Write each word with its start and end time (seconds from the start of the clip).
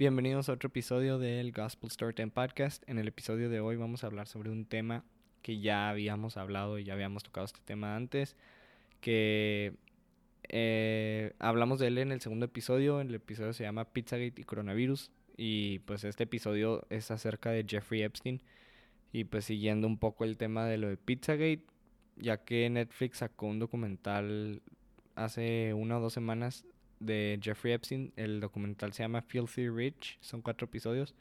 Bienvenidos 0.00 0.48
a 0.48 0.54
otro 0.54 0.68
episodio 0.68 1.18
del 1.18 1.52
Gospel 1.52 1.90
Storytime 1.90 2.30
Podcast. 2.30 2.82
En 2.88 2.98
el 2.98 3.06
episodio 3.06 3.50
de 3.50 3.60
hoy 3.60 3.76
vamos 3.76 4.02
a 4.02 4.06
hablar 4.06 4.26
sobre 4.28 4.48
un 4.48 4.64
tema 4.64 5.04
que 5.42 5.60
ya 5.60 5.90
habíamos 5.90 6.38
hablado 6.38 6.78
y 6.78 6.84
ya 6.84 6.94
habíamos 6.94 7.22
tocado 7.22 7.44
este 7.44 7.60
tema 7.66 7.96
antes, 7.96 8.34
que 9.02 9.74
eh, 10.48 11.34
hablamos 11.38 11.80
de 11.80 11.88
él 11.88 11.98
en 11.98 12.12
el 12.12 12.22
segundo 12.22 12.46
episodio. 12.46 13.02
El 13.02 13.14
episodio 13.14 13.52
se 13.52 13.64
llama 13.64 13.92
Pizzagate 13.92 14.40
y 14.40 14.44
Coronavirus. 14.44 15.10
Y 15.36 15.80
pues 15.80 16.04
este 16.04 16.24
episodio 16.24 16.86
es 16.88 17.10
acerca 17.10 17.50
de 17.50 17.66
Jeffrey 17.68 18.00
Epstein. 18.00 18.40
Y 19.12 19.24
pues 19.24 19.44
siguiendo 19.44 19.86
un 19.86 19.98
poco 19.98 20.24
el 20.24 20.38
tema 20.38 20.64
de 20.64 20.78
lo 20.78 20.88
de 20.88 20.96
Pizzagate, 20.96 21.66
ya 22.16 22.42
que 22.42 22.70
Netflix 22.70 23.18
sacó 23.18 23.48
un 23.48 23.58
documental 23.58 24.62
hace 25.14 25.74
una 25.74 25.98
o 25.98 26.00
dos 26.00 26.14
semanas 26.14 26.64
de 27.00 27.40
Jeffrey 27.42 27.72
Epstein. 27.72 28.12
El 28.16 28.40
documental 28.40 28.92
se 28.92 29.02
llama 29.02 29.22
Filthy 29.22 29.68
Rich. 29.68 30.18
Son 30.20 30.42
cuatro 30.42 30.66
episodios. 30.66 31.14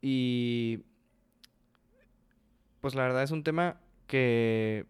Y 0.00 0.80
pues 2.80 2.94
la 2.94 3.02
verdad 3.02 3.22
es 3.22 3.30
un 3.30 3.44
tema 3.44 3.80
que 4.06 4.86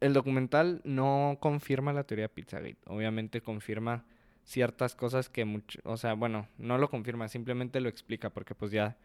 el 0.00 0.12
documental 0.12 0.80
no 0.84 1.38
confirma 1.40 1.92
la 1.92 2.04
teoría 2.04 2.24
de 2.24 2.28
Pizzagate. 2.30 2.78
Obviamente 2.86 3.42
confirma 3.42 4.04
ciertas 4.44 4.96
cosas 4.96 5.28
que 5.28 5.44
mucho, 5.44 5.78
o 5.84 5.96
sea, 5.96 6.14
bueno, 6.14 6.48
no 6.58 6.78
lo 6.78 6.90
confirma, 6.90 7.28
simplemente 7.28 7.80
lo 7.80 7.88
explica 7.88 8.30
porque 8.30 8.54
pues 8.54 8.72
ya 8.72 8.96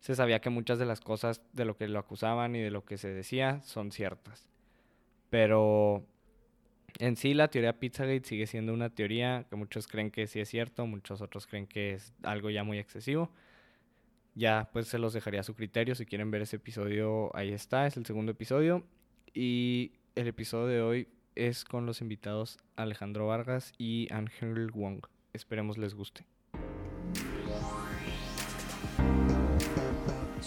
se 0.00 0.14
sabía 0.14 0.40
que 0.40 0.50
muchas 0.50 0.78
de 0.78 0.86
las 0.86 1.00
cosas 1.00 1.40
de 1.52 1.64
lo 1.64 1.76
que 1.76 1.88
lo 1.88 1.98
acusaban 1.98 2.56
y 2.56 2.60
de 2.60 2.70
lo 2.70 2.84
que 2.84 2.98
se 2.98 3.08
decía 3.08 3.60
son 3.62 3.92
ciertas. 3.92 4.48
Pero 5.30 6.04
en 6.98 7.16
sí, 7.16 7.34
la 7.34 7.48
teoría 7.48 7.78
Pizzagate 7.78 8.24
sigue 8.24 8.46
siendo 8.46 8.72
una 8.74 8.90
teoría 8.90 9.46
que 9.48 9.56
muchos 9.56 9.86
creen 9.86 10.10
que 10.10 10.26
sí 10.26 10.40
es 10.40 10.48
cierto, 10.48 10.86
muchos 10.86 11.20
otros 11.20 11.46
creen 11.46 11.66
que 11.66 11.94
es 11.94 12.12
algo 12.22 12.50
ya 12.50 12.64
muy 12.64 12.78
excesivo. 12.78 13.30
Ya, 14.34 14.70
pues 14.72 14.88
se 14.88 14.98
los 14.98 15.12
dejaría 15.12 15.40
a 15.40 15.42
su 15.44 15.54
criterio. 15.54 15.94
Si 15.94 16.06
quieren 16.06 16.30
ver 16.30 16.42
ese 16.42 16.56
episodio, 16.56 17.34
ahí 17.36 17.52
está, 17.52 17.86
es 17.86 17.96
el 17.96 18.06
segundo 18.06 18.32
episodio. 18.32 18.84
Y 19.34 19.92
el 20.14 20.28
episodio 20.28 20.66
de 20.66 20.82
hoy 20.82 21.08
es 21.34 21.64
con 21.64 21.86
los 21.86 22.00
invitados 22.00 22.58
Alejandro 22.76 23.26
Vargas 23.26 23.72
y 23.78 24.08
Ángel 24.12 24.70
Wong. 24.70 25.00
Esperemos 25.32 25.78
les 25.78 25.94
guste. 25.94 26.26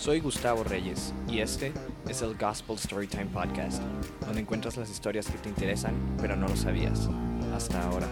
Soy 0.04 0.20
Gustavo 0.20 0.66
Reyes 0.66 1.14
y 1.30 1.40
este 1.40 1.72
es 2.10 2.22
el 2.22 2.36
Gospel 2.36 2.78
Storytime 2.78 3.28
Podcast, 3.28 3.82
donde 4.26 4.42
encuentras 4.42 4.76
las 4.76 4.92
historias 4.92 5.32
que 5.32 5.38
te 5.38 5.48
interesan 5.48 5.96
pero 6.20 6.36
no 6.36 6.46
lo 6.46 6.58
sabías 6.58 7.08
hasta 7.54 7.82
ahora. 7.82 8.06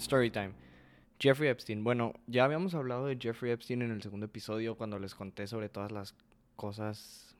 Storytime. 0.00 0.52
Jeffrey 1.20 1.50
Epstein. 1.50 1.84
Bueno, 1.84 2.14
ya 2.26 2.46
habíamos 2.46 2.74
hablado 2.74 3.04
de 3.04 3.18
Jeffrey 3.20 3.52
Epstein 3.52 3.82
en 3.82 3.90
el 3.90 4.00
segundo 4.00 4.24
episodio 4.24 4.74
cuando 4.74 4.98
les 4.98 5.14
conté 5.14 5.46
sobre 5.46 5.68
todas 5.68 5.92
las 5.92 6.14
cosas, 6.56 7.36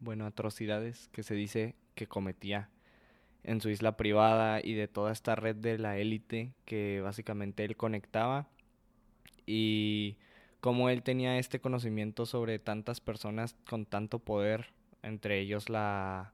bueno, 0.00 0.26
atrocidades 0.26 1.08
que 1.08 1.22
se 1.22 1.34
dice 1.34 1.74
que 1.94 2.06
cometía 2.06 2.68
en 3.44 3.60
su 3.60 3.68
isla 3.68 3.96
privada 3.96 4.60
y 4.62 4.74
de 4.74 4.88
toda 4.88 5.12
esta 5.12 5.34
red 5.36 5.56
de 5.56 5.78
la 5.78 5.98
élite 5.98 6.52
que 6.64 7.00
básicamente 7.02 7.64
él 7.64 7.76
conectaba. 7.76 8.48
Y 9.46 10.16
cómo 10.60 10.88
él 10.88 11.02
tenía 11.02 11.38
este 11.38 11.60
conocimiento 11.60 12.24
sobre 12.26 12.58
tantas 12.58 13.00
personas 13.00 13.54
con 13.68 13.84
tanto 13.84 14.18
poder, 14.18 14.72
entre 15.02 15.38
ellos 15.40 15.68
la, 15.68 16.32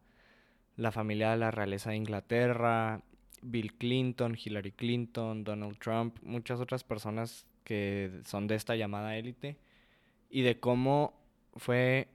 la 0.77 0.92
familia 0.92 1.33
de 1.33 1.36
la 1.36 1.50
realeza 1.50 1.91
de 1.91 1.97
Inglaterra, 1.97 3.03
Bill 3.42 3.75
Clinton, 3.75 4.36
Hillary 4.42 4.72
Clinton, 4.72 5.42
Donald 5.42 5.78
Trump, 5.78 6.16
muchas 6.22 6.61
otras 6.61 6.84
personas 6.84 7.47
que 7.64 8.20
son 8.25 8.47
de 8.47 8.54
esta 8.54 8.76
llamada 8.76 9.16
élite 9.16 9.56
y 10.31 10.43
de 10.43 10.60
cómo 10.60 11.15
fue 11.56 12.09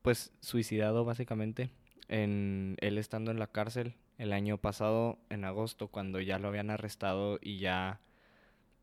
pues 0.00 0.32
suicidado 0.40 1.04
básicamente 1.04 1.70
en 2.08 2.76
él 2.80 2.96
estando 2.96 3.30
en 3.30 3.38
la 3.38 3.48
cárcel 3.48 3.94
el 4.18 4.32
año 4.32 4.58
pasado 4.58 5.18
en 5.30 5.44
agosto 5.44 5.88
cuando 5.88 6.20
ya 6.20 6.38
lo 6.38 6.48
habían 6.48 6.70
arrestado 6.70 7.38
y 7.40 7.58
ya 7.58 8.00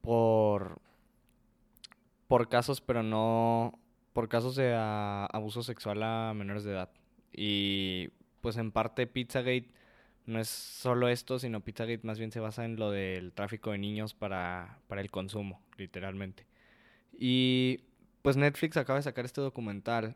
por 0.01 0.81
por 2.27 2.49
casos 2.49 2.81
pero 2.81 3.03
no 3.03 3.79
por 4.13 4.29
casos 4.29 4.55
de 4.55 4.73
abuso 4.75 5.63
sexual 5.63 6.03
a 6.03 6.33
menores 6.33 6.63
de 6.63 6.71
edad 6.71 6.89
y 7.31 8.09
pues 8.41 8.57
en 8.57 8.71
parte 8.71 9.07
Pizzagate 9.07 9.69
no 10.25 10.39
es 10.39 10.47
solo 10.49 11.09
esto, 11.09 11.39
sino 11.39 11.61
Pizzagate 11.61 12.01
más 12.03 12.19
bien 12.19 12.31
se 12.31 12.39
basa 12.39 12.65
en 12.65 12.77
lo 12.77 12.91
del 12.91 13.33
tráfico 13.33 13.71
de 13.71 13.77
niños 13.77 14.13
para, 14.13 14.79
para 14.87 15.01
el 15.01 15.11
consumo, 15.11 15.61
literalmente. 15.77 16.45
Y 17.17 17.81
pues 18.21 18.37
Netflix 18.37 18.77
acaba 18.77 18.99
de 18.99 19.03
sacar 19.03 19.25
este 19.25 19.41
documental 19.41 20.15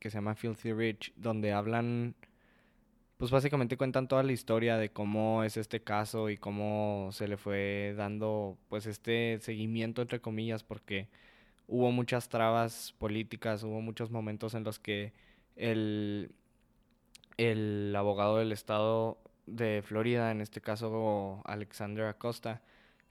que 0.00 0.10
se 0.10 0.18
llama 0.18 0.34
Filthy 0.34 0.72
Rich, 0.72 1.12
donde 1.16 1.52
hablan, 1.52 2.14
pues 3.16 3.30
básicamente 3.30 3.76
cuentan 3.76 4.08
toda 4.08 4.22
la 4.22 4.32
historia 4.32 4.76
de 4.76 4.90
cómo 4.90 5.44
es 5.44 5.56
este 5.56 5.82
caso 5.82 6.30
y 6.30 6.36
cómo 6.36 7.10
se 7.12 7.28
le 7.28 7.36
fue 7.36 7.94
dando 7.96 8.58
pues 8.68 8.86
este 8.86 9.38
seguimiento 9.40 10.02
entre 10.02 10.20
comillas, 10.20 10.64
porque 10.64 11.08
hubo 11.68 11.92
muchas 11.92 12.28
trabas 12.28 12.94
políticas, 12.98 13.62
hubo 13.62 13.80
muchos 13.80 14.10
momentos 14.10 14.54
en 14.54 14.64
los 14.64 14.78
que 14.78 15.12
el, 15.56 16.32
el 17.36 17.94
abogado 17.96 18.38
del 18.38 18.52
Estado 18.52 19.18
de 19.46 19.82
Florida, 19.82 20.30
en 20.30 20.40
este 20.40 20.60
caso 20.60 21.42
Alexander 21.44 22.06
Acosta, 22.06 22.62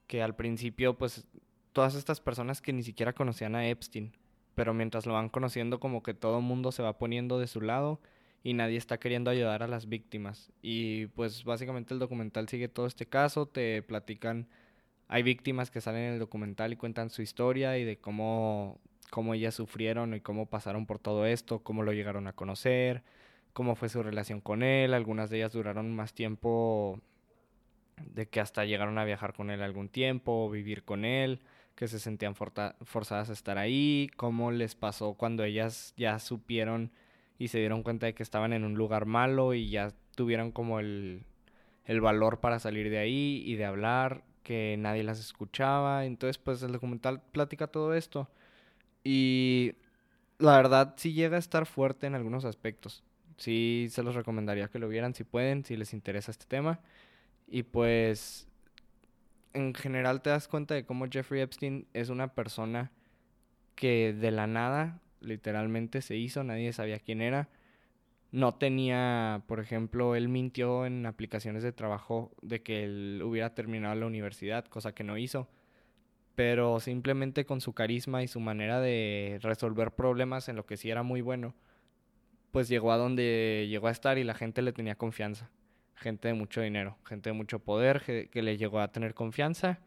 que 0.08 0.22
al 0.22 0.36
principio 0.36 0.97
pues 0.97 1.25
todas 1.72 1.96
estas 1.96 2.19
personas 2.19 2.62
que 2.62 2.74
ni 2.74 2.84
siquiera 2.84 3.13
conocían 3.13 3.56
a 3.56 3.68
Epstein, 3.68 4.13
pero 4.53 4.74
mientras 4.74 5.06
lo 5.06 5.13
van 5.13 5.30
conociendo 5.30 5.80
como 5.80 6.03
que 6.03 6.13
todo 6.13 6.40
el 6.40 6.44
mundo 6.44 6.72
se 6.72 6.84
va 6.84 6.97
poniendo 6.97 7.40
de 7.40 7.47
su 7.47 7.62
lado 7.62 8.00
y 8.44 8.54
nadie 8.54 8.78
está 8.78 9.00
queriendo 9.00 9.31
ayudar 9.31 9.64
a 9.64 9.68
las 9.68 9.88
víctimas. 9.88 10.52
Y 10.62 11.08
pues 11.08 11.46
básicamente 11.46 11.94
el 11.94 12.00
documental 12.00 12.50
sigue 12.50 12.68
todo 12.68 12.86
este 12.86 13.06
caso, 13.06 13.48
te 13.48 13.81
platican, 13.81 14.48
hay 15.08 15.24
víctimas 15.24 15.72
que 15.72 15.81
salen 15.81 16.04
en 16.04 16.14
el 16.14 16.20
documental 16.20 16.74
y 16.74 16.76
cuentan 16.76 17.09
su 17.09 17.22
historia 17.22 17.78
y 17.78 17.86
de 17.86 17.98
cómo, 17.98 18.81
cómo 19.09 19.34
ellas 19.34 19.56
sufrieron 19.56 20.14
y 20.14 20.20
cómo 20.20 20.46
pasaron 20.48 20.86
por 20.86 21.00
todo 21.00 21.26
esto, 21.26 21.59
cómo 21.64 21.84
lo 21.84 21.94
llegaron 21.94 22.28
a 22.28 22.34
conocer, 22.34 23.04
cómo 23.54 23.76
fue 23.76 23.88
su 23.88 24.04
relación 24.04 24.42
con 24.42 24.62
él. 24.62 24.94
Algunas 24.94 25.30
de 25.30 25.38
ellas 25.38 25.54
duraron 25.54 25.96
más 25.96 26.14
tiempo 26.14 27.00
de 28.06 28.28
que 28.28 28.42
hasta 28.42 28.66
llegaron 28.66 28.98
a 28.98 29.06
viajar 29.06 29.34
con 29.34 29.52
él 29.52 29.62
algún 29.62 29.88
tiempo, 29.88 30.50
vivir 30.50 30.84
con 30.84 31.06
él, 31.06 31.40
que 31.75 31.88
se 31.88 32.00
sentían 32.00 32.36
forzadas 32.36 33.30
a 33.30 33.34
estar 33.34 33.58
ahí, 33.58 34.10
cómo 34.18 34.52
les 34.52 34.75
pasó 34.75 35.14
cuando 35.14 35.44
ellas 35.46 35.94
ya 35.96 36.20
supieron 36.20 36.92
y 37.38 37.50
se 37.50 37.60
dieron 37.60 37.84
cuenta 37.84 38.06
de 38.06 38.14
que 38.14 38.24
estaban 38.24 38.54
en 38.54 38.64
un 38.64 38.76
lugar 38.76 39.06
malo 39.06 39.54
y 39.54 39.70
ya 39.70 39.94
tuvieron 40.16 40.52
como 40.52 40.80
el, 40.80 41.24
el 41.86 42.02
valor 42.02 42.40
para 42.40 42.60
salir 42.60 42.90
de 42.90 43.00
ahí 43.00 43.44
y 43.46 43.56
de 43.56 43.66
hablar, 43.66 44.24
que 44.44 44.76
nadie 44.78 45.04
las 45.04 45.20
escuchaba. 45.20 46.06
Entonces, 46.06 46.38
pues 46.38 46.62
el 46.64 46.72
documental 46.72 47.22
platica 47.32 47.68
todo 47.68 47.94
esto. 47.94 48.30
Y 49.04 49.76
la 50.40 50.58
verdad 50.58 50.94
sí 50.98 51.14
llega 51.14 51.38
a 51.38 51.40
estar 51.40 51.66
fuerte 51.66 52.08
en 52.08 52.16
algunos 52.16 52.46
aspectos 52.46 53.04
sí 53.38 53.88
se 53.90 54.04
los 54.04 54.16
recomendaría 54.16 54.68
que 54.68 54.80
lo 54.80 54.88
vieran 54.88 55.14
si 55.14 55.24
pueden, 55.24 55.66
si 55.66 55.76
les 55.76 55.94
interesa 55.94 56.32
este 56.32 56.46
tema. 56.46 56.80
Y 57.48 57.64
pues 57.64 58.48
en 59.54 59.74
general 59.74 60.22
te 60.22 60.30
das 60.30 60.48
cuenta 60.48 60.74
de 60.74 60.86
cómo 60.86 61.08
Jeffrey 61.10 61.42
Epstein 61.42 61.88
es 61.94 62.10
una 62.10 62.34
persona 62.34 62.92
que 63.76 64.14
de 64.14 64.32
la 64.32 64.48
nada 64.48 65.00
literalmente 65.24 66.02
se 66.02 66.16
hizo, 66.16 66.44
nadie 66.44 66.74
sabía 66.74 67.00
quién 67.00 67.22
era. 67.22 67.50
No 68.32 68.56
tenía, 68.56 69.44
por 69.48 69.60
ejemplo, 69.60 70.16
él 70.16 70.28
mintió 70.28 70.86
en 70.86 71.06
aplicaciones 71.06 71.64
de 71.64 71.72
trabajo 71.72 72.31
de 72.42 72.64
que 72.64 72.84
él 72.84 73.22
hubiera 73.24 73.54
terminado 73.54 73.96
la 73.96 74.08
universidad, 74.08 74.66
cosa 74.66 74.94
que 74.94 75.04
no 75.04 75.18
hizo. 75.18 75.48
Pero 76.36 76.80
simplemente 76.80 77.46
con 77.46 77.62
su 77.62 77.74
carisma 77.74 78.24
y 78.24 78.28
su 78.28 78.40
manera 78.40 78.81
de 78.81 79.40
resolver 79.44 79.92
problemas 79.92 80.50
en 80.50 80.56
lo 80.56 80.66
que 80.66 80.78
sí 80.78 80.90
era 80.90 81.04
muy 81.04 81.22
bueno, 81.22 81.54
pues 82.54 82.69
llegó 82.69 82.92
a 82.92 82.98
donde 82.98 83.68
llegó 83.69 83.88
a 83.88 83.92
estar 83.92 84.18
y 84.18 84.24
la 84.24 84.36
gente 84.36 84.62
le 84.62 84.74
tenía 84.74 84.96
confianza. 84.96 85.50
Gente 85.96 86.28
de 86.28 86.34
mucho 86.36 86.62
dinero, 86.62 86.98
gente 87.06 87.30
de 87.30 87.34
mucho 87.34 87.60
poder 87.60 88.02
que, 88.02 88.42
le 88.42 88.58
llegó 88.58 88.80
a 88.80 88.92
tener 88.92 89.14
confianza 89.16 89.80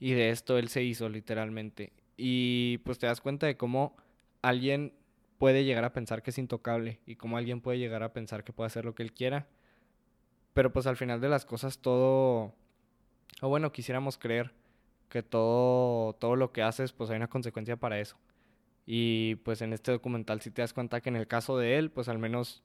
y 0.00 0.12
de 0.12 0.30
esto 0.30 0.58
él 0.58 0.68
se 0.68 0.82
hizo 0.82 1.08
literalmente. 1.08 1.92
Y 2.16 2.78
pues 2.78 2.98
te 2.98 3.06
das 3.06 3.20
cuenta 3.20 3.46
de 3.46 3.56
cómo 3.56 3.96
alguien 4.48 4.92
puede 5.38 5.64
llegar 5.64 5.84
a 5.84 5.92
pensar 5.92 6.22
que 6.22 6.30
es 6.30 6.38
intocable 6.38 7.00
y 7.06 7.16
cómo 7.16 7.36
alguien 7.36 7.60
puede 7.60 7.78
llegar 7.78 8.02
a 8.02 8.12
pensar 8.12 8.44
que 8.44 8.52
puede 8.52 8.66
hacer 8.66 8.84
lo 8.84 8.94
que 8.94 9.02
él 9.02 9.12
quiera. 9.12 9.46
Pero 10.54 10.72
pues 10.72 10.86
al 10.86 10.96
final 10.96 11.20
de 11.20 11.28
las 11.28 11.44
cosas 11.44 11.78
todo, 11.78 12.54
o 13.40 13.48
bueno, 13.48 13.70
quisiéramos 13.72 14.18
creer 14.18 14.52
que 15.08 15.22
todo, 15.22 16.14
todo 16.14 16.36
lo 16.36 16.52
que 16.52 16.62
haces 16.62 16.92
pues 16.92 17.10
hay 17.10 17.16
una 17.16 17.28
consecuencia 17.28 17.76
para 17.76 18.00
eso. 18.00 18.16
Y 18.86 19.36
pues 19.36 19.62
en 19.62 19.72
este 19.72 19.92
documental 19.92 20.40
si 20.40 20.50
te 20.50 20.62
das 20.62 20.72
cuenta 20.72 21.00
que 21.00 21.10
en 21.10 21.16
el 21.16 21.28
caso 21.28 21.58
de 21.58 21.78
él, 21.78 21.90
pues 21.90 22.08
al 22.08 22.18
menos 22.18 22.62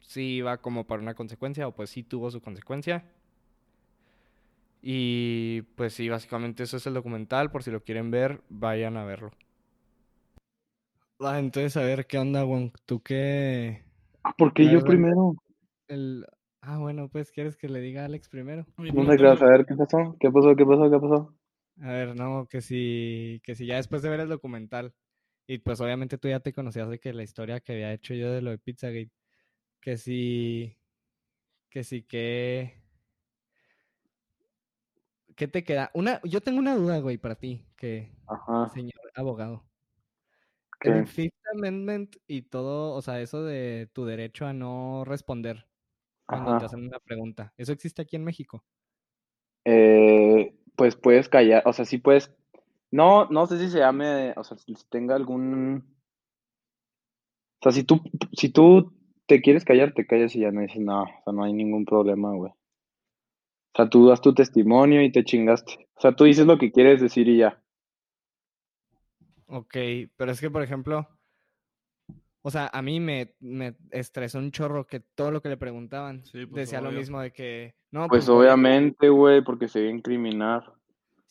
sí 0.00 0.36
iba 0.36 0.56
como 0.58 0.86
para 0.86 1.02
una 1.02 1.14
consecuencia 1.14 1.68
o 1.68 1.72
pues 1.72 1.90
sí 1.90 2.02
tuvo 2.02 2.30
su 2.30 2.40
consecuencia. 2.40 3.04
Y 4.82 5.62
pues 5.76 5.94
sí, 5.94 6.08
básicamente 6.08 6.62
eso 6.62 6.78
es 6.78 6.86
el 6.86 6.94
documental. 6.94 7.50
Por 7.50 7.62
si 7.62 7.70
lo 7.70 7.82
quieren 7.84 8.10
ver, 8.10 8.40
vayan 8.48 8.96
a 8.96 9.04
verlo. 9.04 9.30
Ah, 11.22 11.38
entonces, 11.38 11.76
a 11.76 11.82
ver, 11.82 12.06
¿qué 12.06 12.16
onda, 12.16 12.44
Wong? 12.44 12.70
¿Tú 12.86 13.02
qué? 13.02 13.84
¿Por 14.38 14.54
qué 14.54 14.70
yo 14.70 14.82
primero? 14.82 15.34
El... 15.86 16.24
Ah, 16.62 16.78
bueno, 16.78 17.10
pues, 17.10 17.30
¿quieres 17.30 17.58
que 17.58 17.68
le 17.68 17.80
diga 17.80 18.02
a 18.02 18.04
Alex 18.06 18.30
primero? 18.30 18.66
No 18.78 19.04
sé, 19.04 19.26
a 19.26 19.34
ver, 19.34 19.66
¿qué 19.66 19.74
pasó? 19.74 20.16
¿Qué 20.18 20.30
pasó? 20.30 20.56
¿Qué 20.56 20.64
pasó? 20.64 20.90
¿Qué 20.90 20.98
pasó? 20.98 21.34
A 21.82 21.92
ver, 21.92 22.16
no, 22.16 22.46
que 22.46 22.62
si, 22.62 23.40
que 23.44 23.54
si 23.54 23.66
ya 23.66 23.76
después 23.76 24.00
de 24.00 24.08
ver 24.08 24.20
el 24.20 24.30
documental, 24.30 24.94
y 25.46 25.58
pues 25.58 25.80
obviamente 25.82 26.16
tú 26.16 26.28
ya 26.28 26.40
te 26.40 26.54
conocías 26.54 26.88
de 26.88 26.98
que 26.98 27.12
la 27.12 27.22
historia 27.22 27.60
que 27.60 27.72
había 27.72 27.92
hecho 27.92 28.14
yo 28.14 28.32
de 28.32 28.40
lo 28.40 28.50
de 28.50 28.58
Pizzagate, 28.58 29.12
que 29.80 29.98
si, 29.98 30.78
que 31.68 31.84
si 31.84 32.02
que... 32.02 32.82
¿Qué 35.36 35.48
te 35.48 35.64
queda? 35.64 35.90
Una, 35.92 36.20
yo 36.24 36.40
tengo 36.40 36.58
una 36.58 36.76
duda, 36.76 36.98
güey, 37.00 37.18
para 37.18 37.34
ti, 37.34 37.66
que 37.76 38.10
señor 38.72 38.92
abogado. 39.14 39.69
El 40.80 41.06
Fifth 41.06 41.34
Amendment 41.54 42.16
y 42.26 42.42
todo, 42.42 42.94
o 42.94 43.02
sea, 43.02 43.20
eso 43.20 43.44
de 43.44 43.88
tu 43.92 44.04
derecho 44.04 44.46
a 44.46 44.52
no 44.52 45.04
responder 45.04 45.66
cuando 46.26 46.58
te 46.58 46.64
hacen 46.64 46.86
una 46.86 46.98
pregunta, 47.00 47.52
¿eso 47.56 47.72
existe 47.72 48.02
aquí 48.02 48.16
en 48.16 48.24
México? 48.24 48.64
Eh, 49.64 50.56
pues 50.76 50.96
puedes 50.96 51.28
callar, 51.28 51.62
o 51.66 51.72
sea, 51.72 51.84
sí 51.84 51.98
puedes. 51.98 52.32
No, 52.90 53.26
no 53.26 53.46
sé 53.46 53.58
si 53.58 53.68
se 53.68 53.78
llame, 53.78 54.32
o 54.36 54.44
sea, 54.44 54.56
si 54.56 54.74
tenga 54.88 55.14
algún. 55.14 55.84
O 57.60 57.62
sea, 57.62 57.72
si 57.72 57.84
tú, 57.84 58.00
si 58.32 58.48
tú 58.48 58.92
te 59.26 59.42
quieres 59.42 59.64
callar, 59.64 59.92
te 59.92 60.06
callas 60.06 60.34
y 60.34 60.40
ya 60.40 60.50
no 60.50 60.62
dices 60.62 60.80
nada, 60.80 61.02
o 61.02 61.22
sea, 61.24 61.32
no 61.32 61.44
hay 61.44 61.52
ningún 61.52 61.84
problema, 61.84 62.32
güey. 62.32 62.52
O 63.72 63.76
sea, 63.76 63.88
tú 63.88 64.08
das 64.08 64.20
tu 64.20 64.34
testimonio 64.34 65.02
y 65.02 65.12
te 65.12 65.24
chingaste. 65.24 65.88
O 65.94 66.00
sea, 66.00 66.16
tú 66.16 66.24
dices 66.24 66.46
lo 66.46 66.58
que 66.58 66.72
quieres 66.72 67.00
decir 67.00 67.28
y 67.28 67.38
ya. 67.38 67.59
Ok, 69.52 69.76
pero 70.16 70.30
es 70.30 70.40
que, 70.40 70.48
por 70.48 70.62
ejemplo, 70.62 71.08
o 72.42 72.50
sea, 72.50 72.70
a 72.72 72.82
mí 72.82 73.00
me, 73.00 73.34
me 73.40 73.76
estresó 73.90 74.38
un 74.38 74.52
chorro 74.52 74.86
que 74.86 75.00
todo 75.00 75.32
lo 75.32 75.42
que 75.42 75.48
le 75.48 75.56
preguntaban 75.56 76.22
pues, 76.30 76.50
decía 76.52 76.80
lo 76.80 76.92
mismo 76.92 77.20
de 77.20 77.32
que... 77.32 77.74
No, 77.90 78.06
pues, 78.06 78.26
pues 78.26 78.28
obviamente, 78.28 79.08
güey, 79.08 79.42
porque 79.42 79.66
se 79.66 79.80
ve 79.80 79.90
incriminar. 79.90 80.72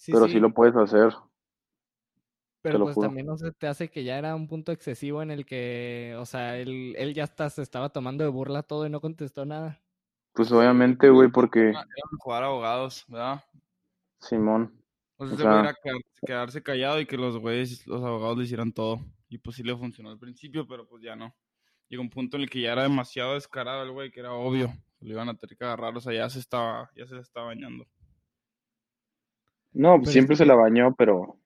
pero 0.06 0.28
sí. 0.28 0.40
lo 0.40 0.54
puedes 0.54 0.76
hacer. 0.76 1.14
Pero 2.62 2.82
pues 2.82 2.98
también 3.00 3.26
no 3.26 3.38
se 3.38 3.54
te 3.54 3.68
hace 3.68 3.90
que 3.90 4.04
ya 4.04 4.18
era 4.18 4.36
un 4.36 4.50
punto 4.50 4.74
excesivo 4.74 5.22
en 5.22 5.32
el 5.32 5.46
que, 5.46 6.14
o 6.20 6.26
sea, 6.26 6.58
él, 6.58 6.94
él 6.98 7.14
ya 7.14 7.24
hasta 7.24 7.50
se 7.50 7.62
estaba 7.62 7.88
tomando 7.88 8.26
de 8.26 8.30
burla 8.30 8.64
todo 8.64 8.86
y 8.86 8.90
no 8.90 9.00
contestó 9.00 9.46
nada. 9.46 9.82
Pues 10.34 10.52
obviamente, 10.52 11.10
güey, 11.10 11.30
porque... 11.30 11.74
jugar 12.20 12.44
abogados, 12.44 13.06
¿verdad? 13.08 13.42
Simón. 14.20 14.79
O 15.22 15.28
sea, 15.28 15.36
se 15.36 15.44
pudiera 15.44 15.76
quedarse 16.26 16.64
callado 16.64 17.02
y 17.02 17.06
que 17.06 17.18
los 17.18 17.38
güeyes, 17.38 17.86
los 17.86 18.02
abogados 18.02 18.38
le 18.38 18.46
hicieran 18.46 18.72
todo. 18.72 19.06
Y 19.28 19.38
pues 19.38 19.58
sí 19.58 19.64
le 19.64 19.76
funcionó 19.76 20.12
al 20.12 20.18
principio, 20.18 20.66
pero 20.66 20.88
pues 20.88 21.04
ya 21.04 21.18
no. 21.18 21.36
Llegó 21.90 22.02
un 22.02 22.10
punto 22.10 22.38
en 22.38 22.44
el 22.44 22.50
que 22.50 22.62
ya 22.62 22.72
era 22.72 22.84
demasiado 22.84 23.34
descarado 23.34 23.84
el 23.84 23.92
güey, 23.92 24.12
que 24.12 24.22
era 24.22 24.32
obvio. 24.32 24.74
Lo 25.02 25.12
iban 25.12 25.28
a 25.28 25.36
tener 25.36 25.58
que 25.58 25.66
agarrar, 25.66 25.98
o 25.98 26.00
sea, 26.00 26.14
ya 26.14 26.30
se 26.30 26.40
estaba, 26.40 26.90
ya 26.96 27.06
se 27.06 27.18
estaba 27.18 27.48
bañando. 27.48 27.86
No, 29.74 29.98
pues 29.98 30.12
siempre 30.14 30.38
se 30.38 30.46
la 30.46 30.56
bañó, 30.56 30.96
pero. 30.98 31.38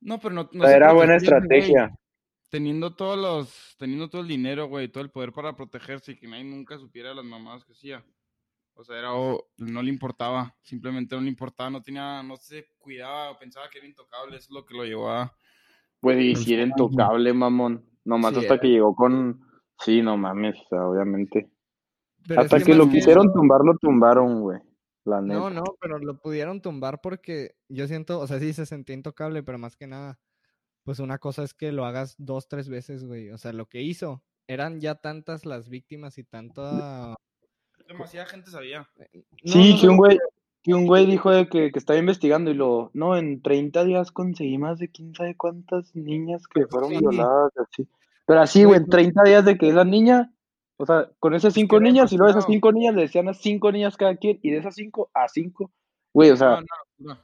No, 0.00 0.18
pero 0.18 0.34
no. 0.34 0.66
era 0.66 0.92
buena 0.92 1.14
estrategia. 1.14 1.96
Teniendo 2.50 2.96
todos 2.96 3.16
los, 3.16 3.76
teniendo 3.78 4.10
todo 4.10 4.22
el 4.22 4.28
dinero, 4.28 4.66
güey, 4.66 4.88
todo 4.88 5.04
el 5.04 5.10
poder 5.10 5.32
para 5.32 5.54
protegerse 5.54 6.12
y 6.12 6.16
que 6.18 6.26
nadie 6.26 6.44
nunca 6.44 6.78
supiera 6.78 7.14
las 7.14 7.24
mamadas 7.24 7.64
que 7.64 7.72
hacía. 7.74 8.04
O 8.76 8.84
sea, 8.84 8.98
era, 8.98 9.10
no 9.10 9.82
le 9.82 9.88
importaba, 9.88 10.54
simplemente 10.62 11.14
no 11.14 11.22
le 11.22 11.28
importaba, 11.28 11.70
no 11.70 11.82
tenía, 11.82 12.22
no 12.22 12.36
se 12.36 12.66
cuidaba, 12.78 13.38
pensaba 13.38 13.68
que 13.70 13.78
era 13.78 13.86
intocable, 13.86 14.36
eso 14.36 14.46
es 14.46 14.50
lo 14.50 14.64
que 14.64 14.74
lo 14.74 14.84
llevó 14.84 15.10
a... 15.10 15.32
Pues 16.00 16.20
y 16.20 16.34
si 16.34 16.54
era 16.54 16.64
intocable, 16.64 17.32
mamón, 17.32 17.84
nomás 18.04 18.36
hasta 18.36 18.58
que 18.58 18.68
llegó 18.68 18.94
con... 18.94 19.40
Sí, 19.78 20.02
no 20.02 20.16
mames, 20.16 20.56
o 20.56 20.68
sea, 20.68 20.88
obviamente. 20.88 21.50
hasta 22.36 22.60
que, 22.60 22.74
lo 22.74 22.88
quisieron 22.88 23.32
tumbar, 23.32 23.60
lo 23.64 23.76
tumbaron, 23.78 24.40
güey. 24.40 24.60
La 25.04 25.20
neta. 25.20 25.34
No, 25.34 25.50
no, 25.50 25.64
pero 25.80 25.98
lo 25.98 26.20
pudieron 26.20 26.60
tumbar 26.60 27.00
porque 27.00 27.56
yo 27.68 27.86
siento, 27.86 28.20
o 28.20 28.26
sea, 28.26 28.38
sí 28.38 28.52
se 28.52 28.66
sentía 28.66 28.94
intocable, 28.94 29.42
pero 29.42 29.58
más 29.58 29.76
que 29.76 29.86
nada, 29.86 30.18
pues 30.82 30.98
una 30.98 31.18
cosa 31.18 31.42
es 31.42 31.54
que 31.54 31.72
lo 31.72 31.84
hagas 31.84 32.14
dos, 32.18 32.48
tres 32.48 32.68
veces, 32.68 33.04
güey. 33.04 33.30
O 33.30 33.38
sea, 33.38 33.52
lo 33.52 33.66
que 33.66 33.82
hizo, 33.82 34.22
eran 34.46 34.80
ya 34.80 34.96
tantas 34.96 35.46
las 35.46 35.68
víctimas 35.68 36.18
y 36.18 36.24
tanta 36.24 37.16
Demasiada 37.88 38.26
gente 38.26 38.50
sabía. 38.50 38.88
sí, 39.44 39.78
que 39.80 39.88
un 39.88 39.96
güey, 39.96 40.18
que 40.62 40.74
un 40.74 40.86
güey 40.86 41.06
dijo 41.06 41.30
que, 41.50 41.70
que 41.70 41.78
estaba 41.78 41.98
investigando 41.98 42.50
y 42.50 42.54
lo, 42.54 42.90
no, 42.94 43.16
en 43.16 43.42
30 43.42 43.84
días 43.84 44.10
conseguí 44.10 44.56
más 44.56 44.78
de 44.78 44.90
quién 44.90 45.14
sabe 45.14 45.36
cuántas 45.36 45.94
niñas 45.94 46.46
que 46.48 46.66
fueron 46.66 46.90
violadas, 46.90 47.52
así. 47.58 47.86
Pero 48.26 48.40
así, 48.40 48.64
güey, 48.64 48.80
en 48.80 48.86
30 48.86 49.22
días 49.24 49.44
de 49.44 49.58
que 49.58 49.68
esa 49.68 49.84
niña, 49.84 50.32
o 50.78 50.86
sea, 50.86 51.10
con 51.18 51.34
esas 51.34 51.52
cinco 51.52 51.78
niñas, 51.80 52.12
y 52.12 52.16
luego 52.16 52.30
esas 52.30 52.46
cinco 52.46 52.72
niñas 52.72 52.94
le 52.94 53.02
decían 53.02 53.28
a 53.28 53.34
cinco 53.34 53.70
niñas 53.70 53.98
cada 53.98 54.16
quien, 54.16 54.40
y 54.42 54.50
de 54.50 54.58
esas 54.58 54.74
cinco 54.74 55.10
a 55.12 55.28
cinco, 55.28 55.70
güey, 56.14 56.30
o 56.30 56.36
sea, 56.36 56.60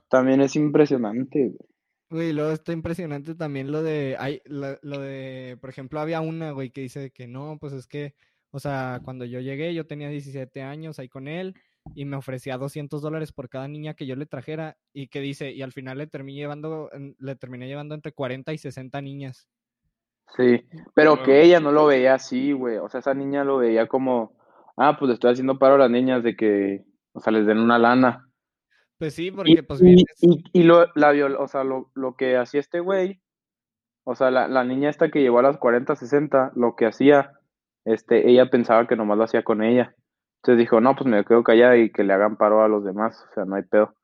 también 0.08 0.42
es 0.42 0.54
impresionante, 0.56 1.46
güey. 1.46 1.70
Güey, 2.10 2.32
luego 2.32 2.50
está 2.50 2.72
impresionante 2.72 3.36
también 3.36 3.70
lo 3.70 3.84
de, 3.84 4.16
hay, 4.18 4.42
lo, 4.44 4.76
lo 4.82 4.98
de, 4.98 5.56
por 5.60 5.70
ejemplo, 5.70 6.00
había 6.00 6.20
una, 6.20 6.50
güey, 6.50 6.70
que 6.70 6.80
dice 6.80 7.12
que 7.12 7.28
no, 7.28 7.56
pues 7.60 7.72
es 7.72 7.86
que 7.86 8.14
o 8.50 8.58
sea, 8.58 9.00
cuando 9.05 9.25
yo 9.25 9.41
llegué, 9.41 9.75
yo 9.75 9.87
tenía 9.87 10.08
17 10.08 10.62
años 10.62 10.99
ahí 10.99 11.08
con 11.08 11.29
él 11.29 11.55
y 11.94 12.05
me 12.05 12.17
ofrecía 12.17 12.58
200 12.58 13.00
dólares 13.00 13.32
por 13.32 13.49
cada 13.49 13.69
niña 13.69 13.94
que 13.94 14.06
yo 14.06 14.17
le 14.17 14.26
trajera 14.26 14.76
y 14.93 15.08
que 15.08 15.20
dice, 15.20 15.52
y 15.52 15.62
al 15.62 15.73
final 15.73 15.99
le 15.99 16.06
terminé 16.06 16.41
llevando, 16.41 16.91
le 17.19 17.37
terminé 17.37 17.69
llevando 17.69 17.94
entre 17.94 18.12
40 18.12 18.52
y 18.52 18.58
60 18.58 19.00
niñas. 19.00 19.49
Sí, 20.37 20.64
pero 20.94 21.23
que 21.23 21.43
ella 21.43 21.61
no 21.61 21.73
lo 21.73 21.87
veía 21.87 22.14
así, 22.14 22.52
güey. 22.52 22.76
O 22.76 22.88
sea, 22.88 23.00
esa 23.00 23.14
niña 23.14 23.44
lo 23.44 23.58
veía 23.58 23.87
como, 23.87 24.37
ah, 24.76 24.96
pues 24.99 25.08
le 25.08 25.14
estoy 25.14 25.32
haciendo 25.32 25.58
paro 25.58 25.75
a 25.75 25.79
las 25.79 25.91
niñas 25.91 26.23
de 26.23 26.37
que, 26.37 26.85
o 27.12 27.20
sea, 27.20 27.32
les 27.32 27.46
den 27.46 27.58
una 27.58 27.79
lana. 27.79 28.29
Pues 28.99 29.14
sí, 29.14 29.31
porque 29.31 29.62
pues 29.62 29.81
y, 29.82 30.05
y, 30.53 30.62
lo, 30.62 30.87
la 30.94 31.12
o 31.38 31.49
sea, 31.49 31.64
lo, 31.64 31.91
lo 31.94 32.17
que 32.17 32.37
hacía 32.37 32.61
este 32.61 32.81
güey, 32.81 33.20
o 34.05 34.14
sea, 34.14 34.31
la, 34.31 34.46
la 34.46 34.62
niña 34.62 34.91
esta 34.91 35.11
que 35.11 35.23
llegó 35.23 35.38
a 35.38 35.43
las 35.43 35.56
40, 35.56 35.96
60, 35.96 36.53
lo 36.55 36.76
que 36.76 36.87
hacía 36.87 37.39
este, 37.85 38.31
ella 38.31 38.50
pensaba 38.50 38.87
que 38.87 38.97
nomás 38.97 39.19
lo 39.19 39.25
hacía 39.25 39.43
con 39.43 39.62
ella. 39.62 39.94
Entonces 40.37 40.59
dijo, 40.59 40.81
no, 40.81 40.97
pues 40.97 41.06
me 41.06 41.25
quedo 41.25 41.44
callada 41.44 41.77
y 41.77 41.91
que 41.91 42.05
le 42.05 42.12
hagan 42.12 42.37
paro 42.37 42.63
a 42.63 42.69
los 42.69 42.84
demás, 42.84 43.27
o 43.31 43.34
sea, 43.34 43.44
no 43.44 43.56
hay 43.56 43.63
pedo. 43.63 43.94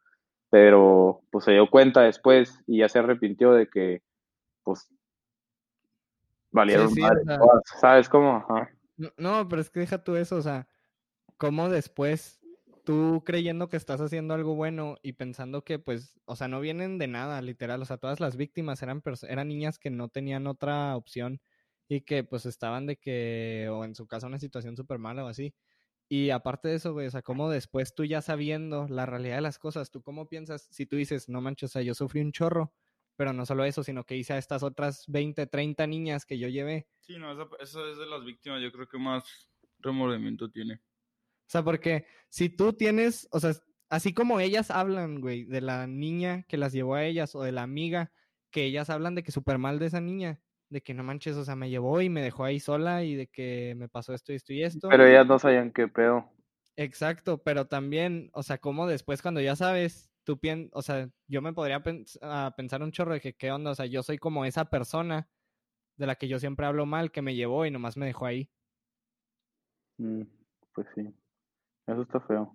Pero 0.50 1.22
pues 1.30 1.44
se 1.44 1.52
dio 1.52 1.68
cuenta 1.70 2.02
después 2.02 2.62
y 2.66 2.78
ya 2.78 2.88
se 2.88 2.98
arrepintió 2.98 3.52
de 3.52 3.68
que, 3.68 4.02
pues, 4.62 4.90
valieron 6.50 6.90
¿sabes 7.80 8.08
cómo? 8.08 8.46
No, 9.16 9.48
pero 9.48 9.60
es 9.60 9.70
que 9.70 9.80
deja 9.80 10.02
tú 10.02 10.16
eso, 10.16 10.36
o 10.36 10.42
sea, 10.42 10.68
cómo 11.36 11.68
después 11.68 12.40
tú 12.84 13.22
creyendo 13.26 13.68
que 13.68 13.76
estás 13.76 14.00
haciendo 14.00 14.34
algo 14.34 14.54
bueno 14.54 14.96
y 15.02 15.14
pensando 15.14 15.64
que, 15.64 15.78
pues, 15.78 16.18
o 16.24 16.36
sea, 16.36 16.48
no 16.48 16.60
vienen 16.60 16.98
de 16.98 17.08
nada, 17.08 17.42
literal, 17.42 17.82
o 17.82 17.84
sea, 17.84 17.96
todas 17.96 18.20
las 18.20 18.36
víctimas 18.36 18.82
eran, 18.82 19.02
eran 19.28 19.48
niñas 19.48 19.78
que 19.78 19.90
no 19.90 20.08
tenían 20.08 20.46
otra 20.46 20.96
opción 20.96 21.40
y 21.88 22.02
que 22.02 22.24
pues 22.24 22.46
estaban 22.46 22.86
de 22.86 22.96
que, 22.96 23.68
o 23.70 23.84
en 23.84 23.94
su 23.94 24.06
casa 24.06 24.26
una 24.26 24.38
situación 24.38 24.76
súper 24.76 24.98
mala 24.98 25.24
o 25.24 25.28
así. 25.28 25.54
Y 26.08 26.30
aparte 26.30 26.68
de 26.68 26.76
eso, 26.76 26.92
güey, 26.92 27.08
o 27.08 27.10
sea, 27.10 27.22
como 27.22 27.50
después 27.50 27.94
tú 27.94 28.04
ya 28.04 28.22
sabiendo 28.22 28.86
la 28.88 29.06
realidad 29.06 29.36
de 29.36 29.42
las 29.42 29.58
cosas, 29.58 29.90
¿tú 29.90 30.02
cómo 30.02 30.28
piensas 30.28 30.68
si 30.70 30.86
tú 30.86 30.96
dices, 30.96 31.28
no 31.28 31.40
manches, 31.40 31.70
o 31.70 31.72
sea, 31.72 31.82
yo 31.82 31.94
sufrí 31.94 32.20
un 32.20 32.32
chorro, 32.32 32.72
pero 33.16 33.32
no 33.32 33.44
solo 33.44 33.64
eso, 33.64 33.82
sino 33.82 34.04
que 34.04 34.16
hice 34.16 34.34
a 34.34 34.38
estas 34.38 34.62
otras 34.62 35.04
20, 35.08 35.46
30 35.46 35.86
niñas 35.86 36.24
que 36.24 36.38
yo 36.38 36.48
llevé? 36.48 36.86
Sí, 37.00 37.18
no, 37.18 37.32
eso, 37.32 37.50
eso 37.58 37.88
es 37.88 37.98
de 37.98 38.06
las 38.06 38.24
víctimas, 38.24 38.62
yo 38.62 38.70
creo 38.70 38.86
que 38.86 38.98
más 38.98 39.24
remordimiento 39.78 40.48
tiene. 40.50 40.74
O 40.74 41.48
sea, 41.48 41.64
porque 41.64 42.06
si 42.28 42.48
tú 42.48 42.72
tienes, 42.72 43.28
o 43.32 43.40
sea, 43.40 43.52
así 43.88 44.12
como 44.12 44.38
ellas 44.38 44.70
hablan, 44.70 45.20
güey, 45.20 45.44
de 45.44 45.60
la 45.60 45.86
niña 45.86 46.44
que 46.44 46.56
las 46.56 46.72
llevó 46.72 46.94
a 46.94 47.04
ellas 47.04 47.34
o 47.34 47.42
de 47.42 47.52
la 47.52 47.62
amiga 47.62 48.12
que 48.50 48.64
ellas 48.64 48.90
hablan 48.90 49.14
de 49.14 49.22
que 49.22 49.32
súper 49.32 49.58
mal 49.58 49.78
de 49.78 49.86
esa 49.86 50.00
niña, 50.00 50.40
de 50.68 50.80
que 50.80 50.94
no 50.94 51.02
manches, 51.02 51.36
o 51.36 51.44
sea, 51.44 51.56
me 51.56 51.70
llevó 51.70 52.00
y 52.00 52.08
me 52.08 52.22
dejó 52.22 52.44
ahí 52.44 52.60
sola 52.60 53.04
y 53.04 53.14
de 53.14 53.26
que 53.28 53.74
me 53.76 53.88
pasó 53.88 54.14
esto 54.14 54.32
y 54.32 54.36
esto 54.36 54.52
y 54.52 54.62
esto. 54.62 54.88
Pero 54.88 55.06
ellas 55.06 55.26
no 55.26 55.38
sabían 55.38 55.72
qué 55.72 55.88
pedo. 55.88 56.30
Exacto, 56.76 57.42
pero 57.42 57.66
también, 57.66 58.30
o 58.32 58.42
sea, 58.42 58.58
como 58.58 58.86
después 58.86 59.22
cuando 59.22 59.40
ya 59.40 59.56
sabes, 59.56 60.10
tú 60.24 60.38
piensas, 60.38 60.70
o 60.74 60.82
sea, 60.82 61.08
yo 61.26 61.40
me 61.40 61.52
podría 61.52 61.82
pensar 61.82 62.82
un 62.82 62.92
chorro 62.92 63.14
de 63.14 63.20
que 63.20 63.34
qué 63.34 63.50
onda, 63.50 63.70
o 63.70 63.74
sea, 63.74 63.86
yo 63.86 64.02
soy 64.02 64.18
como 64.18 64.44
esa 64.44 64.66
persona 64.66 65.28
de 65.96 66.06
la 66.06 66.16
que 66.16 66.28
yo 66.28 66.38
siempre 66.38 66.66
hablo 66.66 66.84
mal, 66.84 67.10
que 67.10 67.22
me 67.22 67.34
llevó 67.34 67.64
y 67.64 67.70
nomás 67.70 67.96
me 67.96 68.06
dejó 68.06 68.26
ahí. 68.26 68.50
Mm, 69.98 70.22
pues 70.74 70.86
sí, 70.94 71.14
eso 71.86 72.02
está 72.02 72.20
feo. 72.20 72.54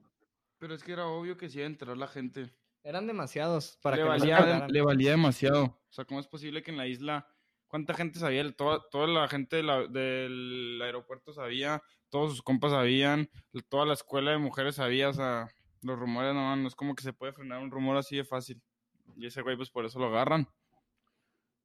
Pero 0.59 0.75
es 0.75 0.83
que 0.83 0.93
era 0.93 1.07
obvio 1.07 1.37
que 1.37 1.49
sí 1.49 1.57
iba 1.57 1.65
a 1.65 1.71
entrar 1.71 1.97
la 1.97 2.07
gente. 2.07 2.53
Eran 2.83 3.07
demasiados 3.07 3.79
para 3.81 3.95
le 3.95 4.03
que 4.03 4.09
valía, 4.09 4.67
le 4.67 4.81
valía 4.81 5.11
demasiado. 5.11 5.63
O 5.63 5.91
sea, 5.91 6.05
¿cómo 6.05 6.19
es 6.19 6.27
posible 6.27 6.61
que 6.61 6.69
en 6.69 6.77
la 6.77 6.85
isla 6.85 7.27
¿Cuánta 7.71 7.93
gente 7.93 8.19
sabía? 8.19 8.51
Toda, 8.51 8.81
toda 8.91 9.07
la 9.07 9.27
gente 9.29 9.55
de 9.55 9.63
la- 9.63 9.87
del 9.87 10.79
aeropuerto 10.83 11.31
sabía, 11.31 11.81
todos 12.09 12.31
sus 12.31 12.41
compas 12.41 12.71
sabían, 12.71 13.29
toda 13.69 13.85
la 13.85 13.93
escuela 13.93 14.31
de 14.31 14.37
mujeres 14.37 14.75
sabía, 14.75 15.07
o 15.09 15.13
sea, 15.13 15.47
los 15.81 15.97
rumores 15.97 16.33
no, 16.33 16.53
no 16.57 16.67
es 16.67 16.75
como 16.75 16.95
que 16.95 17.03
se 17.03 17.13
puede 17.13 17.31
frenar 17.31 17.63
un 17.63 17.71
rumor 17.71 17.95
así 17.95 18.17
de 18.17 18.25
fácil. 18.25 18.61
Y 19.15 19.25
ese 19.27 19.41
güey, 19.41 19.55
pues 19.55 19.69
por 19.69 19.85
eso 19.85 19.99
lo 19.99 20.07
agarran. 20.07 20.47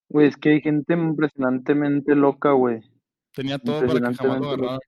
Güey, 0.08 0.28
es 0.28 0.36
que 0.36 0.50
hay 0.50 0.60
gente 0.60 0.94
impresionantemente 0.94 2.14
loca, 2.14 2.52
güey. 2.52 2.80
Tenía 3.34 3.58
todo 3.58 3.80
para 3.84 4.08
que 4.08 4.14
jamás 4.14 4.40
lo 4.40 4.48
agarraran. 4.50 4.78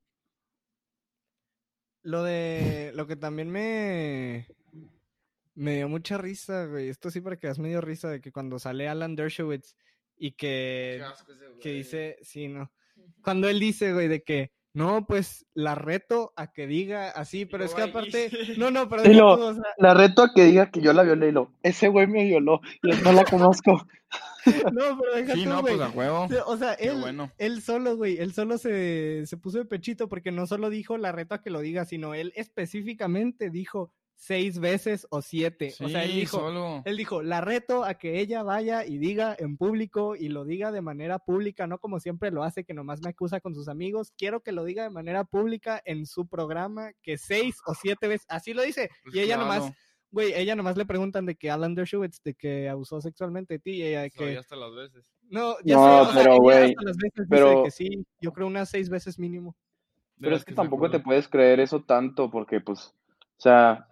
Lo 2.02 2.22
de. 2.22 2.92
Lo 2.94 3.06
que 3.06 3.16
también 3.16 3.50
me. 3.50 4.46
Me 5.54 5.74
dio 5.76 5.88
mucha 5.88 6.16
risa, 6.18 6.66
güey. 6.66 6.88
Esto 6.88 7.10
sí 7.10 7.20
para 7.20 7.36
que 7.36 7.48
das 7.48 7.58
medio 7.58 7.80
risa 7.80 8.08
de 8.08 8.20
que 8.20 8.30
cuando 8.30 8.60
sale 8.60 8.88
Alan 8.88 9.16
Dershowitz 9.16 9.74
y 10.18 10.32
que. 10.32 11.02
Que 11.60 11.72
dice. 11.72 12.16
Sí, 12.22 12.48
no. 12.48 12.70
Cuando 13.22 13.48
él 13.48 13.60
dice, 13.60 13.92
güey, 13.92 14.08
de 14.08 14.22
que. 14.22 14.52
No, 14.74 15.06
pues 15.06 15.44
la 15.54 15.74
reto 15.74 16.32
a 16.36 16.52
que 16.52 16.66
diga 16.68 17.08
así, 17.10 17.46
pero 17.46 17.64
es 17.64 17.74
que 17.74 17.82
aparte. 17.82 18.30
No, 18.58 18.70
no, 18.70 18.88
pero 18.88 19.02
o 19.34 19.54
sea, 19.54 19.62
La 19.78 19.94
reto 19.94 20.22
a 20.22 20.32
que 20.32 20.44
diga 20.44 20.70
que 20.70 20.80
yo 20.80 20.92
la 20.92 21.02
violé 21.02 21.28
y 21.28 21.32
lo, 21.32 21.52
ese 21.62 21.88
güey 21.88 22.06
me 22.06 22.24
violó 22.24 22.60
y 22.82 22.90
no 23.02 23.12
la 23.12 23.24
conozco. 23.24 23.86
no, 24.72 24.98
pero 25.00 25.14
deja 25.16 25.34
Sí, 25.34 25.46
no, 25.46 25.62
güey. 25.62 25.76
pues 25.76 25.88
a 25.88 25.90
huevo. 25.96 26.28
O 26.46 26.56
sea, 26.56 26.76
Qué 26.76 26.88
él, 26.88 27.00
bueno. 27.00 27.32
él 27.38 27.60
solo, 27.62 27.96
güey, 27.96 28.18
él 28.18 28.32
solo 28.32 28.56
se, 28.58 29.24
se 29.26 29.36
puso 29.36 29.58
de 29.58 29.64
pechito 29.64 30.08
porque 30.08 30.30
no 30.30 30.46
solo 30.46 30.70
dijo 30.70 30.96
la 30.96 31.10
reto 31.12 31.34
a 31.34 31.42
que 31.42 31.50
lo 31.50 31.60
diga, 31.60 31.84
sino 31.84 32.14
él 32.14 32.32
específicamente 32.36 33.50
dijo 33.50 33.90
seis 34.20 34.58
veces 34.58 35.06
o 35.10 35.22
siete. 35.22 35.72
o 35.80 35.88
sea, 35.88 36.02
él 36.04 36.12
dijo, 36.12 36.38
solo. 36.38 36.82
él 36.84 36.96
dijo, 36.96 37.22
la 37.22 37.40
reto 37.40 37.84
a 37.84 37.94
que 37.94 38.18
ella 38.18 38.42
vaya 38.42 38.84
y 38.84 38.98
diga 38.98 39.36
en 39.38 39.56
público 39.56 40.16
y 40.16 40.28
lo 40.28 40.44
diga 40.44 40.72
de 40.72 40.80
manera 40.82 41.20
pública, 41.20 41.68
no 41.68 41.78
como 41.78 42.00
siempre 42.00 42.32
lo 42.32 42.42
hace, 42.42 42.64
que 42.64 42.74
nomás 42.74 43.00
me 43.00 43.10
acusa 43.10 43.40
con 43.40 43.54
sus 43.54 43.68
amigos. 43.68 44.12
Quiero 44.18 44.40
que 44.40 44.50
lo 44.50 44.64
diga 44.64 44.82
de 44.82 44.90
manera 44.90 45.22
pública 45.24 45.80
en 45.84 46.04
su 46.04 46.26
programa, 46.26 46.90
que 47.00 47.16
seis 47.16 47.56
o 47.64 47.74
siete 47.74 48.08
veces, 48.08 48.26
así 48.28 48.52
lo 48.54 48.62
dice. 48.62 48.90
Pues 49.04 49.14
y 49.14 49.20
ella 49.20 49.36
nomás, 49.36 49.72
güey, 50.10 50.32
ella 50.34 50.56
nomás 50.56 50.76
le 50.76 50.84
preguntan 50.84 51.24
de 51.24 51.36
que 51.36 51.50
Alan 51.52 51.76
Dershowitz, 51.76 52.20
de 52.24 52.34
que 52.34 52.68
abusó 52.68 53.00
sexualmente 53.00 53.54
de 53.54 53.58
ti, 53.60 53.70
y 53.70 53.82
ella 53.84 54.02
de 54.02 54.10
que... 54.10 54.36
hasta 54.36 54.56
las 54.56 54.74
veces. 54.74 55.04
No, 55.30 55.54
ya 55.64 55.76
No, 55.76 56.06
sé, 56.06 56.18
pero, 56.18 56.38
güey, 56.38 56.70
hasta 56.70 56.82
las 56.82 56.96
veces 56.96 57.12
dice 57.14 57.26
pero- 57.30 57.62
que 57.62 57.70
sí, 57.70 58.04
yo 58.20 58.32
creo 58.32 58.48
unas 58.48 58.68
seis 58.68 58.90
veces 58.90 59.16
mínimo. 59.16 59.54
Pero 60.20 60.34
es 60.34 60.44
que 60.44 60.54
tampoco 60.54 60.90
te 60.90 60.98
puedes 60.98 61.28
creer 61.28 61.60
eso 61.60 61.84
tanto 61.84 62.28
porque, 62.28 62.60
pues, 62.60 62.92
o 63.36 63.40
sea, 63.40 63.86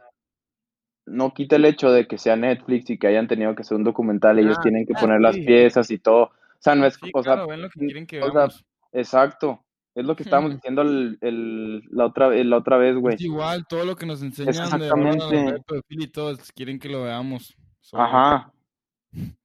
no 1.06 1.32
quita 1.32 1.56
el 1.56 1.64
hecho 1.64 1.90
de 1.90 2.06
que 2.06 2.18
sea 2.18 2.36
Netflix 2.36 2.90
y 2.90 2.98
que 2.98 3.06
hayan 3.06 3.28
tenido 3.28 3.54
que 3.54 3.62
hacer 3.62 3.76
un 3.76 3.84
documental, 3.84 4.38
ellos 4.38 4.56
Ah, 4.58 4.62
tienen 4.62 4.86
que 4.86 4.92
ah, 4.96 5.00
poner 5.00 5.20
las 5.20 5.36
sí. 5.36 5.42
piezas 5.42 5.90
y 5.90 5.98
todo. 5.98 6.24
O 6.24 6.58
sea, 6.60 6.74
no 6.74 6.84
es, 6.86 6.94
Sí, 6.94 7.10
o 7.14 7.22
sea, 7.22 7.34
claro, 7.34 7.48
ven 7.48 7.62
lo 7.62 7.70
que 7.70 7.80
quieren 7.80 8.06
que 8.06 8.20
o 8.22 8.32
sea, 8.32 8.48
exacto. 8.92 9.62
Es 9.94 10.04
lo 10.04 10.14
que 10.14 10.24
estábamos 10.24 10.50
diciendo 10.62 10.82
el, 10.82 11.16
el- 11.22 11.82
la, 11.90 12.06
otra, 12.06 12.28
la 12.30 12.56
otra 12.58 12.76
vez, 12.76 12.96
güey. 12.96 13.14
Es 13.14 13.20
igual, 13.22 13.66
todo 13.68 13.84
lo 13.84 13.96
que 13.96 14.04
nos 14.06 14.22
enseñan 14.22 14.52
de 14.54 14.60
Exactamente. 14.62 15.24
de 15.52 15.60
pedofilia 15.66 16.04
y 16.06 16.10
todo, 16.10 16.30
es- 16.32 16.52
quieren 16.52 16.78
que 16.78 16.88
lo 16.88 17.02
veamos. 17.04 17.56
Ajá. 17.92 18.52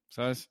¿Sabes? 0.09 0.49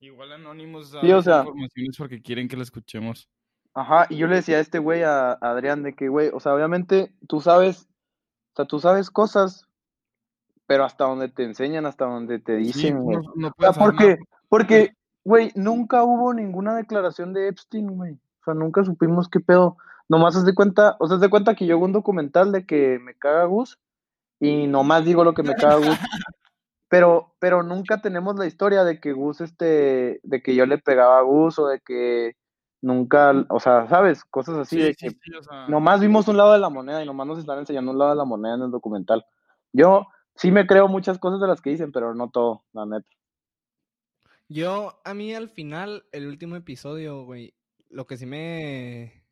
Igual 0.00 0.32
Anonymous 0.32 0.92
da 0.92 1.00
Sí, 1.00 1.12
o 1.12 1.22
sea- 1.22 1.40
informaciones 1.40 1.96
porque 1.96 2.22
quieren 2.22 2.48
que 2.48 2.56
la 2.56 2.62
escuchemos. 2.62 3.28
Ajá, 3.74 4.06
y 4.10 4.16
yo 4.16 4.26
le 4.26 4.36
decía 4.36 4.58
a 4.58 4.60
este 4.60 4.78
güey, 4.78 5.02
a, 5.02 5.32
a 5.32 5.36
Adrián, 5.40 5.82
de 5.82 5.94
que, 5.94 6.08
güey, 6.08 6.30
o 6.32 6.40
sea, 6.40 6.54
obviamente 6.54 7.12
tú 7.26 7.40
sabes, 7.40 7.88
o 8.52 8.56
sea, 8.56 8.64
tú 8.66 8.80
sabes 8.80 9.10
cosas, 9.10 9.66
pero 10.72 10.86
hasta 10.86 11.04
donde 11.04 11.28
te 11.28 11.44
enseñan, 11.44 11.84
hasta 11.84 12.06
donde 12.06 12.38
te 12.38 12.56
Sí, 12.60 12.64
dicen, 12.64 13.04
no, 13.04 13.48
O 13.48 13.52
sea, 13.60 13.74
saber 13.74 13.90
porque, 13.90 14.18
porque, 14.48 14.96
güey, 15.22 15.52
nunca 15.54 16.02
hubo 16.02 16.32
ninguna 16.32 16.74
declaración 16.74 17.34
de 17.34 17.48
Epstein, 17.48 17.94
güey. 17.94 18.14
O 18.14 18.44
sea, 18.46 18.54
nunca 18.54 18.82
supimos 18.82 19.28
qué 19.28 19.38
pedo. 19.40 19.76
Nomás 20.08 20.34
haz 20.34 20.46
de 20.46 20.54
cuenta, 20.54 20.96
o 20.98 21.06
sea, 21.06 21.16
haz 21.16 21.20
de 21.20 21.28
cuenta 21.28 21.54
que 21.54 21.66
yo 21.66 21.74
hago 21.74 21.84
un 21.84 21.92
documental 21.92 22.52
de 22.52 22.64
que 22.64 22.98
me 23.00 23.14
caga 23.14 23.44
Gus 23.44 23.78
y 24.40 24.66
nomás 24.66 25.04
digo 25.04 25.24
lo 25.24 25.34
que 25.34 25.42
me 25.42 25.54
caga 25.54 25.76
Gus. 25.76 25.98
Pero, 26.88 27.34
pero 27.38 27.62
nunca 27.62 28.00
tenemos 28.00 28.36
la 28.36 28.46
historia 28.46 28.82
de 28.82 28.98
que 28.98 29.12
Gus, 29.12 29.42
este, 29.42 30.20
de 30.22 30.42
que 30.42 30.54
yo 30.54 30.64
le 30.64 30.78
pegaba 30.78 31.18
a 31.18 31.22
Gus 31.22 31.58
o 31.58 31.66
de 31.66 31.80
que 31.80 32.34
nunca, 32.80 33.34
o 33.50 33.60
sea, 33.60 33.86
¿sabes? 33.88 34.24
Cosas 34.24 34.56
así 34.56 34.76
Sí, 34.76 34.82
de 34.82 34.94
sí, 34.94 35.06
que 35.06 35.10
sí, 35.10 35.34
o 35.38 35.42
sea, 35.42 35.68
nomás 35.68 36.00
vimos 36.00 36.28
un 36.28 36.38
lado 36.38 36.54
de 36.54 36.60
la 36.60 36.70
moneda 36.70 37.02
y 37.02 37.06
nomás 37.06 37.26
nos 37.26 37.38
están 37.38 37.58
enseñando 37.58 37.90
un 37.92 37.98
lado 37.98 38.12
de 38.12 38.16
la 38.16 38.24
moneda 38.24 38.54
en 38.54 38.62
el 38.62 38.70
documental. 38.70 39.22
Yo 39.70 40.06
sí 40.36 40.50
me 40.50 40.66
creo 40.66 40.88
muchas 40.88 41.18
cosas 41.18 41.40
de 41.40 41.48
las 41.48 41.60
que 41.60 41.70
dicen, 41.70 41.92
pero 41.92 42.14
no 42.14 42.30
todo, 42.30 42.64
la 42.72 42.86
neta. 42.86 43.08
Yo, 44.48 45.00
a 45.04 45.14
mí 45.14 45.34
al 45.34 45.48
final, 45.48 46.04
el 46.12 46.26
último 46.26 46.56
episodio, 46.56 47.24
güey, 47.24 47.54
lo 47.88 48.06
que 48.06 48.16
sí 48.16 48.26
me, 48.26 49.24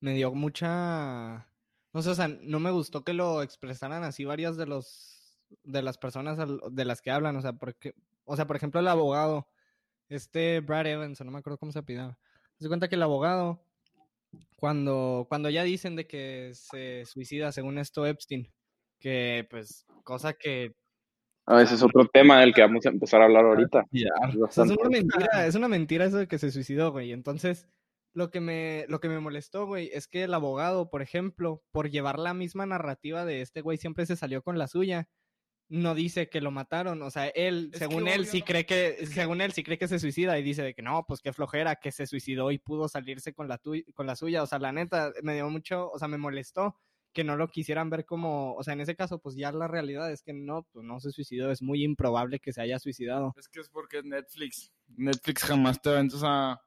me 0.00 0.14
dio 0.14 0.32
mucha, 0.32 1.48
no 1.92 2.02
sé, 2.02 2.10
o 2.10 2.14
sea, 2.14 2.28
no 2.28 2.60
me 2.60 2.70
gustó 2.70 3.02
que 3.02 3.14
lo 3.14 3.42
expresaran 3.42 4.04
así 4.04 4.24
varias 4.24 4.56
de 4.56 4.66
los, 4.66 5.40
de 5.64 5.82
las 5.82 5.98
personas 5.98 6.38
de 6.70 6.84
las 6.84 7.02
que 7.02 7.10
hablan, 7.10 7.36
o 7.36 7.42
sea, 7.42 7.54
porque, 7.54 7.94
o 8.24 8.36
sea, 8.36 8.46
por 8.46 8.56
ejemplo, 8.56 8.80
el 8.80 8.88
abogado, 8.88 9.48
este 10.08 10.60
Brad 10.60 10.86
Evans, 10.86 11.20
no 11.20 11.30
me 11.30 11.38
acuerdo 11.38 11.58
cómo 11.58 11.72
se 11.72 11.80
apellidaba, 11.80 12.18
se 12.60 12.68
cuenta 12.68 12.88
que 12.88 12.94
el 12.94 13.02
abogado, 13.02 13.64
cuando, 14.56 15.26
cuando 15.28 15.50
ya 15.50 15.64
dicen 15.64 15.96
de 15.96 16.06
que 16.06 16.52
se 16.54 17.04
suicida, 17.06 17.52
según 17.52 17.78
esto, 17.78 18.06
Epstein, 18.06 18.52
que 18.98 19.46
pues, 19.50 19.86
cosa 20.04 20.32
que 20.34 20.72
Ah, 21.50 21.62
ese 21.62 21.76
es 21.76 21.82
otro 21.82 22.06
tema 22.12 22.40
del 22.40 22.52
que 22.52 22.60
vamos 22.60 22.84
a 22.84 22.90
empezar 22.90 23.22
a 23.22 23.24
hablar 23.24 23.46
ahorita. 23.46 23.86
ya. 23.90 24.10
Es 24.28 24.36
O 24.36 24.48
sea, 24.50 24.64
es 24.64 24.70
bastante- 24.70 24.74
una 24.80 24.90
mentira, 24.90 25.06
es 25.46 25.54
una 25.54 25.68
mentira 25.68 26.04
eso 26.04 26.18
de 26.18 26.28
que 26.28 26.36
se 26.38 26.50
suicidó, 26.50 26.92
güey. 26.92 27.10
Entonces, 27.12 27.66
lo 28.12 28.30
que 28.30 28.40
me, 28.40 28.84
lo 28.88 29.00
que 29.00 29.08
me 29.08 29.18
molestó, 29.18 29.64
güey, 29.66 29.88
es 29.94 30.08
que 30.08 30.24
el 30.24 30.34
abogado, 30.34 30.90
por 30.90 31.00
ejemplo, 31.00 31.62
por 31.72 31.88
llevar 31.88 32.18
la 32.18 32.34
misma 32.34 32.66
narrativa 32.66 33.24
de 33.24 33.40
este 33.40 33.62
güey, 33.62 33.78
siempre 33.78 34.04
se 34.04 34.14
salió 34.16 34.42
con 34.42 34.58
la 34.58 34.68
suya. 34.68 35.08
No 35.70 35.94
dice 35.94 36.28
que 36.28 36.40
lo 36.42 36.50
mataron, 36.50 37.00
o 37.02 37.10
sea, 37.10 37.28
él, 37.28 37.70
Es 37.72 37.78
según 37.78 38.08
él, 38.08 38.20
obvio 38.22 38.30
sí 38.30 38.40
no- 38.40 38.44
cree 38.44 38.66
que, 38.66 39.06
según 39.06 39.40
él, 39.40 39.52
sí 39.52 39.62
cree 39.62 39.78
que 39.78 39.88
se 39.88 39.98
suicida 39.98 40.38
y 40.38 40.42
dice 40.42 40.62
de 40.62 40.74
que 40.74 40.82
no, 40.82 41.04
pues 41.08 41.20
qué 41.22 41.32
flojera, 41.32 41.76
que 41.76 41.92
se 41.92 42.06
suicidó 42.06 42.50
y 42.50 42.58
pudo 42.58 42.88
salirse 42.88 43.32
con 43.32 43.48
la, 43.48 43.56
tu- 43.58 43.82
con 43.94 44.06
la 44.06 44.16
suya. 44.16 44.42
O 44.42 44.46
sea, 44.46 44.58
la 44.58 44.72
neta, 44.72 45.12
me 45.22 45.34
dio 45.34 45.48
mucho, 45.48 45.90
o 45.90 45.98
sea, 45.98 46.08
me 46.08 46.18
molestó 46.18 46.76
que 47.18 47.24
no 47.24 47.36
lo 47.36 47.48
quisieran 47.48 47.90
ver 47.90 48.04
como, 48.04 48.54
o 48.54 48.62
sea, 48.62 48.74
en 48.74 48.80
ese 48.80 48.94
caso, 48.94 49.18
pues 49.18 49.34
ya 49.34 49.50
la 49.50 49.66
realidad 49.66 50.08
es 50.12 50.22
que 50.22 50.32
no, 50.32 50.62
pues 50.70 50.86
no 50.86 51.00
se 51.00 51.10
suicidó, 51.10 51.50
es 51.50 51.60
muy 51.62 51.82
improbable 51.82 52.38
que 52.38 52.52
se 52.52 52.60
haya 52.62 52.78
suicidado. 52.78 53.34
Es 53.36 53.48
que 53.48 53.58
es 53.58 53.68
porque 53.68 53.98
es 53.98 54.04
Netflix. 54.04 54.72
Netflix 54.86 55.42
jamás 55.42 55.82
te 55.82 55.90
va 55.90 56.00
o 56.00 56.08
sea, 56.10 56.60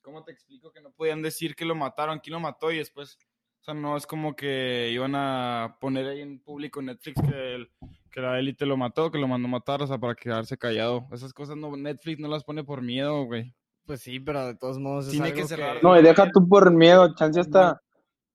¿cómo 0.00 0.22
te 0.22 0.30
explico 0.30 0.70
que 0.70 0.80
no 0.80 0.92
podían 0.92 1.22
decir 1.22 1.56
que 1.56 1.64
lo 1.64 1.74
mataron, 1.74 2.20
quién 2.20 2.34
lo 2.34 2.38
mató 2.38 2.70
y 2.70 2.76
después, 2.76 3.18
o 3.62 3.64
sea, 3.64 3.74
no 3.74 3.96
es 3.96 4.06
como 4.06 4.36
que 4.36 4.90
iban 4.92 5.16
a 5.16 5.76
poner 5.80 6.06
ahí 6.06 6.20
en 6.20 6.38
público 6.38 6.80
Netflix 6.80 7.20
que, 7.20 7.54
el- 7.56 7.70
que 8.12 8.20
la 8.20 8.38
élite 8.38 8.66
lo 8.66 8.76
mató, 8.76 9.10
que 9.10 9.18
lo 9.18 9.26
mandó 9.26 9.48
matar, 9.48 9.82
o 9.82 9.88
sea, 9.88 9.98
para 9.98 10.14
quedarse 10.14 10.56
callado. 10.56 11.08
Esas 11.10 11.32
cosas 11.32 11.56
no, 11.56 11.76
Netflix 11.76 12.20
no 12.20 12.28
las 12.28 12.44
pone 12.44 12.62
por 12.62 12.80
miedo, 12.80 13.24
güey. 13.24 13.56
Pues 13.86 14.02
sí, 14.02 14.20
pero 14.20 14.46
de 14.46 14.54
todos 14.54 14.78
modos 14.78 15.06
es 15.06 15.10
Tiene 15.10 15.32
que 15.32 15.40
algo 15.40 15.48
cerrar. 15.48 15.82
No, 15.82 15.98
y 15.98 16.02
deja 16.04 16.30
tú 16.30 16.48
por 16.48 16.72
miedo, 16.72 17.12
chance 17.16 17.40
hasta, 17.40 17.82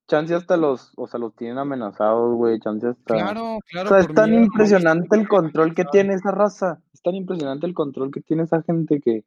chance 0.08 0.34
hasta 0.36 0.58
los, 0.58 0.92
o 0.98 1.08
sea, 1.08 1.20
los 1.20 1.36
tienen 1.36 1.58
amenazados, 1.58 2.36
güey, 2.36 2.60
chance 2.60 2.88
hasta... 2.88 3.16
Claro, 3.16 3.56
O 3.56 3.60
claro. 3.68 3.90
sea, 3.90 4.00
es 4.00 4.08
tan 4.14 4.34
impresionante 4.34 5.16
¿no? 5.16 5.22
el 5.22 5.28
control 5.28 5.74
que 5.76 5.86
tiene 5.86 6.14
esa 6.14 6.32
raza. 6.32 6.82
Es 6.94 7.02
tan 7.02 7.16
impresionante 7.16 7.66
el 7.66 7.74
control 7.74 8.12
que 8.12 8.22
tiene 8.22 8.44
esa 8.44 8.62
gente 8.64 9.00
que, 9.02 9.24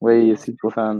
güey, 0.00 0.36
sí, 0.36 0.56
o 0.62 0.70
sea, 0.70 0.94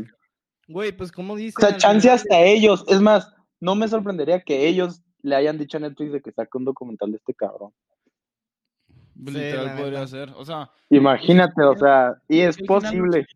Güey, 0.69 0.93
pues 0.93 1.13
como 1.13 1.37
dice. 1.37 1.55
o 1.59 1.61
sea, 1.61 1.77
chance 1.77 2.11
hasta 2.11 2.41
ellos. 2.41 2.85
Es 2.89 3.01
más, 3.01 3.33
no 3.61 3.75
me 3.75 3.89
sorprendería 3.89 4.41
que 4.41 4.67
ellos 4.67 5.03
le 5.23 5.37
hayan 5.37 5.59
dicho 5.59 5.77
a 5.77 5.81
Netflix 5.81 6.13
de 6.13 6.23
que 6.23 6.33
saque 6.33 6.57
un 6.59 6.65
documental 6.65 7.11
de 7.11 7.17
este 7.19 7.35
cabrón. 7.35 7.73
Literal 9.17 9.77
podría 9.77 10.07
ser. 10.07 10.31
O 10.37 10.45
sea, 10.45 10.71
Imagínate, 10.91 11.63
o 11.63 11.77
sea, 11.77 12.15
y 12.29 12.41
es 12.41 12.57
posible. 12.63 13.27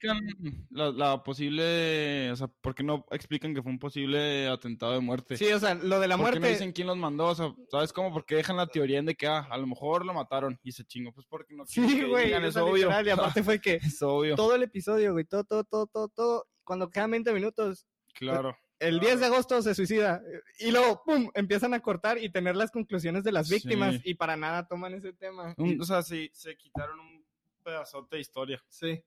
La, 0.71 0.91
la 0.91 1.23
posible, 1.23 2.31
o 2.31 2.37
sea, 2.37 2.47
¿por 2.49 2.75
qué 2.75 2.83
no 2.83 3.05
explican 3.11 3.55
que 3.55 3.63
fue 3.63 3.73
un 3.73 3.79
posible 3.79 4.47
atentado 4.49 4.93
de 4.93 5.01
muerte? 5.01 5.37
Sí, 5.37 5.51
o 5.53 5.59
sea, 5.59 5.75
lo 5.75 5.99
de 6.01 6.09
la 6.09 6.17
¿Por 6.17 6.27
qué 6.27 6.31
muerte. 6.33 6.41
no 6.41 6.47
dicen 6.49 6.73
quién 6.73 6.87
los 6.87 6.97
mandó? 6.97 7.27
O 7.27 7.35
sea, 7.35 7.53
¿sabes 7.71 7.93
cómo? 7.93 8.13
Porque 8.13 8.37
dejan 8.37 8.57
la 8.57 8.67
teoría 8.67 8.99
en 8.99 9.07
de 9.07 9.15
que 9.15 9.27
ah, 9.27 9.47
a 9.51 9.57
lo 9.59 9.67
mejor 9.67 10.05
lo 10.05 10.15
mataron 10.15 10.59
y 10.63 10.73
se 10.73 10.85
chingó. 10.85 11.13
Pues 11.13 11.27
porque 11.27 11.55
no 11.55 11.65
quieren 11.65 11.91
Sí, 11.91 11.99
que 12.01 12.07
güey. 12.07 12.33
es 12.33 12.57
obvio. 12.57 12.75
literal, 12.89 13.07
y 13.07 13.11
aparte 13.39 13.43
fue 13.43 13.61
que 13.61 13.75
es 13.77 14.01
obvio. 14.03 14.37
todo 14.37 14.55
el 14.55 14.63
episodio, 14.63 15.13
güey, 15.13 15.25
todo, 15.25 15.45
todo, 15.45 15.65
todo, 15.65 15.87
todo, 15.87 16.09
todo. 16.09 16.47
Cuando 16.65 16.91
quedan 16.91 17.11
20 17.11 17.33
minutos, 17.33 17.87
Claro. 18.15 18.57
El 18.81 19.01
10 19.01 19.21
de 19.21 19.27
agosto 19.27 19.61
se 19.63 19.75
suicida. 19.75 20.23
Y 20.61 20.71
luego, 20.71 21.03
pum, 21.05 21.31
empiezan 21.35 21.75
a 21.75 21.81
cortar 21.81 22.19
y 22.19 22.31
tener 22.31 22.57
las 22.57 22.71
conclusiones 22.71 23.25
de 23.25 23.33
las 23.33 23.49
Sí. 23.49 23.55
víctimas. 23.57 24.01
Y 24.05 24.15
para 24.15 24.37
nada 24.37 24.67
toman 24.69 24.95
ese 24.95 25.13
tema. 25.13 25.55
O 25.81 25.85
sea, 25.85 26.03
sí, 26.03 26.31
se 26.33 26.57
quitaron 26.57 26.99
un 27.01 27.25
pedazote 27.65 28.17
de 28.17 28.21
historia. 28.23 28.63
Sí. 28.69 29.03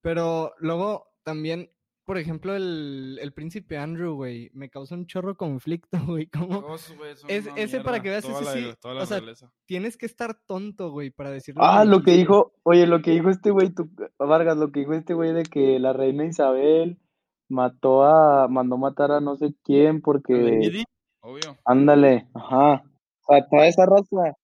Pero 0.00 0.52
luego 0.58 1.06
también, 1.22 1.70
por 2.04 2.18
ejemplo, 2.18 2.54
el, 2.54 3.18
el 3.22 3.32
príncipe 3.32 3.78
Andrew, 3.78 4.14
güey, 4.14 4.50
me 4.52 4.68
causa 4.68 4.94
un 4.94 5.06
chorro 5.06 5.36
conflicto, 5.38 5.98
güey. 6.06 6.26
Como 6.26 6.60
güey, 6.60 7.12
Es- 7.28 7.48
ese 7.56 7.80
para 7.80 8.02
que 8.02 8.10
veas, 8.10 8.24
toda 8.24 8.42
ese 8.42 8.44
la- 8.44 8.52
sí, 8.72 8.78
toda 8.80 8.94
la 8.94 9.02
o 9.02 9.06
sea, 9.06 9.22
tienes 9.64 9.96
que 9.96 10.04
estar 10.04 10.34
tonto, 10.46 10.90
güey, 10.90 11.10
para 11.10 11.30
decirlo. 11.30 11.62
Ah, 11.64 11.86
lo 11.86 12.02
que 12.02 12.10
dijo, 12.12 12.52
oye, 12.62 12.86
lo 12.86 13.00
que 13.00 13.12
dijo 13.12 13.30
este 13.30 13.50
güey, 13.50 13.70
tú, 13.70 13.88
Vargas, 14.18 14.58
lo 14.58 14.70
que 14.70 14.80
dijo 14.80 14.92
este 14.92 15.14
güey 15.14 15.32
de 15.32 15.44
que 15.44 15.78
la 15.78 15.94
reina 15.94 16.26
Isabel 16.26 16.98
mató 17.48 18.04
a, 18.04 18.48
mandó 18.48 18.76
matar 18.76 19.12
a 19.12 19.20
no 19.20 19.36
sé 19.36 19.54
quién 19.64 20.00
porque, 20.00 20.84
Obvio. 21.20 21.56
ándale, 21.64 22.26
ajá. 22.34 22.84
O 23.26 23.32
sea, 23.32 23.46
toda 23.48 23.66
esa 23.66 23.86
raza. 23.86 24.36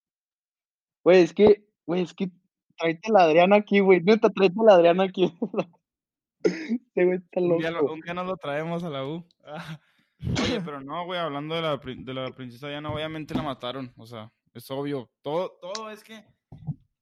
Güey, 1.04 1.22
es 1.22 1.32
que, 1.34 1.64
güey, 1.86 2.02
es 2.02 2.14
que 2.14 2.30
tráete 2.76 3.10
la 3.12 3.24
Adriana 3.24 3.56
aquí, 3.56 3.80
güey. 3.80 4.00
Neta, 4.02 4.30
tráete 4.30 4.56
la 4.64 4.74
Adriana 4.74 5.04
aquí. 5.04 5.34
Este 6.42 7.04
güey 7.04 7.18
está 7.18 7.40
Un 7.40 7.58
día, 7.58 7.70
lo- 7.70 7.82
loco. 7.82 7.92
un 7.92 8.00
día 8.00 8.14
nos 8.14 8.26
lo 8.26 8.36
traemos 8.38 8.82
a 8.82 8.88
la 8.88 9.06
U. 9.06 9.26
Oye, 10.42 10.60
pero 10.64 10.80
no, 10.80 11.04
güey, 11.04 11.18
hablando 11.20 11.54
de 11.54 11.62
la, 11.62 11.76
de 11.78 12.14
la 12.14 12.30
princesa 12.30 12.68
Diana, 12.68 12.90
obviamente 12.92 13.34
la 13.34 13.42
mataron. 13.42 13.92
O 13.96 14.06
sea, 14.06 14.32
es 14.54 14.70
obvio. 14.70 15.10
Todo, 15.22 15.52
todo 15.60 15.90
es 15.90 16.02
que. 16.02 16.24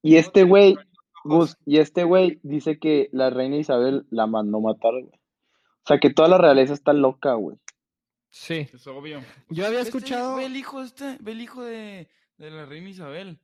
Y 0.03 0.17
este 0.17 0.45
güey. 0.45 0.77
Gus, 1.25 1.57
y 1.67 1.79
este 1.79 2.05
güey 2.05 2.39
dice 2.43 2.79
que 2.79 3.09
la 3.13 3.29
reina 3.31 3.57
Isabel 3.57 4.07
la 4.11 4.27
mandó 4.27 4.61
matar, 4.61 4.93
güey. 4.93 5.18
O 5.89 5.93
sea, 5.95 5.99
que 5.99 6.11
toda 6.11 6.29
la 6.29 6.37
realeza 6.37 6.75
está 6.75 6.93
loca, 6.93 7.33
güey. 7.33 7.57
Sí. 8.31 8.69
Es 8.75 8.87
obvio. 8.87 9.23
Yo 9.49 9.65
había 9.67 9.79
Este, 9.81 9.97
escuchado. 9.97 10.37
Ve 10.37 10.45
el 10.45 10.55
hijo 10.57 10.83
este, 10.83 11.17
ve 11.21 11.33
el 11.33 11.41
hijo 11.41 11.65
de, 11.65 12.11
de 12.37 12.51
la 12.51 12.67
reina 12.67 12.91
Isabel. 12.91 13.41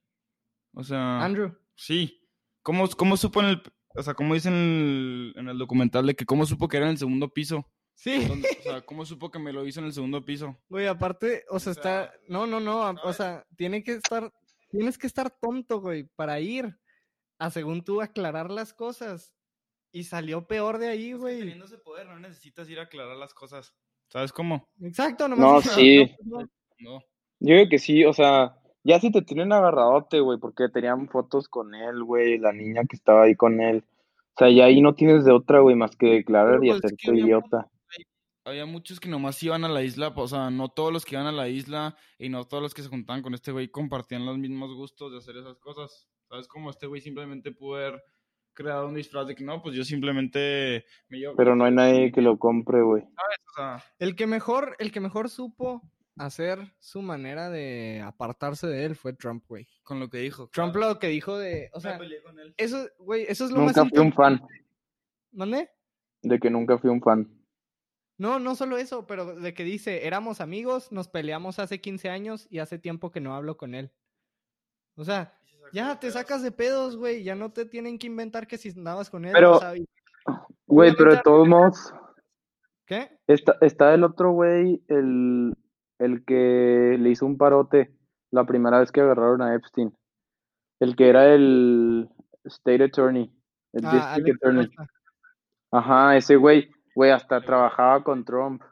O 0.74 0.84
sea. 0.84 1.24
Andrew. 1.24 1.56
Sí. 1.74 2.20
¿Cómo, 2.62 2.86
cómo 2.90 3.16
supo 3.16 3.40
en 3.40 3.46
el. 3.46 3.62
O 3.96 4.02
sea, 4.02 4.12
como 4.12 4.34
dicen 4.34 4.52
en 4.52 4.60
el, 4.60 5.32
en 5.36 5.48
el 5.48 5.56
documental 5.58 6.06
de 6.06 6.14
que 6.14 6.26
cómo 6.26 6.44
supo 6.44 6.68
que 6.68 6.76
era 6.76 6.84
en 6.86 6.92
el 6.92 6.98
segundo 6.98 7.30
piso? 7.32 7.66
Sí. 7.94 8.26
¿Dónde- 8.26 8.48
o 8.60 8.62
sea, 8.62 8.80
¿cómo 8.84 9.06
supo 9.06 9.30
que 9.30 9.38
me 9.38 9.52
lo 9.54 9.64
hizo 9.66 9.80
en 9.80 9.86
el 9.86 9.94
segundo 9.94 10.22
piso? 10.24 10.54
Güey, 10.68 10.86
aparte, 10.86 11.44
o 11.48 11.58
sea, 11.58 11.70
O 11.72 11.74
sea, 11.74 12.02
está. 12.04 12.12
No, 12.28 12.46
no, 12.46 12.60
no. 12.60 12.82
a- 12.82 13.00
O 13.04 13.12
sea, 13.14 13.46
tiene 13.56 13.82
que 13.82 13.92
estar. 13.92 14.30
Tienes 14.70 14.98
que 14.98 15.06
estar 15.06 15.30
tonto, 15.30 15.80
güey, 15.80 16.02
para 16.16 16.40
ir 16.40 16.76
a, 17.38 17.48
según 17.50 17.82
tú, 17.82 18.02
aclarar 18.02 18.50
las 18.50 18.74
cosas. 18.74 19.32
Y 19.94 20.02
salió 20.02 20.44
peor 20.48 20.78
de 20.78 20.88
ahí, 20.88 21.12
güey. 21.12 21.38
Teniendo 21.38 21.66
ese 21.66 21.78
poder 21.78 22.08
no 22.08 22.18
necesitas 22.18 22.68
ir 22.68 22.80
a 22.80 22.82
aclarar 22.82 23.16
las 23.16 23.32
cosas. 23.32 23.76
¿Sabes 24.08 24.32
cómo? 24.32 24.68
Exacto, 24.82 25.28
No, 25.28 25.36
nomás. 25.36 25.70
sí. 25.70 26.10
no, 26.24 26.40
no. 26.40 26.48
No. 26.80 27.00
Yo 27.38 27.54
creo 27.54 27.68
que 27.68 27.78
sí, 27.78 28.04
o 28.04 28.12
sea, 28.12 28.56
ya 28.82 28.98
si 28.98 29.12
te 29.12 29.22
tienen 29.22 29.52
agarradote, 29.52 30.18
güey, 30.18 30.40
porque 30.40 30.68
tenían 30.68 31.08
fotos 31.08 31.48
con 31.48 31.76
él, 31.76 32.02
güey, 32.02 32.38
la 32.38 32.52
niña 32.52 32.82
que 32.90 32.96
estaba 32.96 33.22
ahí 33.22 33.36
con 33.36 33.60
él. 33.60 33.84
O 34.34 34.38
sea, 34.38 34.50
ya 34.50 34.64
ahí 34.64 34.80
no 34.80 34.96
tienes 34.96 35.24
de 35.24 35.30
otra, 35.30 35.60
güey, 35.60 35.76
más 35.76 35.94
que 35.94 36.06
declarar 36.06 36.58
Pero, 36.58 36.64
y 36.64 36.68
pues, 36.70 36.76
es 36.76 36.80
que 36.80 36.86
hacerte 36.96 37.10
había 37.10 37.24
idiota. 37.24 37.70
Había 38.44 38.66
muchos 38.66 38.98
que 38.98 39.08
nomás 39.08 39.40
iban 39.44 39.64
a 39.64 39.68
la 39.68 39.84
isla, 39.84 40.12
o 40.16 40.26
sea, 40.26 40.50
no 40.50 40.70
todos 40.70 40.92
los 40.92 41.04
que 41.04 41.14
iban 41.14 41.28
a 41.28 41.32
la 41.32 41.48
isla 41.48 41.96
y 42.18 42.30
no 42.30 42.44
todos 42.48 42.64
los 42.64 42.74
que 42.74 42.82
se 42.82 42.88
juntaban 42.88 43.22
con 43.22 43.32
este 43.32 43.52
güey 43.52 43.68
compartían 43.68 44.26
los 44.26 44.38
mismos 44.38 44.74
gustos 44.74 45.12
de 45.12 45.18
hacer 45.18 45.36
esas 45.36 45.56
cosas. 45.58 46.08
¿Sabes 46.28 46.48
cómo 46.48 46.70
este 46.70 46.88
güey 46.88 47.00
simplemente 47.00 47.52
pudo 47.52 47.76
haber 47.76 48.02
creado 48.54 48.86
un 48.88 48.94
disfraz 48.94 49.26
de 49.26 49.34
que 49.34 49.44
no, 49.44 49.60
pues 49.62 49.74
yo 49.76 49.84
simplemente 49.84 50.84
me 51.08 51.18
llevo. 51.18 51.36
Pero 51.36 51.54
no 51.56 51.64
hay 51.64 51.72
nadie 51.72 52.12
que 52.12 52.22
lo 52.22 52.38
compre, 52.38 52.82
güey. 52.82 53.02
O 53.02 53.54
sea, 53.56 53.84
El 53.98 54.16
que 54.16 54.26
mejor, 54.26 54.76
el 54.78 54.90
que 54.92 55.00
mejor 55.00 55.28
supo 55.28 55.82
hacer 56.16 56.72
su 56.78 57.02
manera 57.02 57.50
de 57.50 58.00
apartarse 58.04 58.66
de 58.68 58.84
él 58.84 58.94
fue 58.96 59.12
Trump, 59.14 59.44
güey. 59.48 59.66
con 59.82 59.98
lo 60.00 60.08
que 60.08 60.18
dijo. 60.18 60.48
Trump 60.52 60.72
claro. 60.72 60.94
lo 60.94 60.98
que 61.00 61.08
dijo 61.08 61.36
de, 61.36 61.70
o 61.72 61.76
Me 61.78 61.82
sea, 61.82 61.98
peleé 61.98 62.22
con 62.22 62.38
él. 62.38 62.54
eso, 62.56 62.88
güey, 63.00 63.24
eso 63.28 63.44
es 63.46 63.50
lo 63.50 63.58
más 63.58 63.76
Nunca 63.76 63.90
fui 63.90 63.98
un 63.98 64.12
fan. 64.12 64.40
¿Mande? 65.32 65.68
de 66.22 66.38
que 66.38 66.48
nunca 66.48 66.78
fui 66.78 66.88
un 66.90 67.02
fan. 67.02 67.28
No, 68.16 68.38
no 68.38 68.54
solo 68.54 68.78
eso, 68.78 69.06
pero 69.06 69.34
de 69.34 69.52
que 69.54 69.64
dice, 69.64 70.06
éramos 70.06 70.40
amigos, 70.40 70.92
nos 70.92 71.08
peleamos 71.08 71.58
hace 71.58 71.80
15 71.80 72.08
años 72.08 72.46
y 72.48 72.60
hace 72.60 72.78
tiempo 72.78 73.10
que 73.10 73.20
no 73.20 73.34
hablo 73.34 73.56
con 73.56 73.74
él. 73.74 73.90
O 74.94 75.04
sea, 75.04 75.36
ya 75.72 75.98
te 75.98 76.10
sacas 76.10 76.42
de 76.42 76.50
pedos, 76.52 76.96
güey, 76.96 77.22
ya 77.22 77.34
no 77.34 77.50
te 77.52 77.64
tienen 77.64 77.98
que 77.98 78.06
inventar 78.06 78.46
que 78.46 78.58
si 78.58 78.70
andabas 78.70 79.10
con 79.10 79.24
él, 79.24 79.32
Pero- 79.32 79.60
Güey, 80.66 80.94
pero 80.96 81.12
de 81.14 81.20
todos 81.22 81.46
modos, 81.46 81.92
¿qué? 82.86 83.10
está, 83.26 83.56
está 83.60 83.92
el 83.94 84.02
otro 84.02 84.32
güey, 84.32 84.82
el, 84.88 85.54
el 85.98 86.24
que 86.24 86.96
le 86.98 87.10
hizo 87.10 87.26
un 87.26 87.36
parote 87.36 87.94
la 88.30 88.44
primera 88.44 88.80
vez 88.80 88.90
que 88.90 89.00
agarraron 89.02 89.42
a 89.42 89.54
Epstein. 89.54 89.94
El 90.80 90.96
que 90.96 91.08
era 91.08 91.32
el 91.32 92.08
State 92.44 92.82
Attorney, 92.84 93.30
el 93.74 93.84
Ah, 93.84 93.90
District 94.16 94.42
Alex 94.44 94.70
Attorney. 94.72 94.88
Ajá, 95.70 96.16
ese 96.16 96.36
güey, 96.36 96.70
güey, 96.94 97.10
hasta 97.10 97.40
trabajaba 97.42 98.02
con 98.02 98.24
Trump. 98.24 98.62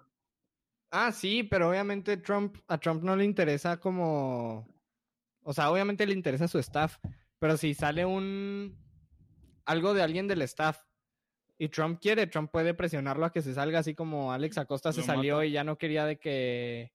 Ah, 0.90 1.12
sí, 1.12 1.42
pero 1.44 1.68
obviamente 1.70 2.16
Trump, 2.16 2.56
a 2.68 2.78
Trump 2.78 3.02
no 3.02 3.14
le 3.16 3.24
interesa 3.24 3.76
como, 3.78 4.66
o 5.42 5.52
sea, 5.52 5.70
obviamente 5.70 6.06
le 6.06 6.14
interesa 6.14 6.48
su 6.48 6.58
staff, 6.58 6.98
pero 7.38 7.56
si 7.56 7.74
sale 7.74 8.04
un, 8.04 8.76
algo 9.64 9.94
de 9.94 10.02
alguien 10.02 10.28
del 10.28 10.42
staff 10.42 10.80
y 11.58 11.68
Trump 11.68 12.00
quiere, 12.00 12.26
Trump 12.26 12.50
puede 12.50 12.74
presionarlo 12.74 13.24
a 13.24 13.32
que 13.32 13.42
se 13.42 13.54
salga 13.54 13.80
así 13.80 13.94
como 13.94 14.32
Alex 14.32 14.58
Acosta 14.58 14.92
se 14.92 15.00
Lo 15.00 15.06
salió 15.06 15.36
mata. 15.36 15.46
y 15.46 15.52
ya 15.52 15.64
no 15.64 15.78
quería 15.78 16.04
de 16.04 16.18
que, 16.18 16.92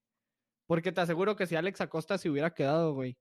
porque 0.66 0.92
te 0.92 1.02
aseguro 1.02 1.36
que 1.36 1.48
si 1.48 1.56
Alex 1.56 1.82
Acosta 1.82 2.18
se 2.18 2.30
hubiera 2.30 2.54
quedado, 2.54 2.94
güey, 2.94 3.18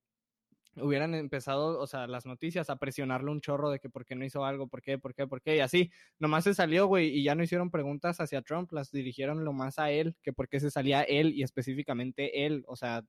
hubieran 0.76 1.14
empezado, 1.14 1.78
o 1.78 1.86
sea, 1.86 2.06
las 2.06 2.26
noticias 2.26 2.68
a 2.70 2.76
presionarle 2.76 3.30
un 3.30 3.40
chorro 3.40 3.70
de 3.70 3.78
que 3.78 3.88
por 3.88 4.04
qué 4.04 4.14
no 4.14 4.24
hizo 4.24 4.44
algo, 4.44 4.68
por 4.68 4.82
qué, 4.82 4.98
por 4.98 5.14
qué, 5.14 5.26
por 5.26 5.40
qué, 5.40 5.56
y 5.56 5.60
así. 5.60 5.90
Nomás 6.18 6.44
se 6.44 6.54
salió, 6.54 6.86
güey, 6.86 7.08
y 7.08 7.22
ya 7.22 7.34
no 7.34 7.42
hicieron 7.42 7.70
preguntas 7.70 8.20
hacia 8.20 8.42
Trump, 8.42 8.72
las 8.72 8.90
dirigieron 8.90 9.44
lo 9.44 9.52
más 9.52 9.78
a 9.78 9.90
él, 9.90 10.16
que 10.22 10.32
por 10.32 10.48
qué 10.48 10.60
se 10.60 10.70
salía 10.70 11.02
él 11.02 11.34
y 11.34 11.42
específicamente 11.42 12.46
él, 12.46 12.64
o 12.66 12.76
sea, 12.76 13.04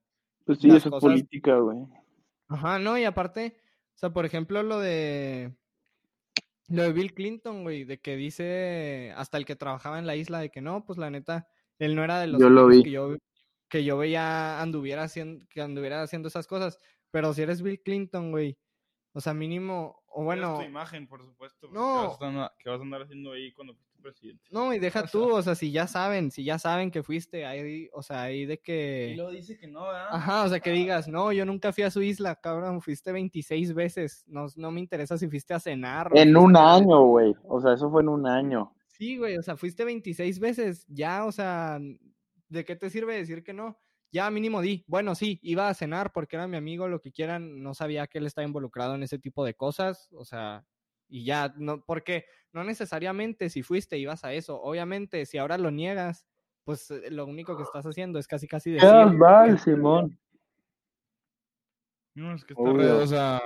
Pues 0.46 0.60
sí, 0.60 0.68
Las 0.68 0.86
eso 0.86 0.96
es 0.96 1.02
política, 1.02 1.58
güey. 1.58 1.80
Ajá, 2.48 2.80
no, 2.80 2.98
y 2.98 3.06
aparte, 3.06 3.58
o 3.96 3.98
sea, 3.98 4.12
por 4.12 4.26
ejemplo, 4.26 4.64
lo 4.64 4.80
de 4.80 5.56
lo 6.70 6.84
de 6.84 6.94
Bill 6.94 7.14
Clinton, 7.14 7.64
güey, 7.64 7.86
de 7.86 8.00
que 8.00 8.16
dice 8.18 9.14
hasta 9.16 9.38
el 9.38 9.46
que 9.46 9.56
trabajaba 9.56 10.00
en 10.00 10.08
la 10.08 10.16
isla 10.16 10.40
de 10.40 10.50
que 10.50 10.62
no, 10.62 10.86
pues 10.86 10.98
la 10.98 11.10
neta, 11.10 11.48
él 11.80 11.96
no 11.96 12.04
era 12.04 12.20
de 12.20 12.28
los 12.28 12.42
Yo 12.42 12.50
lo 12.50 12.62
amigos 12.62 12.78
vi. 12.78 12.84
que 12.84 12.92
yo 12.92 13.16
que 13.70 13.84
yo 13.84 13.98
veía 13.98 14.62
anduviera 14.62 15.04
haciendo 15.04 15.46
que 15.50 15.62
anduviera 15.62 16.02
haciendo 16.02 16.28
esas 16.28 16.48
cosas, 16.48 16.80
pero 17.12 17.34
si 17.34 17.42
eres 17.42 17.62
Bill 17.62 17.82
Clinton, 17.82 18.32
güey, 18.32 18.58
o 19.14 19.22
sea, 19.22 19.34
mínimo 19.34 20.04
o 20.08 20.24
Bueno, 20.24 20.58
tu 20.58 20.64
imagen, 20.64 21.08
por 21.08 21.24
supuesto. 21.24 21.70
No. 21.72 22.02
¿Qué 22.02 22.08
vas, 22.08 22.22
a 22.22 22.28
andar, 22.28 22.54
qué 22.60 22.70
vas 22.70 22.80
a 22.80 22.84
andar 22.84 23.02
haciendo 23.04 23.32
ahí 23.32 23.52
cuando 23.54 23.78
presidente? 24.02 24.44
No, 24.52 24.74
y 24.74 24.80
deja 24.80 25.00
O 25.04 25.08
sea- 25.08 25.12
tú, 25.12 25.30
o 25.34 25.42
sea, 25.42 25.56
si 25.56 25.72
ya 25.72 25.88
saben, 25.88 26.32
si 26.32 26.44
ya 26.44 26.60
saben 26.60 26.92
que 26.92 27.04
fuiste 27.04 27.46
ahí, 27.46 27.90
o 27.94 28.02
sea, 28.02 28.24
ahí 28.24 28.46
de 28.46 28.56
Y 28.56 28.58
que... 28.58 29.14
luego 29.16 29.32
dice 29.32 29.58
que 29.58 29.68
no, 29.68 29.84
¿verdad? 29.88 30.08
Ajá, 30.12 30.44
o 30.46 30.50
sea, 30.50 30.60
que 30.60 30.72
digas, 30.72 31.08
no, 31.08 31.32
yo 31.32 31.46
nunca 31.46 31.74
fui 31.74 31.84
a 31.84 31.92
su 31.92 32.02
isla, 32.02 32.36
cabrón, 32.36 32.82
fuiste 32.82 33.12
26 33.12 33.74
veces, 33.74 34.24
no, 34.28 34.48
no 34.56 34.72
me 34.72 34.80
interesa 34.80 35.18
si 35.18 35.28
fuiste 35.28 35.54
a 35.54 35.60
cenar. 35.60 36.10
En 36.14 36.36
un 36.38 36.56
a- 36.56 36.76
año, 36.76 37.02
güey. 37.06 37.34
O 37.44 37.60
sea, 37.62 37.74
eso 37.74 37.90
fue 37.92 38.02
en 38.02 38.10
un 38.10 38.28
año. 38.28 38.74
Sí, 38.88 39.18
güey, 39.18 39.38
o 39.38 39.44
sea, 39.44 39.56
fuiste 39.56 39.84
26 39.86 40.40
veces, 40.40 40.86
ya, 40.88 41.26
o 41.26 41.32
sea, 41.32 41.80
¿de 42.50 42.66
qué 42.66 42.76
te 42.76 42.90
sirve 42.90 43.16
decir 43.16 43.44
que 43.44 43.54
no? 43.54 43.78
Ya 44.12 44.32
mínimo 44.32 44.62
di, 44.62 44.86
bueno, 44.88 45.14
sí, 45.16 45.38
iba 45.44 45.68
a 45.68 45.74
cenar 45.74 46.14
porque 46.14 46.38
era 46.38 46.48
mi 46.48 46.56
amigo, 46.58 46.88
lo 46.88 47.02
que 47.02 47.12
quieran, 47.12 47.62
no 47.62 47.74
sabía 47.74 48.08
que 48.08 48.20
él 48.20 48.26
estaba 48.26 48.48
involucrado 48.48 48.96
en 48.96 49.04
ese 49.04 49.20
tipo 49.20 49.44
de 49.46 49.54
cosas, 49.54 50.10
o 50.14 50.24
sea, 50.26 50.66
y 51.08 51.26
ya, 51.26 51.54
no, 51.58 51.84
porque 51.84 52.26
no 52.54 52.63
necesariamente 52.63 53.50
si 53.50 53.63
fuiste 53.63 53.98
ibas 53.98 54.24
a 54.24 54.34
eso, 54.34 54.62
obviamente, 54.62 55.26
si 55.26 55.38
ahora 55.38 55.58
lo 55.58 55.72
niegas, 55.72 56.26
pues 56.63 56.91
eh, 56.91 57.12
lo 57.12 57.26
único 57.26 57.56
que 57.56 57.63
estás 57.63 57.86
haciendo 57.86 58.20
es 58.20 58.28
casi 58.28 58.48
casi 58.48 58.72
decir... 58.72 58.89
Mal, 58.89 59.60
Simón. 59.60 60.20
No, 62.15 62.34
es 62.34 62.43
que 62.43 62.54
está 62.54 62.74
re, 62.74 62.91
o 62.91 63.06
sea, 63.08 63.41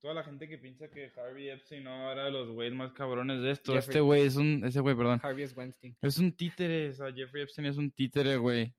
toda 0.00 0.14
la 0.14 0.22
gente 0.22 0.48
que 0.48 0.58
piensa 0.58 0.90
que 0.90 1.12
Harvey 1.16 1.48
Epstein 1.48 1.84
no 1.84 2.10
era 2.10 2.24
de 2.24 2.30
los 2.30 2.50
güeyes 2.50 2.74
más 2.74 2.92
cabrones 2.92 3.40
de 3.42 3.50
esto. 3.52 3.72
Jeffrey. 3.72 3.88
Este 3.88 4.00
güey 4.00 4.22
es 4.22 4.36
un, 4.36 4.62
ese 4.64 4.80
güey, 4.80 4.94
perdón, 4.94 5.20
Harvey 5.22 5.44
es 5.44 5.56
Weinstein. 5.56 5.96
es 6.00 6.18
un 6.18 6.32
títere, 6.32 6.90
o 6.90 6.92
sea, 6.92 7.12
Jeffrey 7.12 7.42
Epstein 7.44 7.66
es 7.66 7.76
un 7.76 7.90
títere, 7.90 8.36
güey. 8.36 8.74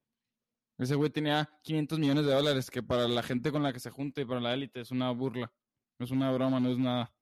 Ese 0.78 0.96
güey 0.96 1.12
tenía 1.12 1.48
500 1.64 2.00
millones 2.00 2.26
de 2.26 2.34
dólares, 2.34 2.72
que 2.72 2.82
para 2.82 3.08
la 3.08 3.22
gente 3.22 3.52
con 3.52 3.62
la 3.62 3.72
que 3.72 3.80
se 3.80 3.92
junta 3.92 4.22
y 4.22 4.26
para 4.26 4.42
la 4.42 4.54
élite 4.54 4.82
es 4.82 4.90
una 4.90 5.12
burla. 5.12 5.52
No 6.00 6.06
es 6.06 6.12
una 6.12 6.32
broma, 6.32 6.60
no 6.60 6.72
es 6.72 6.80
nada. 6.80 7.14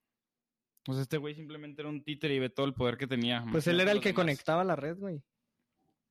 O 0.87 0.93
sea, 0.93 1.01
este 1.01 1.17
güey 1.17 1.35
simplemente 1.35 1.81
era 1.81 1.89
un 1.89 2.03
títere 2.03 2.35
y 2.35 2.39
ve 2.39 2.49
todo 2.49 2.65
el 2.65 2.73
poder 2.73 2.97
que 2.97 3.07
tenía. 3.07 3.43
Pues 3.51 3.67
él 3.67 3.79
era 3.79 3.91
el 3.91 3.99
que 3.99 4.09
demás. 4.09 4.23
conectaba 4.23 4.63
la 4.63 4.75
red, 4.75 4.97
güey. 4.97 5.21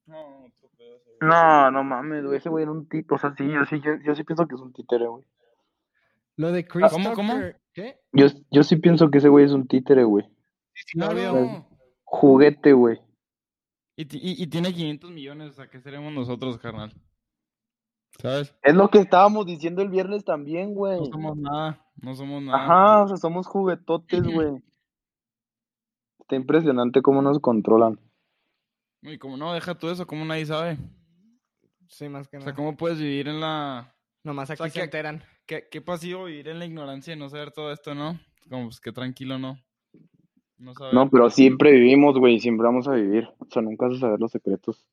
No, 0.06 0.44
otro 0.44 0.70
güey. 0.76 0.90
No, 1.20 1.70
no 1.70 1.84
mames, 1.84 2.24
güey. 2.24 2.38
Ese 2.38 2.48
güey 2.48 2.62
era 2.62 2.72
un 2.72 2.88
tipo. 2.88 3.16
O 3.16 3.18
sea, 3.18 3.34
sí, 3.36 3.44
yo 3.46 3.64
sí, 3.64 3.80
yo, 3.80 3.92
yo 4.04 4.14
sí 4.14 4.24
pienso 4.24 4.46
que 4.46 4.54
es 4.54 4.60
un 4.60 4.72
títere, 4.72 5.06
güey. 5.06 5.24
Lo 6.36 6.52
de 6.52 6.64
Chris 6.66 6.90
¿Cómo, 6.92 7.14
cómo? 7.14 7.34
¿Qué? 7.72 7.98
Yo, 8.12 8.26
yo 8.50 8.62
sí 8.62 8.76
pienso 8.76 9.10
que 9.10 9.18
ese 9.18 9.28
güey 9.28 9.44
es 9.44 9.52
un 9.52 9.66
títere, 9.66 10.04
güey. 10.04 10.24
Claro. 10.92 11.66
Juguete, 12.04 12.72
güey. 12.72 13.00
Y, 13.96 14.02
y, 14.02 14.42
y 14.42 14.46
tiene 14.46 14.72
500 14.72 15.10
millones, 15.10 15.50
o 15.50 15.52
sea, 15.54 15.68
¿qué 15.68 15.80
seremos 15.80 16.12
nosotros, 16.12 16.56
carnal? 16.58 16.94
¿Sabes? 18.22 18.54
Es 18.62 18.74
lo 18.74 18.88
que 18.88 19.00
estábamos 19.00 19.44
diciendo 19.46 19.82
el 19.82 19.88
viernes 19.88 20.24
también, 20.24 20.74
güey. 20.74 21.00
No 21.00 21.06
somos 21.06 21.36
nada, 21.36 21.84
no 22.02 22.14
somos 22.14 22.42
nada. 22.42 22.58
Ajá, 22.64 23.02
o 23.04 23.08
sea, 23.08 23.16
somos 23.16 23.46
juguetotes, 23.46 24.22
güey. 24.34 24.62
Está 26.20 26.36
impresionante 26.36 27.02
cómo 27.02 27.22
nos 27.22 27.38
controlan. 27.40 27.98
Y 29.02 29.18
como 29.18 29.36
no, 29.36 29.52
deja 29.54 29.76
todo 29.76 29.90
eso, 29.92 30.06
como 30.06 30.24
nadie 30.24 30.44
sabe. 30.46 30.76
Sí, 31.88 32.08
más 32.08 32.28
que 32.28 32.36
O 32.36 32.40
nada. 32.40 32.50
sea, 32.52 32.56
¿cómo 32.56 32.76
puedes 32.76 32.98
vivir 32.98 33.28
en 33.28 33.40
la... 33.40 33.94
Nomás 34.24 34.50
aquí 34.50 34.58
sea, 34.58 34.68
se 34.68 34.78
que- 34.80 34.84
enteran. 34.84 35.22
¿Qué, 35.46 35.66
qué 35.70 35.80
pasivo 35.80 36.24
vivir 36.24 36.48
en 36.48 36.58
la 36.58 36.66
ignorancia 36.66 37.14
y 37.14 37.18
no 37.18 37.30
saber 37.30 37.52
todo 37.52 37.72
esto, 37.72 37.94
no? 37.94 38.20
Como, 38.50 38.64
pues, 38.64 38.80
qué 38.80 38.92
tranquilo, 38.92 39.38
¿no? 39.38 39.56
No, 40.58 40.74
saber. 40.74 40.92
No, 40.92 41.08
pero 41.08 41.30
siempre 41.30 41.70
vivimos, 41.72 42.18
güey, 42.18 42.38
siempre 42.40 42.66
vamos 42.66 42.86
a 42.88 42.92
vivir. 42.92 43.26
O 43.38 43.46
sea, 43.50 43.62
nunca 43.62 43.86
vas 43.86 43.96
a 43.96 44.00
saber 44.00 44.20
los 44.20 44.30
secretos 44.32 44.84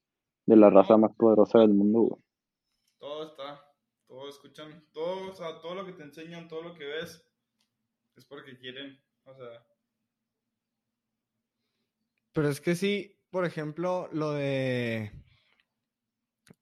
de 0.46 0.56
la 0.56 0.70
raza 0.70 0.96
más 0.96 1.14
poderosa 1.16 1.60
del 1.60 1.74
mundo, 1.74 2.00
güey. 2.02 2.22
Todo 3.00 3.26
está, 3.26 3.65
todo 4.26 4.30
escuchan, 4.30 4.88
todo, 4.92 5.32
o 5.32 5.36
sea, 5.36 5.60
todo 5.62 5.76
lo 5.76 5.86
que 5.86 5.94
te 5.94 6.02
enseñan, 6.02 6.48
todo 6.48 6.64
lo 6.64 6.74
que 6.74 6.86
ves, 6.86 7.24
es 8.16 8.26
porque 8.26 8.58
quieren, 8.58 9.00
o 9.24 9.36
sea, 9.36 9.64
Pero 12.34 12.50
es 12.50 12.60
que 12.60 12.76
sí, 12.76 13.18
por 13.30 13.46
ejemplo, 13.46 14.10
lo 14.12 14.32
de. 14.32 15.10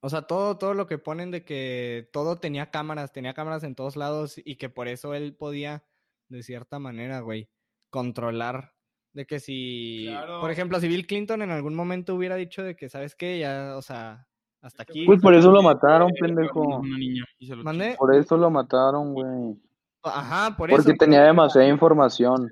O 0.02 0.10
sea, 0.10 0.24
todo, 0.24 0.58
todo 0.60 0.76
lo 0.76 0.86
que 0.86 1.00
ponen 1.00 1.32
de 1.32 1.44
que 1.44 2.10
todo 2.14 2.40
tenía 2.40 2.70
cámaras, 2.70 3.12
tenía 3.12 3.34
cámaras 3.34 3.64
en 3.64 3.74
todos 3.74 3.96
lados 3.96 4.36
y 4.38 4.58
que 4.58 4.70
por 4.70 4.88
eso 4.88 5.16
él 5.16 5.36
podía, 5.36 5.88
de 6.28 6.44
cierta 6.44 6.78
manera, 6.78 7.22
güey, 7.22 7.50
controlar 7.90 8.76
de 9.14 9.26
que 9.26 9.40
si, 9.40 10.06
Claro. 10.10 10.42
por 10.42 10.52
ejemplo, 10.52 10.80
si 10.80 10.88
Bill 10.88 11.08
Clinton 11.08 11.42
en 11.42 11.50
alún 11.50 11.74
momento 11.74 12.14
hubiera 12.14 12.36
dicho 12.36 12.62
de 12.62 12.76
que, 12.76 12.90
¿sabes 12.90 13.16
qué? 13.16 13.40
Ya, 13.40 13.76
o 13.76 13.82
sea, 13.82 14.28
hasta 14.64 14.84
aquí. 14.84 15.06
Pues 15.06 15.22
por 15.22 15.36
eso 15.36 15.52
lo 15.52 15.62
mataron, 15.62 16.10
pendejo. 16.20 16.80
una 16.80 16.98
niña 16.98 17.24
y 17.38 17.46
se 17.48 17.56
lo 17.56 17.64
¿Mande? 17.64 17.86
chingó. 17.92 17.98
Por 17.98 18.16
eso 18.16 18.38
lo 18.38 18.50
mataron, 18.50 19.14
güey. 19.14 19.56
Ajá, 20.04 20.56
por 20.58 20.70
eso. 20.70 20.78
Porque 20.78 20.94
pero- 20.94 20.98
tenía 21.00 21.24
demasiada 21.24 21.68
información. 21.68 22.50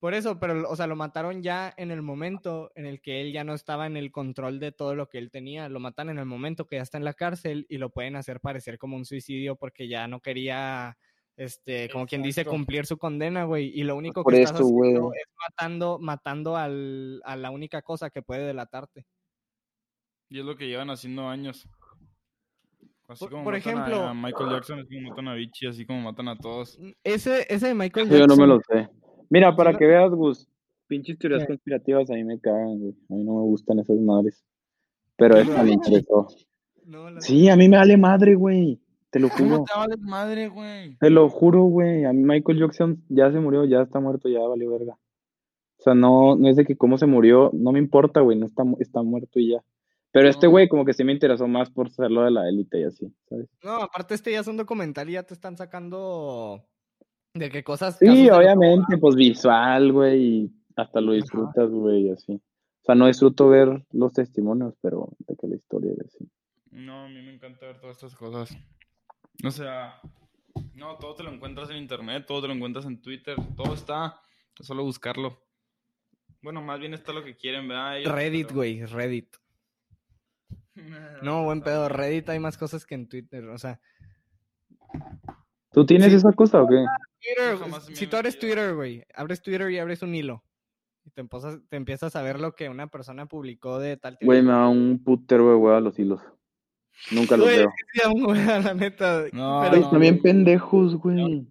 Por 0.00 0.12
eso, 0.12 0.38
pero, 0.38 0.68
o 0.68 0.76
sea, 0.76 0.86
lo 0.86 0.96
mataron 0.96 1.42
ya 1.42 1.72
en 1.78 1.90
el 1.90 2.02
momento 2.02 2.70
en 2.74 2.84
el 2.84 3.00
que 3.00 3.22
él 3.22 3.32
ya 3.32 3.42
no 3.42 3.54
estaba 3.54 3.86
en 3.86 3.96
el 3.96 4.12
control 4.12 4.60
de 4.60 4.70
todo 4.70 4.94
lo 4.94 5.08
que 5.08 5.16
él 5.18 5.30
tenía. 5.30 5.68
Lo 5.70 5.80
matan 5.80 6.10
en 6.10 6.18
el 6.18 6.26
momento 6.26 6.66
que 6.66 6.76
ya 6.76 6.82
está 6.82 6.98
en 6.98 7.04
la 7.04 7.14
cárcel 7.14 7.64
y 7.70 7.78
lo 7.78 7.88
pueden 7.88 8.14
hacer 8.16 8.40
parecer 8.40 8.76
como 8.78 8.96
un 8.96 9.06
suicidio 9.06 9.56
porque 9.56 9.88
ya 9.88 10.06
no 10.06 10.20
quería, 10.20 10.98
este, 11.38 11.88
como 11.88 12.04
quien 12.06 12.20
dice, 12.22 12.44
cumplir 12.44 12.84
su 12.84 12.98
condena, 12.98 13.44
güey. 13.44 13.72
Y 13.74 13.82
lo 13.84 13.96
único 13.96 14.22
Por 14.24 14.34
que 14.34 14.42
estás 14.42 14.60
eso, 14.60 14.68
güey. 14.68 14.90
haciendo 14.90 15.12
es 15.14 15.24
matando, 15.48 15.98
matando 15.98 16.56
al, 16.58 17.22
a 17.24 17.34
la 17.36 17.50
única 17.50 17.80
cosa 17.80 18.10
que 18.10 18.20
puede 18.20 18.44
delatarte. 18.46 19.06
Y 20.28 20.38
es 20.40 20.44
lo 20.44 20.56
que 20.56 20.66
llevan 20.66 20.90
haciendo 20.90 21.28
años. 21.28 21.68
Así 23.06 23.26
como 23.28 23.44
por 23.44 23.52
matan 23.54 23.78
a- 23.78 23.86
ejemplo- 23.86 24.02
a 24.06 24.14
Michael 24.14 24.50
Jackson, 24.50 24.78
así 24.80 24.94
como 24.96 25.10
matan 25.10 25.28
a 25.28 25.34
Vichy, 25.34 25.66
así 25.66 25.84
como 25.86 26.00
matan 26.00 26.28
a 26.28 26.36
todos. 26.38 26.78
Ese, 27.04 27.46
ese 27.52 27.68
de 27.68 27.74
Michael 27.74 28.08
Yo 28.08 28.26
no 28.26 28.36
me 28.36 28.46
Jackson, 28.46 28.48
lo 28.48 28.60
sé. 28.60 28.88
Mira, 29.30 29.54
para 29.54 29.76
que 29.76 29.86
veas, 29.86 30.10
Gus, 30.10 30.48
pinches 30.86 31.18
teorías 31.18 31.42
¿Qué? 31.42 31.48
conspirativas 31.48 32.10
a 32.10 32.14
mí 32.14 32.24
me 32.24 32.40
cagan, 32.40 32.78
güey. 32.78 32.94
A 33.10 33.14
mí 33.14 33.24
no 33.24 33.34
me 33.34 33.42
gustan 33.42 33.78
esas 33.78 33.98
madres. 33.98 34.42
Pero 35.16 35.34
¿Qué, 35.36 35.42
esta 35.42 35.62
me 35.62 35.72
interesó. 35.72 36.26
no, 36.86 37.10
la- 37.10 37.20
Sí, 37.20 37.48
a 37.48 37.56
mí 37.56 37.68
me 37.68 37.76
vale 37.76 37.96
madre, 37.96 38.34
güey. 38.34 38.80
Te 39.10 39.20
lo 39.20 39.28
¿Cómo 39.28 39.58
juro. 39.58 39.64
te 39.64 39.78
vale 39.78 39.96
madre, 39.98 40.48
güey? 40.48 40.96
Te 40.96 41.08
lo 41.10 41.28
juro, 41.28 41.62
güey. 41.64 42.04
A 42.04 42.12
mí 42.12 42.22
Michael 42.24 42.58
Jackson 42.58 43.04
ya 43.08 43.30
se 43.30 43.38
murió, 43.38 43.64
ya 43.64 43.82
está 43.82 44.00
muerto, 44.00 44.28
ya 44.28 44.40
valió 44.40 44.70
verga. 44.70 44.94
O 45.78 45.82
sea, 45.84 45.94
no, 45.94 46.34
no 46.36 46.48
es 46.48 46.56
de 46.56 46.64
que 46.64 46.76
cómo 46.76 46.96
se 46.98 47.06
murió, 47.06 47.50
no 47.52 47.70
me 47.70 47.78
importa, 47.78 48.20
güey, 48.22 48.36
no 48.38 48.46
está, 48.46 48.64
está 48.80 49.02
muerto 49.02 49.38
y 49.38 49.50
ya. 49.52 49.62
Pero 50.14 50.28
este 50.28 50.46
güey 50.46 50.68
como 50.68 50.84
que 50.84 50.92
sí 50.94 51.02
me 51.02 51.10
interesó 51.12 51.48
más 51.48 51.70
por 51.70 51.90
ser 51.90 52.08
lo 52.10 52.22
de 52.22 52.30
la 52.30 52.48
élite 52.48 52.80
y 52.80 52.84
así, 52.84 53.12
¿sabes? 53.28 53.48
No, 53.64 53.74
aparte 53.82 54.14
este 54.14 54.30
ya 54.30 54.40
es 54.40 54.46
un 54.46 54.56
documental 54.56 55.10
y 55.10 55.14
ya 55.14 55.24
te 55.24 55.34
están 55.34 55.56
sacando 55.56 56.64
de 57.34 57.50
qué 57.50 57.64
cosas. 57.64 57.98
Sí, 57.98 58.06
de- 58.26 58.30
obviamente, 58.32 58.96
pues 58.96 59.16
visual, 59.16 59.90
güey, 59.90 60.22
y 60.22 60.52
hasta 60.76 61.00
lo 61.00 61.12
disfrutas, 61.14 61.68
güey, 61.68 62.06
y 62.06 62.10
así. 62.10 62.32
O 62.34 62.84
sea, 62.86 62.94
no 62.94 63.08
disfruto 63.08 63.48
ver 63.48 63.84
los 63.90 64.12
testimonios, 64.12 64.74
pero 64.80 65.08
de 65.18 65.34
que 65.36 65.48
la 65.48 65.56
historia 65.56 65.90
y 65.96 66.06
así. 66.06 66.28
No, 66.70 67.04
a 67.06 67.08
mí 67.08 67.20
me 67.20 67.34
encanta 67.34 67.66
ver 67.66 67.80
todas 67.80 67.96
estas 67.96 68.14
cosas. 68.14 68.56
O 69.44 69.50
sea, 69.50 70.00
no, 70.74 70.96
todo 70.98 71.16
te 71.16 71.24
lo 71.24 71.32
encuentras 71.32 71.70
en 71.70 71.78
internet, 71.78 72.24
todo 72.26 72.42
te 72.42 72.46
lo 72.48 72.54
encuentras 72.54 72.84
en 72.86 73.02
Twitter, 73.02 73.34
todo 73.56 73.74
está, 73.74 74.20
es 74.60 74.64
solo 74.66 74.84
buscarlo. 74.84 75.40
Bueno, 76.40 76.62
más 76.62 76.78
bien 76.78 76.94
está 76.94 77.12
lo 77.12 77.24
que 77.24 77.36
quieren, 77.36 77.66
¿verdad? 77.66 77.98
Ellos, 77.98 78.12
Reddit, 78.12 78.46
pero- 78.46 78.56
güey, 78.58 78.84
Reddit. 78.84 79.34
No, 81.22 81.44
buen 81.44 81.62
pedo. 81.62 81.88
Reddit 81.88 82.28
hay 82.28 82.38
más 82.38 82.58
cosas 82.58 82.84
que 82.86 82.94
en 82.94 83.08
Twitter. 83.08 83.44
O 83.48 83.58
sea, 83.58 83.80
¿Tú 85.72 85.84
tienes 85.84 86.10
Sí. 86.10 86.16
esa 86.16 86.32
cosa 86.32 86.62
o 86.62 86.68
qué? 86.68 86.84
Twitter, 87.20 87.96
si 87.96 88.06
tú 88.06 88.16
abres. 88.16 88.38
Twitter, 88.38 88.74
güey, 88.74 89.02
abres 89.14 89.42
Twitter 89.42 89.70
y 89.70 89.78
abres 89.78 90.02
un 90.02 90.14
hilo. 90.14 90.44
Y 91.04 91.10
te 91.10 91.20
empiezas, 91.20 91.58
te 91.68 91.76
empiezas 91.76 92.16
a 92.16 92.22
ver 92.22 92.38
lo 92.40 92.54
que 92.54 92.68
una 92.68 92.86
persona 92.86 93.26
publicó 93.26 93.78
de 93.78 93.96
tal 93.96 94.16
Güey, 94.22 94.42
me 94.42 94.52
da 94.52 94.68
un 94.68 95.02
putero 95.02 95.48
de 95.50 95.56
huevo 95.56 95.74
a 95.76 95.80
los 95.80 95.98
hilos. 95.98 96.20
Nunca 97.10 97.36
los 97.36 97.46
veo. 97.48 97.68
la 98.62 98.74
neta. 98.74 99.24
No, 99.32 99.62
pero, 99.68 99.80
no, 99.82 99.90
también 99.90 100.22
pendejos, 100.22 100.94
güey. 100.96 101.46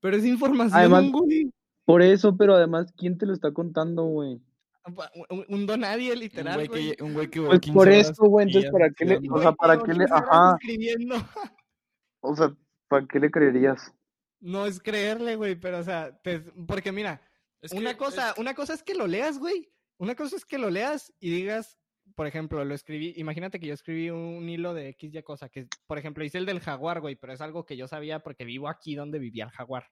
pero 0.00 0.16
es 0.16 0.24
información, 0.26 0.78
Además- 0.78 1.10
güey. 1.12 1.50
Por 1.84 2.02
eso, 2.02 2.36
pero 2.36 2.54
además, 2.54 2.92
¿quién 2.96 3.16
te 3.18 3.26
lo 3.26 3.32
está 3.32 3.52
contando, 3.52 4.04
güey? 4.04 4.40
Un, 5.28 5.44
un 5.48 5.66
donadie, 5.66 6.12
Un 6.12 6.18
literal, 6.18 6.54
güey 6.54 6.68
güey. 6.68 6.96
que, 6.96 7.02
un 7.02 7.12
güey 7.14 7.28
que 7.30 7.40
Pues 7.40 7.48
duró 7.50 7.60
15 7.60 7.74
por 7.74 7.88
eso, 7.88 8.24
güey, 8.26 8.46
entonces, 8.46 8.70
¿para 8.70 8.90
qué 8.90 9.04
le- 9.04 9.20
o 9.30 9.40
sea, 9.40 9.52
¿para 9.52 9.78
qué 9.82 9.92
le- 9.92 9.98
llevo 10.04 10.06
15 10.06 10.14
horas 10.14 10.28
ajá. 10.30 10.56
escribiendo. 10.60 11.14
O 12.22 12.36
sea, 12.36 12.54
¿para 12.88 13.06
qué 13.06 13.18
le 13.18 13.30
creerías? 13.30 13.94
No 14.40 14.66
es 14.66 14.78
creerle, 14.80 15.36
güey, 15.36 15.54
pero 15.56 15.78
o 15.78 15.82
sea, 15.82 16.18
te- 16.22 16.40
porque 16.40 16.92
mira, 16.92 17.22
Es 17.62 17.72
que 17.72 17.78
una 17.78 17.96
cosa, 17.96 18.30
es- 18.32 18.38
una 18.38 18.54
cosa 18.54 18.74
es 18.74 18.82
que 18.82 18.94
lo 18.94 19.06
leas, 19.06 19.38
güey. 19.38 19.72
Una 19.98 20.14
cosa 20.14 20.36
es 20.36 20.44
que 20.44 20.58
lo 20.58 20.70
leas 20.70 21.12
y 21.20 21.30
digas, 21.30 21.78
por 22.16 22.26
ejemplo, 22.26 22.64
lo 22.64 22.74
escribí, 22.74 23.12
imagínate 23.16 23.60
que 23.60 23.66
yo 23.68 23.74
escribí 23.74 24.10
un 24.10 24.48
hilo 24.48 24.74
de 24.74 24.88
X 24.90 25.14
y 25.14 25.22
cosa, 25.22 25.48
que 25.48 25.66
por 25.86 25.96
ejemplo 25.98 26.24
hice 26.24 26.38
el 26.38 26.46
del 26.46 26.60
jaguar, 26.60 27.00
güey, 27.00 27.16
pero 27.16 27.32
es 27.32 27.40
algo 27.40 27.64
que 27.64 27.76
yo 27.76 27.86
sabía 27.88 28.20
porque 28.22 28.44
vivo 28.44 28.68
aquí 28.68 28.94
donde 28.94 29.18
vivía 29.18 29.44
el 29.44 29.50
jaguar. 29.50 29.86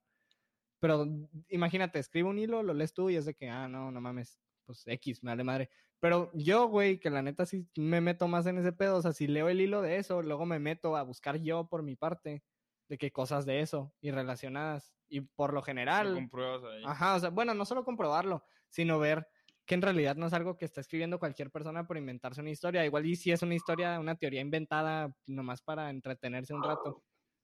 Pero 0.81 1.07
imagínate, 1.49 1.99
escribo 1.99 2.31
un 2.31 2.39
hilo, 2.39 2.63
lo 2.63 2.73
lees 2.75 2.93
tú 2.95 3.11
y 3.11 3.17
es 3.17 3.25
de 3.27 3.35
que, 3.35 3.49
ah, 3.49 3.69
no, 3.69 3.91
no 3.91 4.01
mames, 4.01 4.39
pues 4.69 4.87
X, 4.87 5.25
me 5.25 5.31
vale 5.31 5.45
madre. 5.45 5.71
Pero 5.99 6.31
yo, 6.35 6.69
güey, 6.69 7.01
que 7.01 7.09
la 7.09 7.23
neta 7.23 7.47
sí 7.47 7.67
me 7.77 8.03
meto 8.03 8.29
más 8.29 8.47
en 8.47 8.59
ese 8.59 8.73
pedo, 8.73 8.99
o 8.99 9.03
sea, 9.03 9.13
si 9.13 9.27
leo 9.27 9.49
el 9.49 9.63
hilo 9.63 9.81
de 9.81 9.97
eso, 9.97 10.23
luego 10.23 10.45
me 10.45 10.59
meto 10.59 10.95
a 10.95 11.03
buscar 11.03 11.39
yo 11.39 11.69
por 11.69 11.83
mi 11.83 11.97
parte 11.97 12.45
de 12.89 12.99
qué 12.99 13.11
cosas 13.11 13.47
de 13.47 13.61
eso 13.61 13.95
y 14.03 14.11
relacionadas. 14.11 14.95
Y 15.09 15.23
por 15.23 15.51
lo 15.51 15.57
lo 15.57 15.63
general, 15.63 16.13
compruebas 16.13 16.63
ahí. 16.65 16.83
Ajá, 16.85 17.17
o 17.17 17.21
sea, 17.21 17.31
bueno, 17.31 17.55
no 17.55 17.65
solo 17.65 17.83
comprobarlo, 17.83 18.45
sino 18.69 18.99
ver 18.99 19.27
que 19.65 19.75
en 19.75 19.83
realidad 19.83 20.17
no 20.17 20.27
es 20.27 20.35
algo 20.35 20.57
que 20.59 20.67
está 20.67 20.83
escribiendo 20.83 21.19
cualquier 21.19 21.51
persona 21.51 21.87
por 21.87 21.97
inventarse 21.97 22.43
una 22.43 22.51
historia. 22.51 22.85
Igual 22.85 23.07
y 23.07 23.17
si 23.17 23.33
es 23.33 23.43
una 23.43 23.55
historia, 23.55 23.99
una 23.99 24.17
teoría 24.17 24.43
inventada 24.43 25.15
nomás 25.27 25.63
para 25.63 25.89
entretenerse 25.89 26.53
un 26.53 26.63
rato. 26.63 27.03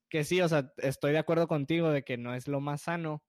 Que 0.09 0.23
sí, 0.23 0.41
o 0.41 0.47
sea, 0.47 0.71
estoy 0.77 1.11
de 1.11 1.17
acuerdo 1.17 1.47
contigo 1.47 1.89
de 1.89 2.03
que 2.03 2.17
no 2.17 2.35
es 2.35 2.47
lo 2.47 2.61
más 2.61 2.83
sano 2.83 3.23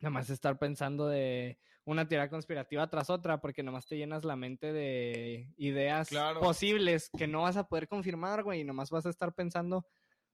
nomás 0.00 0.30
estar 0.30 0.58
pensando 0.58 1.08
de 1.08 1.58
una 1.86 2.06
teoría 2.06 2.28
conspirativa 2.28 2.88
tras 2.90 3.08
otra, 3.08 3.40
porque 3.40 3.62
nomás 3.62 3.86
te 3.86 3.96
llenas 3.96 4.24
la 4.24 4.36
mente 4.36 4.72
de 4.72 5.54
ideas 5.56 6.08
Claro. 6.08 6.40
posibles 6.40 7.08
que 7.16 7.26
no 7.26 7.42
vas 7.42 7.56
a 7.56 7.68
poder 7.68 7.88
confirmar, 7.88 8.42
güey, 8.42 8.60
y 8.60 8.64
nomás 8.64 8.90
vas 8.90 9.06
a 9.06 9.10
estar 9.10 9.32
pensando 9.34 9.86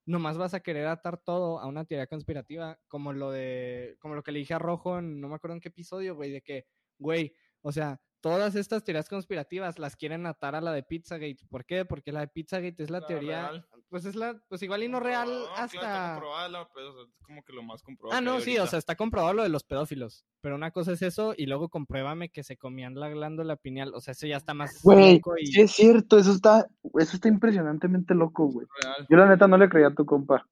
nomás 0.04 0.36
vas 0.36 0.54
a 0.54 0.60
querer 0.60 0.86
atar 0.86 1.18
todo 1.18 1.60
a 1.60 1.66
una 1.66 1.84
teoría 1.84 2.06
conspirativa, 2.06 2.80
como 2.88 3.12
lo 3.12 3.30
de, 3.30 3.96
como 4.00 4.14
lo 4.14 4.22
que 4.22 4.32
le 4.32 4.40
dije 4.40 4.54
a 4.54 4.58
Rojo 4.58 4.98
en, 4.98 5.20
no 5.20 5.28
me 5.28 5.36
acuerdo 5.36 5.54
en 5.54 5.60
qué 5.60 5.68
episodio, 5.68 6.16
güey, 6.16 6.32
de 6.32 6.42
que, 6.42 6.66
güey, 6.98 7.34
o 7.60 7.70
sea, 7.70 8.00
todas 8.22 8.54
estas 8.54 8.82
teorías 8.84 9.08
conspirativas 9.10 9.78
las 9.78 9.96
quieren 9.96 10.24
atar 10.26 10.54
a 10.54 10.60
la 10.62 10.72
de 10.72 10.82
Pizzagate. 10.82 11.44
¿Por 11.50 11.66
qué? 11.66 11.84
Porque 11.84 12.12
la 12.12 12.20
de 12.20 12.28
Pizzagate 12.28 12.82
es 12.82 12.88
la 12.88 13.00
La 13.00 13.06
teoría, 13.06 13.40
real. 13.50 13.66
pues 13.90 14.04
es 14.06 14.14
la, 14.14 14.40
pues 14.48 14.62
igual 14.62 14.82
y 14.84 14.88
no 14.88 15.00
real 15.00 15.26
Comprobado, 15.28 15.54
claro, 15.54 15.66
está 15.66 15.80
hasta... 16.04 16.12
comprobada 16.14 16.48
la- 16.48 16.62
o 16.62 16.66
sea, 16.72 17.02
es 17.02 17.24
como 17.26 17.42
que 17.42 17.52
lo 17.52 17.62
más 17.62 17.82
comprobado 17.82 18.16
Ah, 18.18 18.22
no, 18.22 18.40
sí, 18.40 18.56
o 18.58 18.66
sea, 18.66 18.78
está 18.78 18.94
comprobado 18.96 19.34
lo 19.34 19.42
de 19.42 19.48
los 19.50 19.64
pedófilos. 19.64 20.24
Pero 20.40 20.54
una 20.54 20.70
cosa 20.70 20.92
es 20.92 21.02
eso 21.02 21.34
y 21.36 21.46
luego 21.46 21.68
compruébame 21.68 22.30
que 22.30 22.42
se 22.44 22.56
comían 22.56 22.94
la 22.94 23.08
glándula 23.10 23.56
pineal. 23.56 23.92
O 23.94 24.00
sea, 24.00 24.12
eso 24.12 24.26
ya 24.26 24.36
está 24.38 24.54
más 24.54 24.80
Güey, 24.82 25.16
loco 25.16 25.34
y... 25.36 25.46
sí 25.46 25.60
es 25.60 25.72
cierto, 25.72 26.16
eso 26.16 26.32
está, 26.32 26.66
eso 26.98 27.16
está 27.16 27.28
impresionantemente 27.28 28.14
loco, 28.14 28.46
güey. 28.46 28.66
Real, 28.82 29.06
Yo 29.10 29.16
la 29.18 29.26
neta 29.26 29.46
no 29.48 29.58
le 29.58 29.68
creía 29.68 29.88
a 29.88 29.94
tu 29.94 30.06
compa. 30.06 30.46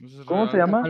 es 0.00 0.12
¿Cómo 0.26 0.50
se 0.50 0.58
llama? 0.58 0.82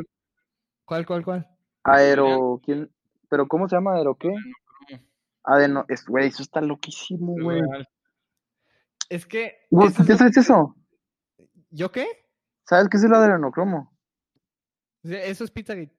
¿Cuál, 0.84 1.06
cuál, 1.06 1.24
cuál? 1.24 1.46
Aero, 1.84 2.60
¿quién? 2.64 2.90
¿Pero 3.28 3.46
cómo 3.48 3.68
se 3.68 3.76
llama? 3.76 3.96
¿Aero 3.96 4.14
qué? 4.14 4.28
Adeno, 5.44 5.84
es, 5.88 6.04
güey, 6.06 6.28
eso 6.28 6.42
está 6.42 6.60
loquísimo, 6.60 7.34
Es 7.38 7.42
güey. 7.44 7.60
Es 9.08 9.26
que... 9.26 9.66
Güey, 9.70 9.88
eso 9.88 10.02
es 10.02 10.08
¿Qué 10.08 10.16
sabes 10.16 10.36
eso? 10.36 10.76
¿Yo 11.70 11.90
qué? 11.90 12.06
¿Sabes 12.66 12.88
qué 12.88 12.96
es 12.96 13.04
el 13.04 13.14
adrenocromo? 13.14 13.92
O 15.04 15.08
sea, 15.08 15.24
Eso 15.24 15.44
es 15.44 15.50
Pizzagate. 15.50 15.96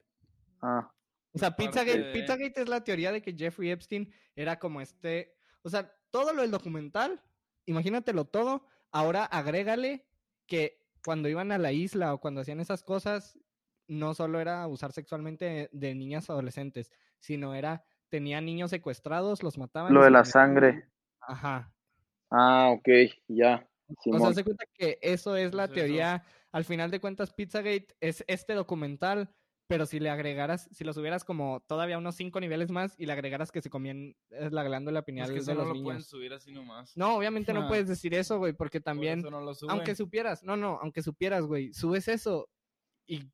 Ah, 0.61 0.89
O 1.33 1.37
sea, 1.39 1.55
Pizzagate, 1.55 1.99
de- 1.99 2.13
Pizzagate 2.13 2.61
es 2.61 2.69
la 2.69 2.83
teoría 2.83 3.11
de 3.11 3.21
que 3.21 3.35
Jeffrey 3.35 3.69
Epstein 3.71 4.13
era 4.35 4.59
como 4.59 4.81
este. 4.81 5.35
O 5.61 5.69
sea, 5.69 5.93
todo 6.09 6.33
lo 6.33 6.41
del 6.41 6.51
documental, 6.51 7.21
imagínatelo 7.65 8.25
todo. 8.25 8.65
Ahora 8.91 9.25
agrégale 9.25 10.05
que 10.47 10.79
cuando 11.03 11.27
iban 11.27 11.51
a 11.51 11.57
la 11.57 11.71
isla 11.71 12.13
o 12.13 12.19
cuando 12.19 12.41
hacían 12.41 12.59
esas 12.61 12.83
cosas, 12.83 13.37
no 13.87 14.13
solo 14.13 14.39
era 14.39 14.63
abusar 14.63 14.93
sexualmente 14.93 15.69
de 15.73 15.95
niñas 15.95 16.29
adolescentes, 16.29 16.91
sino 17.19 17.53
era. 17.55 17.83
Tenían 18.13 18.45
niños 18.45 18.69
secuestrados, 18.69 19.41
los 19.41 19.57
mataban. 19.57 19.91
lo 19.91 20.03
de 20.03 20.11
la 20.11 20.19
los 20.19 20.29
sangre. 20.29 20.87
Ajá. 21.19 21.73
Ah, 22.29 22.69
ok, 22.69 22.87
ya. 23.27 23.67
O 23.87 23.93
sea, 24.03 24.13
Simón. 24.13 24.35
se 24.35 24.43
cuenta 24.43 24.65
que 24.71 24.99
eso 25.01 25.35
es 25.35 25.55
la 25.55 25.63
eso. 25.65 25.73
teoría. 25.73 26.23
Al 26.51 26.63
final 26.63 26.91
de 26.91 26.99
cuentas, 26.99 27.33
Pizzagate 27.33 27.87
es 28.01 28.23
este 28.27 28.53
documental, 28.53 29.33
pero 29.65 29.87
si 29.87 29.99
le 29.99 30.11
agregaras, 30.11 30.69
si 30.71 30.83
lo 30.83 30.93
subieras 30.93 31.23
como 31.23 31.61
todavía 31.65 31.97
unos 31.97 32.13
cinco 32.13 32.39
niveles 32.39 32.69
más 32.69 32.93
y 32.99 33.07
le 33.07 33.13
agregaras 33.13 33.51
que 33.51 33.63
se 33.63 33.71
comían 33.71 34.15
eh, 34.29 34.49
la 34.51 34.61
glándula 34.61 35.01
pineal 35.01 35.25
Es 35.25 35.31
que 35.31 35.35
de 35.37 35.41
eso 35.41 35.53
no 35.55 35.61
los 35.61 35.67
lo 35.69 35.83
pueden 35.83 35.97
niños. 35.97 36.05
subir 36.07 36.33
así 36.33 36.51
nomás. 36.51 36.95
No, 36.95 37.15
obviamente 37.17 37.51
no 37.51 37.67
puedes 37.67 37.87
decir 37.97 38.13
eso, 38.13 38.37
güey, 38.37 38.53
porque 38.53 38.79
Por 38.79 38.85
también, 38.85 39.19
eso 39.21 39.31
no 39.31 39.41
lo 39.41 39.53
aunque 39.69 39.95
supieras, 39.95 40.43
no, 40.43 40.55
no, 40.55 40.77
aunque 40.83 41.01
supieras, 41.01 41.47
güey, 41.47 41.73
subes 41.73 42.07
eso 42.07 42.47
y, 43.07 43.27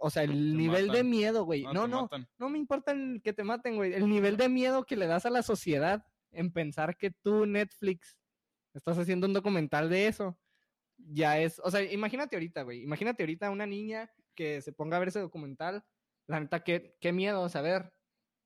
o 0.00 0.10
sea, 0.10 0.22
el 0.24 0.56
nivel 0.56 0.88
de 0.88 1.04
miedo, 1.04 1.44
güey, 1.44 1.62
No, 1.62 1.72
no, 1.72 1.88
no, 1.88 2.02
matan. 2.02 2.28
no 2.38 2.48
me 2.48 2.58
importa 2.58 2.92
el 2.92 3.20
que 3.22 3.32
te 3.32 3.44
maten, 3.44 3.76
güey, 3.76 3.94
el 3.94 4.08
nivel 4.08 4.36
de 4.36 4.48
miedo 4.48 4.84
que 4.84 4.96
le 4.96 5.06
das 5.06 5.26
a 5.26 5.30
la 5.30 5.42
sociedad 5.42 6.04
en 6.30 6.52
pensar 6.52 6.96
que 6.96 7.10
tú, 7.10 7.46
Netflix, 7.46 8.18
estás 8.74 8.98
haciendo 8.98 9.26
un 9.26 9.32
documental 9.32 9.88
de 9.88 10.06
eso, 10.08 10.38
ya 10.96 11.38
es, 11.38 11.60
o 11.64 11.70
sea, 11.70 11.82
imagínate 11.82 12.36
ahorita, 12.36 12.62
güey, 12.62 12.82
imagínate 12.82 13.22
ahorita 13.22 13.50
una 13.50 13.66
niña 13.66 14.10
que 14.34 14.62
se 14.62 14.72
ponga 14.72 14.96
a 14.96 15.00
ver 15.00 15.08
ese 15.08 15.20
documental, 15.20 15.84
la 16.26 16.40
neta, 16.40 16.64
qué, 16.64 16.96
qué 17.00 17.12
miedo 17.12 17.48
saber 17.48 17.92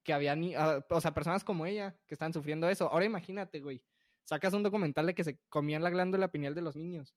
que 0.03 0.13
había, 0.13 0.37
ni 0.37 0.55
ah, 0.55 0.85
o 0.89 1.01
sea, 1.01 1.13
personas 1.13 1.45
como 1.45 1.67
ella 1.67 1.99
que 2.07 2.15
están 2.15 2.33
sufriendo 2.33 2.69
eso. 2.69 2.91
Ahora 2.91 3.05
imagínate, 3.05 3.61
güey, 3.61 3.83
sacas 4.23 4.55
un 4.55 4.63
documental 4.63 5.07
de 5.07 5.15
que 5.15 5.25
se 5.25 5.41
comían 5.49 5.83
la 5.83 5.91
glándula 5.91 6.29
pineal 6.29 6.55
de 6.55 6.63
los 6.63 6.77
niños. 6.77 7.15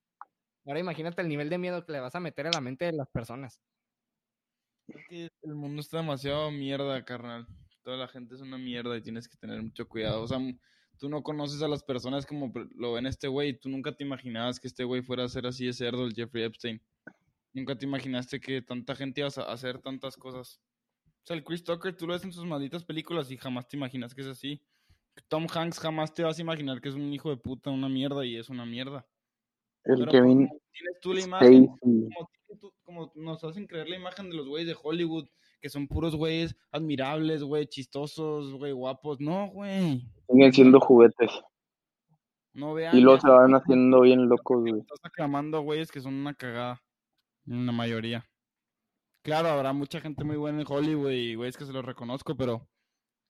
Ahora 0.65 0.79
imagínate 0.79 1.21
el 1.21 1.27
nivel 1.29 1.49
de 1.49 1.57
miedo 1.57 1.85
que 1.85 1.91
le 1.91 1.99
vas 1.99 2.15
a 2.15 2.19
meter 2.19 2.47
a 2.47 2.51
la 2.51 2.61
mente 2.61 2.85
de 2.85 2.93
las 2.93 3.07
personas. 3.09 3.59
Es 4.89 5.07
que 5.07 5.29
el 5.43 5.55
mundo 5.55 5.81
está 5.81 5.97
demasiado 5.97 6.51
mierda, 6.51 7.03
carnal. 7.05 7.47
Toda 7.83 7.97
la 7.97 8.07
gente 8.07 8.35
es 8.35 8.41
una 8.41 8.57
mierda 8.57 8.97
y 8.97 9.01
tienes 9.01 9.27
que 9.27 9.37
tener 9.37 9.61
mucho 9.61 9.87
cuidado. 9.87 10.21
O 10.21 10.27
sea, 10.27 10.39
tú 10.97 11.09
no 11.09 11.23
conoces 11.23 11.61
a 11.61 11.67
las 11.67 11.83
personas 11.83 12.25
como 12.25 12.51
lo 12.75 12.93
ven 12.93 13.05
este 13.05 13.27
güey. 13.27 13.57
Tú 13.59 13.69
nunca 13.69 13.91
te 13.91 14.03
imaginabas 14.03 14.59
que 14.59 14.67
este 14.67 14.83
güey 14.83 15.01
fuera 15.01 15.23
a 15.23 15.29
ser 15.29 15.45
así 15.47 15.65
de 15.65 15.73
cerdo, 15.73 16.05
el 16.05 16.13
Jeffrey 16.13 16.43
Epstein. 16.43 16.81
Nunca 17.53 17.77
te 17.77 17.85
imaginaste 17.85 18.39
que 18.39 18.61
tanta 18.61 18.95
gente 18.95 19.21
iba 19.21 19.29
a 19.29 19.53
hacer 19.53 19.79
tantas 19.79 20.17
cosas. 20.17 20.59
O 21.05 21.25
sea, 21.25 21.35
el 21.35 21.43
Chris 21.43 21.63
Tucker, 21.63 21.95
tú 21.95 22.07
lo 22.07 22.13
ves 22.13 22.23
en 22.23 22.33
sus 22.33 22.45
malditas 22.45 22.83
películas 22.83 23.31
y 23.31 23.37
jamás 23.37 23.67
te 23.67 23.77
imaginas 23.77 24.13
que 24.13 24.21
es 24.21 24.27
así. 24.27 24.61
Tom 25.27 25.47
Hanks 25.53 25.79
jamás 25.79 26.13
te 26.13 26.23
vas 26.23 26.37
a 26.37 26.41
imaginar 26.41 26.81
que 26.81 26.89
es 26.89 26.95
un 26.95 27.13
hijo 27.13 27.29
de 27.29 27.37
puta, 27.37 27.69
una 27.69 27.89
mierda 27.89 28.25
y 28.25 28.37
es 28.37 28.49
una 28.49 28.65
mierda. 28.65 29.05
El 29.85 29.99
Pero 29.99 30.11
Kevin 30.11 30.49
tienes 30.71 30.99
tú 31.01 31.13
la 31.13 31.21
imagen, 31.21 31.67
como, 31.67 31.79
tienen 31.79 32.59
tú- 32.59 32.73
como 32.83 33.11
nos 33.15 33.43
hacen 33.43 33.65
creer 33.65 33.89
la 33.89 33.95
imagen 33.95 34.29
de 34.29 34.35
los 34.37 34.47
güeyes 34.47 34.67
de 34.67 34.77
Hollywood, 34.81 35.27
que 35.61 35.69
son 35.69 35.87
puros 35.87 36.15
güeyes 36.15 36.55
admirables, 36.71 37.43
güey, 37.43 37.67
chistosos, 37.67 38.53
güey, 38.53 38.71
guapos. 38.71 39.19
No, 39.19 39.47
güey. 39.47 40.05
Siguen 40.27 40.53
siendo 40.53 40.79
juguetes. 40.79 41.31
No 42.53 42.73
vean. 42.73 42.95
Y 42.97 43.01
luego 43.01 43.21
se 43.21 43.29
van 43.29 43.53
haciendo 43.55 44.01
bien 44.01 44.27
locos, 44.27 44.61
güey. 44.61 44.79
Estás 44.79 44.99
aclamando 45.03 45.57
a 45.57 45.61
güeyes 45.61 45.91
que 45.91 46.01
son 46.01 46.13
una 46.13 46.33
cagada. 46.33 46.81
En 47.47 47.65
la 47.65 47.71
mayoría. 47.71 48.29
Claro, 49.23 49.49
habrá 49.49 49.73
mucha 49.73 49.99
gente 49.99 50.23
muy 50.23 50.37
buena 50.37 50.61
en 50.61 50.67
Hollywood 50.69 51.11
y 51.11 51.35
güeyes 51.35 51.57
que 51.57 51.65
se 51.65 51.73
los 51.73 51.83
reconozco, 51.85 52.35
pero. 52.35 52.67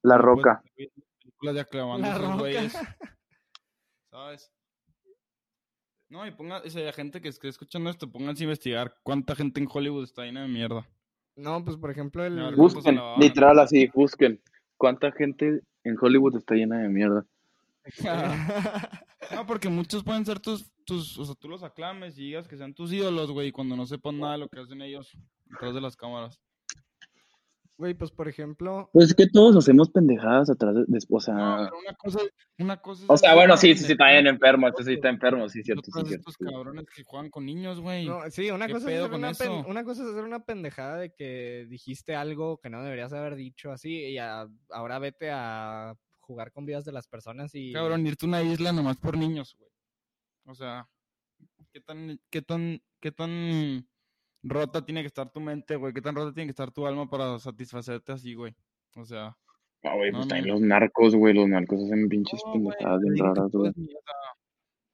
La 0.04 0.18
no 0.18 0.24
puedes 0.24 0.38
Roca. 0.38 0.64
Películas 0.76 1.56
de 1.56 1.62
aclamando 1.62 2.08
a 2.08 2.16
esos 2.16 2.38
güeyes. 2.40 2.74
¿Sabes? 4.12 4.52
No, 6.10 6.26
y 6.26 6.32
ponga, 6.32 6.62
o 6.66 6.70
sea, 6.70 6.92
gente 6.92 7.22
que 7.22 7.28
esté 7.30 7.48
escuchando 7.48 7.90
esto, 7.90 8.12
pónganse 8.12 8.44
a 8.44 8.46
investigar 8.46 8.96
cuánta 9.04 9.36
gente 9.36 9.60
en 9.62 9.68
Hollywood 9.72 10.04
está 10.04 10.24
llena 10.24 10.42
de 10.42 10.48
mierda. 10.48 10.88
No, 11.36 11.64
pues 11.64 11.78
por 11.78 11.92
ejemplo, 11.92 12.26
el... 12.26 12.40
A 12.40 12.46
ver, 12.46 12.56
¿cuántos 12.56 12.84
se 12.84 12.90
Busquen, 12.90 12.96
lavaban? 12.96 13.20
literal 13.20 13.60
así, 13.60 13.88
busquen. 13.94 14.42
¿Cuánta 14.78 15.12
gente 15.12 15.62
en 15.84 15.96
Hollywood 16.02 16.36
está 16.38 16.56
llena 16.56 16.80
de 16.80 16.90
mierda? 16.90 17.26
No, 19.36 19.46
porque 19.46 19.70
muchos 19.70 20.04
pueden 20.04 20.26
ser 20.26 20.40
tus, 20.40 20.72
tus, 20.86 21.20
o 21.20 21.26
sea, 21.26 21.36
tú 21.36 21.50
los 21.50 21.62
aclames 21.62 22.18
y 22.18 22.24
digas 22.24 22.48
que 22.48 22.58
sean 22.58 22.74
tus 22.74 22.92
ídolos, 22.92 23.32
güey, 23.32 23.52
cuando 23.52 23.76
no 23.76 23.86
sepan 23.86 24.18
nada 24.18 24.34
de 24.34 24.40
lo 24.40 24.48
que 24.50 24.60
hacen 24.60 24.82
ellos 24.82 25.12
detrás 25.46 25.76
de 25.76 25.82
las 25.82 25.96
cámaras. 25.96 26.40
Güey, 27.80 27.94
pues 27.94 28.12
por 28.12 28.28
ejemplo, 28.28 28.90
Pues 28.92 29.08
es 29.08 29.16
que 29.16 29.28
todos 29.28 29.56
hacemos 29.56 29.90
pendejadas 29.90 30.50
atrás 30.50 30.76
de, 30.76 30.84
de- 30.86 31.00
o 31.10 31.20
sea, 31.22 31.34
No, 31.34 31.58
pero 31.64 31.80
una 31.80 31.94
cosa, 31.96 32.20
una 32.58 32.82
cosa 32.82 33.04
es 33.06 33.10
o 33.10 33.16
sea, 33.16 33.34
bueno, 33.36 33.56
sí, 33.56 33.74
sí, 33.74 33.86
sí, 33.86 33.94
está 33.94 34.08
bien 34.12 34.26
pendejada, 34.26 34.36
enfermo, 34.36 34.68
este 34.68 34.84
sí 34.84 34.94
está 34.96 35.08
enfermo, 35.08 35.48
sí, 35.48 35.64
cierto, 35.64 35.84
sí, 35.86 35.92
cierto. 35.94 36.14
estos 36.30 36.36
sí. 36.38 36.44
cabrones 36.44 36.86
que 36.94 37.04
juegan 37.06 37.30
con 37.30 37.46
niños, 37.46 37.80
güey. 37.80 38.06
no, 38.06 38.20
sí, 38.32 38.52
una 38.52 38.68
¿Qué 38.68 38.74
cosa, 38.74 38.92
es 38.92 39.00
hacer 39.02 39.14
una 39.16 39.32
pen- 39.34 39.66
una 39.66 39.86
cosa 39.86 40.04
es 40.04 40.10
hacer 40.10 40.26
una 40.26 40.44
pendejada 40.44 40.98
de 40.98 41.14
que 41.14 41.68
dijiste 41.70 42.16
algo 42.16 42.58
que 42.58 42.70
no 42.70 42.84
deberías 42.84 43.14
haber 43.14 43.36
dicho 43.38 43.72
así 43.72 43.96
y 44.08 44.18
a- 44.18 44.46
ahora 44.72 45.00
vete 45.00 45.32
a 45.32 45.96
jugar 46.20 46.52
con 46.52 46.66
vidas 46.66 46.84
de 46.84 46.92
las 46.92 47.08
personas 47.08 47.56
y... 47.56 47.72
Cabrón, 47.72 48.06
irte 48.06 48.26
a 48.26 48.28
una 48.30 48.44
isla 48.44 48.74
nomás 48.74 48.98
por 48.98 49.18
niños, 49.18 49.56
güey. 49.58 49.72
O 50.48 50.54
sea, 50.54 50.86
¿qué 51.72 51.80
tan, 51.80 52.20
qué 52.30 52.42
tan, 52.42 52.82
qué 53.00 53.12
tan 53.14 53.88
rota 54.44 54.86
tiene 54.86 55.02
que 55.02 55.08
estar 55.08 55.32
tu 55.32 55.40
mente, 55.42 55.76
güey? 55.76 55.94
¿Qué 55.94 56.02
tan 56.02 56.16
rota 56.16 56.34
tiene 56.34 56.48
que 56.48 56.52
estar 56.52 56.72
tu 56.72 56.86
alma 56.88 57.10
para 57.10 57.40
satisfacerte 57.40 58.12
así, 58.14 58.34
güey? 58.34 58.56
O 58.96 59.06
sea, 59.06 59.36
Ah, 59.84 59.96
güey, 59.96 60.12
pues 60.12 60.26
no. 60.26 60.28
también 60.28 60.48
los 60.54 60.60
narcos, 60.62 61.16
güey, 61.16 61.34
los 61.34 61.48
narcos 61.48 61.82
hacen 61.84 62.10
pinches 62.10 62.42
no, 62.46 62.52
pendejadas 62.54 63.00
bien 63.02 63.18
raras, 63.18 63.52
güey. 63.52 63.72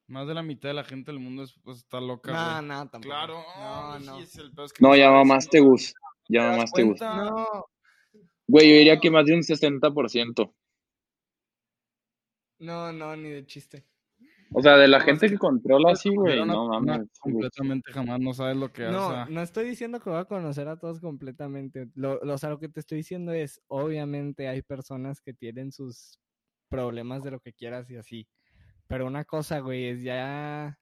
Más 0.07 0.27
de 0.27 0.35
la 0.35 0.43
mitad 0.43 0.69
de 0.69 0.75
la 0.75 0.83
gente 0.83 1.11
del 1.11 1.19
mundo 1.19 1.41
es, 1.43 1.55
pues, 1.63 1.79
está 1.79 1.99
loca, 1.99 2.31
No, 2.31 2.53
güey. 2.59 2.67
no, 2.69 2.89
tampoco. 2.89 3.01
Claro, 3.01 3.43
No, 3.57 3.99
no. 3.99 4.19
es 4.19 4.35
el 4.35 4.51
es 4.63 4.73
que 4.73 4.83
No, 4.85 4.95
ya 4.95 5.09
mamaste, 5.11 5.59
Gus, 5.59 5.95
ya 6.29 6.51
mamaste, 6.51 6.83
Gus. 6.83 7.01
No, 7.01 7.65
Güey, 8.47 8.69
yo 8.69 8.75
diría 8.77 8.99
que 8.99 9.09
más 9.09 9.25
de 9.25 9.33
un 9.33 9.41
60%. 9.41 10.53
no, 12.59 12.91
no, 12.93 13.15
ni 13.15 13.29
de 13.29 13.45
chiste. 13.45 13.83
O 14.51 14.61
sea, 14.61 14.77
de 14.77 14.87
la 14.87 14.99
No, 14.99 15.05
gente 15.05 15.29
que 15.29 15.37
controla 15.37 15.91
así, 15.91 16.09
güey, 16.15 16.45
no 16.45 16.67
mames. 16.69 17.07
completamente 17.19 17.91
jamás 17.91 18.19
no 18.19 18.33
sabes 18.33 18.55
lo 18.55 18.71
que 18.71 18.83
No, 18.83 19.09
hace. 19.09 19.31
no 19.33 19.41
estoy 19.41 19.65
diciendo 19.67 19.99
que 19.99 20.09
voy 20.09 20.19
a 20.19 20.25
conocer 20.25 20.67
a 20.67 20.77
todos 20.77 20.99
completamente. 21.01 21.87
Lo, 21.95 22.23
lo, 22.23 22.35
o 22.35 22.37
sea, 22.37 22.49
lo 22.51 22.59
que 22.59 22.69
te 22.69 22.79
estoy 22.79 22.99
diciendo 22.99 23.33
es, 23.33 23.59
obviamente 23.67 24.47
hay 24.47 24.61
personas 24.61 25.19
que 25.21 25.33
tienen 25.33 25.71
sus 25.71 26.19
problemas 26.69 27.23
de 27.23 27.31
lo 27.31 27.39
que 27.39 27.53
quieras 27.53 27.89
y 27.89 27.97
así. 27.97 28.27
Pero 28.87 29.07
una 29.07 29.25
cosa, 29.25 29.59
güey, 29.59 29.85
es 29.87 30.03
ya 30.03 30.79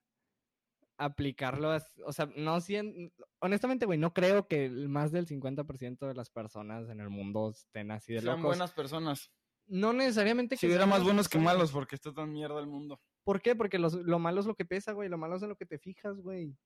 aplicarlo, 0.96 1.72
a- 1.72 1.82
o 2.06 2.12
sea, 2.12 2.28
no 2.36 2.60
cien, 2.60 3.12
honestamente, 3.40 3.84
güey, 3.86 3.98
no 3.98 4.12
creo 4.12 4.46
que 4.46 4.70
más 4.70 5.10
del 5.10 5.26
50% 5.26 6.06
de 6.06 6.14
las 6.14 6.30
personas 6.30 6.88
en 6.88 7.00
el 7.00 7.10
mundo 7.10 7.50
estén 7.50 7.90
así 7.90 8.12
de 8.12 8.20
Sean 8.20 8.36
locos. 8.36 8.44
buenas 8.50 8.72
personas. 8.72 9.30
No 9.66 9.92
necesariamente 9.92 10.56
Si 10.56 10.60
que 10.60 10.66
hubiera 10.66 10.82
sean 10.82 10.90
más 10.90 11.02
buenos 11.02 11.28
que 11.28 11.38
malos, 11.38 11.72
porque 11.72 11.96
está 11.96 12.12
tan 12.12 12.30
mierda 12.32 12.60
el 12.60 12.66
mundo. 12.68 13.00
¿Por 13.24 13.40
qué? 13.40 13.56
Porque 13.56 13.78
los- 13.78 13.94
lo 13.94 14.18
malo 14.18 14.40
es 14.40 14.46
lo 14.46 14.54
que 14.54 14.64
pesa, 14.64 14.92
güey. 14.92 15.08
Lo 15.08 15.18
malo 15.18 15.36
es 15.36 15.42
en 15.42 15.48
lo 15.48 15.56
que 15.56 15.66
te 15.66 15.78
fijas, 15.78 16.20
güey. 16.20 16.56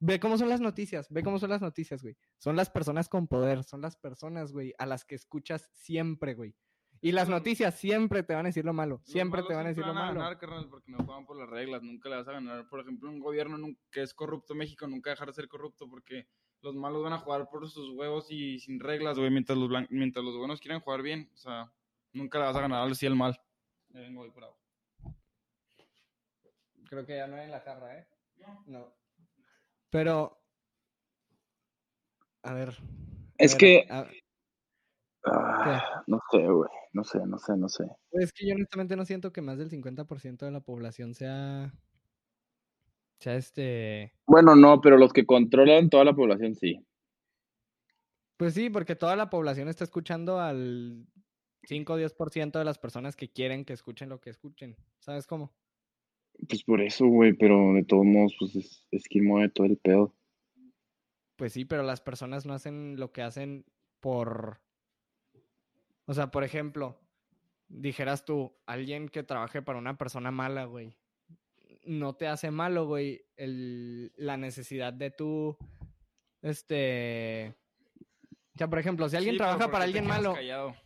Ve 0.00 0.18
cómo 0.20 0.36
son 0.38 0.48
las 0.48 0.60
noticias, 0.60 1.08
ve 1.10 1.22
cómo 1.22 1.38
son 1.38 1.50
las 1.50 1.60
noticias, 1.62 2.02
güey. 2.02 2.16
Son 2.38 2.56
las 2.56 2.68
personas 2.70 3.08
con 3.08 3.26
poder, 3.26 3.62
son 3.64 3.80
las 3.80 3.96
personas, 3.96 4.52
güey, 4.52 4.74
a 4.78 4.86
las 4.86 5.04
que 5.04 5.14
escuchas 5.14 5.70
siempre, 5.72 6.34
güey. 6.34 6.54
Y 7.00 7.12
las 7.12 7.28
noticias 7.28 7.74
siempre 7.74 8.22
te 8.22 8.34
van 8.34 8.46
a 8.46 8.48
decir 8.48 8.64
lo 8.64 8.72
malo, 8.72 9.00
siempre 9.04 9.42
te 9.42 9.54
van 9.54 9.66
a 9.66 9.68
decir 9.70 9.84
lo 9.84 9.92
malo. 9.94 10.20
ganar, 10.20 10.38
carnal, 10.38 10.68
porque 10.68 10.90
no 10.90 10.98
juegan 11.04 11.26
por 11.26 11.36
las 11.36 11.48
reglas. 11.48 11.82
Nunca 11.82 12.08
le 12.08 12.16
vas 12.16 12.28
a 12.28 12.32
ganar. 12.32 12.68
Por 12.68 12.80
ejemplo, 12.80 13.08
un 13.10 13.18
gobierno 13.20 13.58
que 13.90 14.02
es 14.02 14.14
corrupto 14.14 14.54
México 14.54 14.86
nunca 14.86 15.10
dejar 15.10 15.28
de 15.28 15.34
ser 15.34 15.48
corrupto 15.48 15.88
porque 15.88 16.26
los 16.62 16.74
malos 16.74 17.02
van 17.02 17.12
a 17.12 17.18
jugar 17.18 17.48
por 17.50 17.68
sus 17.68 17.90
huevos 17.90 18.30
y 18.30 18.58
sin 18.58 18.80
reglas, 18.80 19.18
güey. 19.18 19.30
Mientras 19.30 19.58
los, 19.58 19.70
mientras 19.90 20.24
los 20.24 20.36
buenos 20.36 20.60
quieran 20.60 20.80
jugar 20.80 21.02
bien. 21.02 21.30
O 21.34 21.36
sea, 21.36 21.72
nunca 22.12 22.38
le 22.38 22.44
vas 22.46 22.56
a 22.56 22.60
ganar 22.62 22.82
al 22.82 22.96
sí 22.96 23.04
el 23.06 23.16
mal. 23.16 23.38
Ya 23.90 24.00
vengo, 24.00 24.20
voy 24.22 24.30
por 24.30 24.44
agua. 24.44 24.56
Creo 26.94 27.06
que 27.06 27.16
ya 27.16 27.26
no 27.26 27.34
hay 27.34 27.46
en 27.46 27.50
la 27.50 27.58
jarra, 27.58 27.98
¿eh? 27.98 28.06
No. 28.66 28.94
Pero. 29.90 30.38
A 32.44 32.54
ver. 32.54 32.68
a 32.68 32.74
Es 33.36 33.52
ver, 33.54 33.58
que- 33.58 33.86
a- 33.90 34.08
Ah, 35.26 36.04
no 36.06 36.20
sé, 36.30 36.38
güey, 36.46 36.70
no 36.92 37.02
sé, 37.02 37.18
no 37.26 37.36
sé, 37.38 37.56
no 37.56 37.68
sé. 37.68 37.84
es 38.12 38.32
que 38.32 38.46
yo 38.46 38.54
honestamente 38.54 38.94
no 38.94 39.04
siento 39.04 39.32
que 39.32 39.40
más 39.40 39.58
del 39.58 39.70
50% 39.70 40.44
de 40.44 40.52
la 40.52 40.60
población 40.60 41.14
sea. 41.14 41.72
Sea 43.18 43.34
este. 43.34 44.12
Bueno, 44.26 44.54
no, 44.54 44.80
pero 44.80 44.96
los 44.96 45.12
que 45.12 45.26
controlan 45.26 45.90
toda 45.90 46.04
la 46.04 46.14
población 46.14 46.54
sí. 46.54 46.78
Pues 48.36 48.54
sí, 48.54 48.70
porque 48.70 48.94
toda 48.94 49.16
la 49.16 49.30
población 49.30 49.68
está 49.68 49.82
escuchando 49.82 50.38
al 50.38 51.06
5 51.64 51.94
o 51.94 51.96
10% 51.96 52.58
de 52.60 52.64
las 52.64 52.78
personas 52.78 53.16
que 53.16 53.32
quieren 53.32 53.64
que 53.64 53.72
escuchen 53.72 54.08
lo 54.10 54.20
que 54.20 54.30
escuchen. 54.30 54.76
¿Sabes 55.00 55.26
cómo? 55.26 55.52
Pues 56.48 56.62
por 56.64 56.80
eso, 56.80 57.06
güey, 57.06 57.32
pero 57.32 57.72
de 57.74 57.84
todos 57.84 58.04
modos, 58.04 58.34
pues 58.38 58.56
es, 58.56 58.86
es 58.90 59.04
quien 59.04 59.26
mueve 59.26 59.48
todo 59.48 59.66
el 59.66 59.76
pedo. 59.76 60.14
Pues 61.36 61.52
sí, 61.52 61.64
pero 61.64 61.82
las 61.82 62.00
personas 62.00 62.46
no 62.46 62.54
hacen 62.54 62.96
lo 62.98 63.12
que 63.12 63.22
hacen 63.22 63.64
por... 64.00 64.60
O 66.06 66.14
sea, 66.14 66.30
por 66.30 66.44
ejemplo, 66.44 67.00
dijeras 67.68 68.24
tú, 68.24 68.52
alguien 68.66 69.08
que 69.08 69.22
trabaje 69.22 69.62
para 69.62 69.78
una 69.78 69.96
persona 69.96 70.30
mala, 70.30 70.64
güey, 70.64 70.96
no 71.84 72.14
te 72.14 72.28
hace 72.28 72.50
malo, 72.50 72.86
güey, 72.86 73.24
el, 73.36 74.12
la 74.16 74.36
necesidad 74.36 74.92
de 74.92 75.10
tú, 75.10 75.56
este... 76.42 77.54
O 78.54 78.58
sea, 78.58 78.68
por 78.68 78.78
ejemplo, 78.78 79.08
si 79.08 79.16
alguien 79.16 79.34
Sí, 79.34 79.38
trabaja 79.38 79.64
¿por 79.64 79.72
para 79.72 79.86
qué 79.86 79.92
te 79.92 79.98
alguien 79.98 80.04
quedas 80.04 80.22
malo... 80.22 80.34
Callado? 80.34 80.76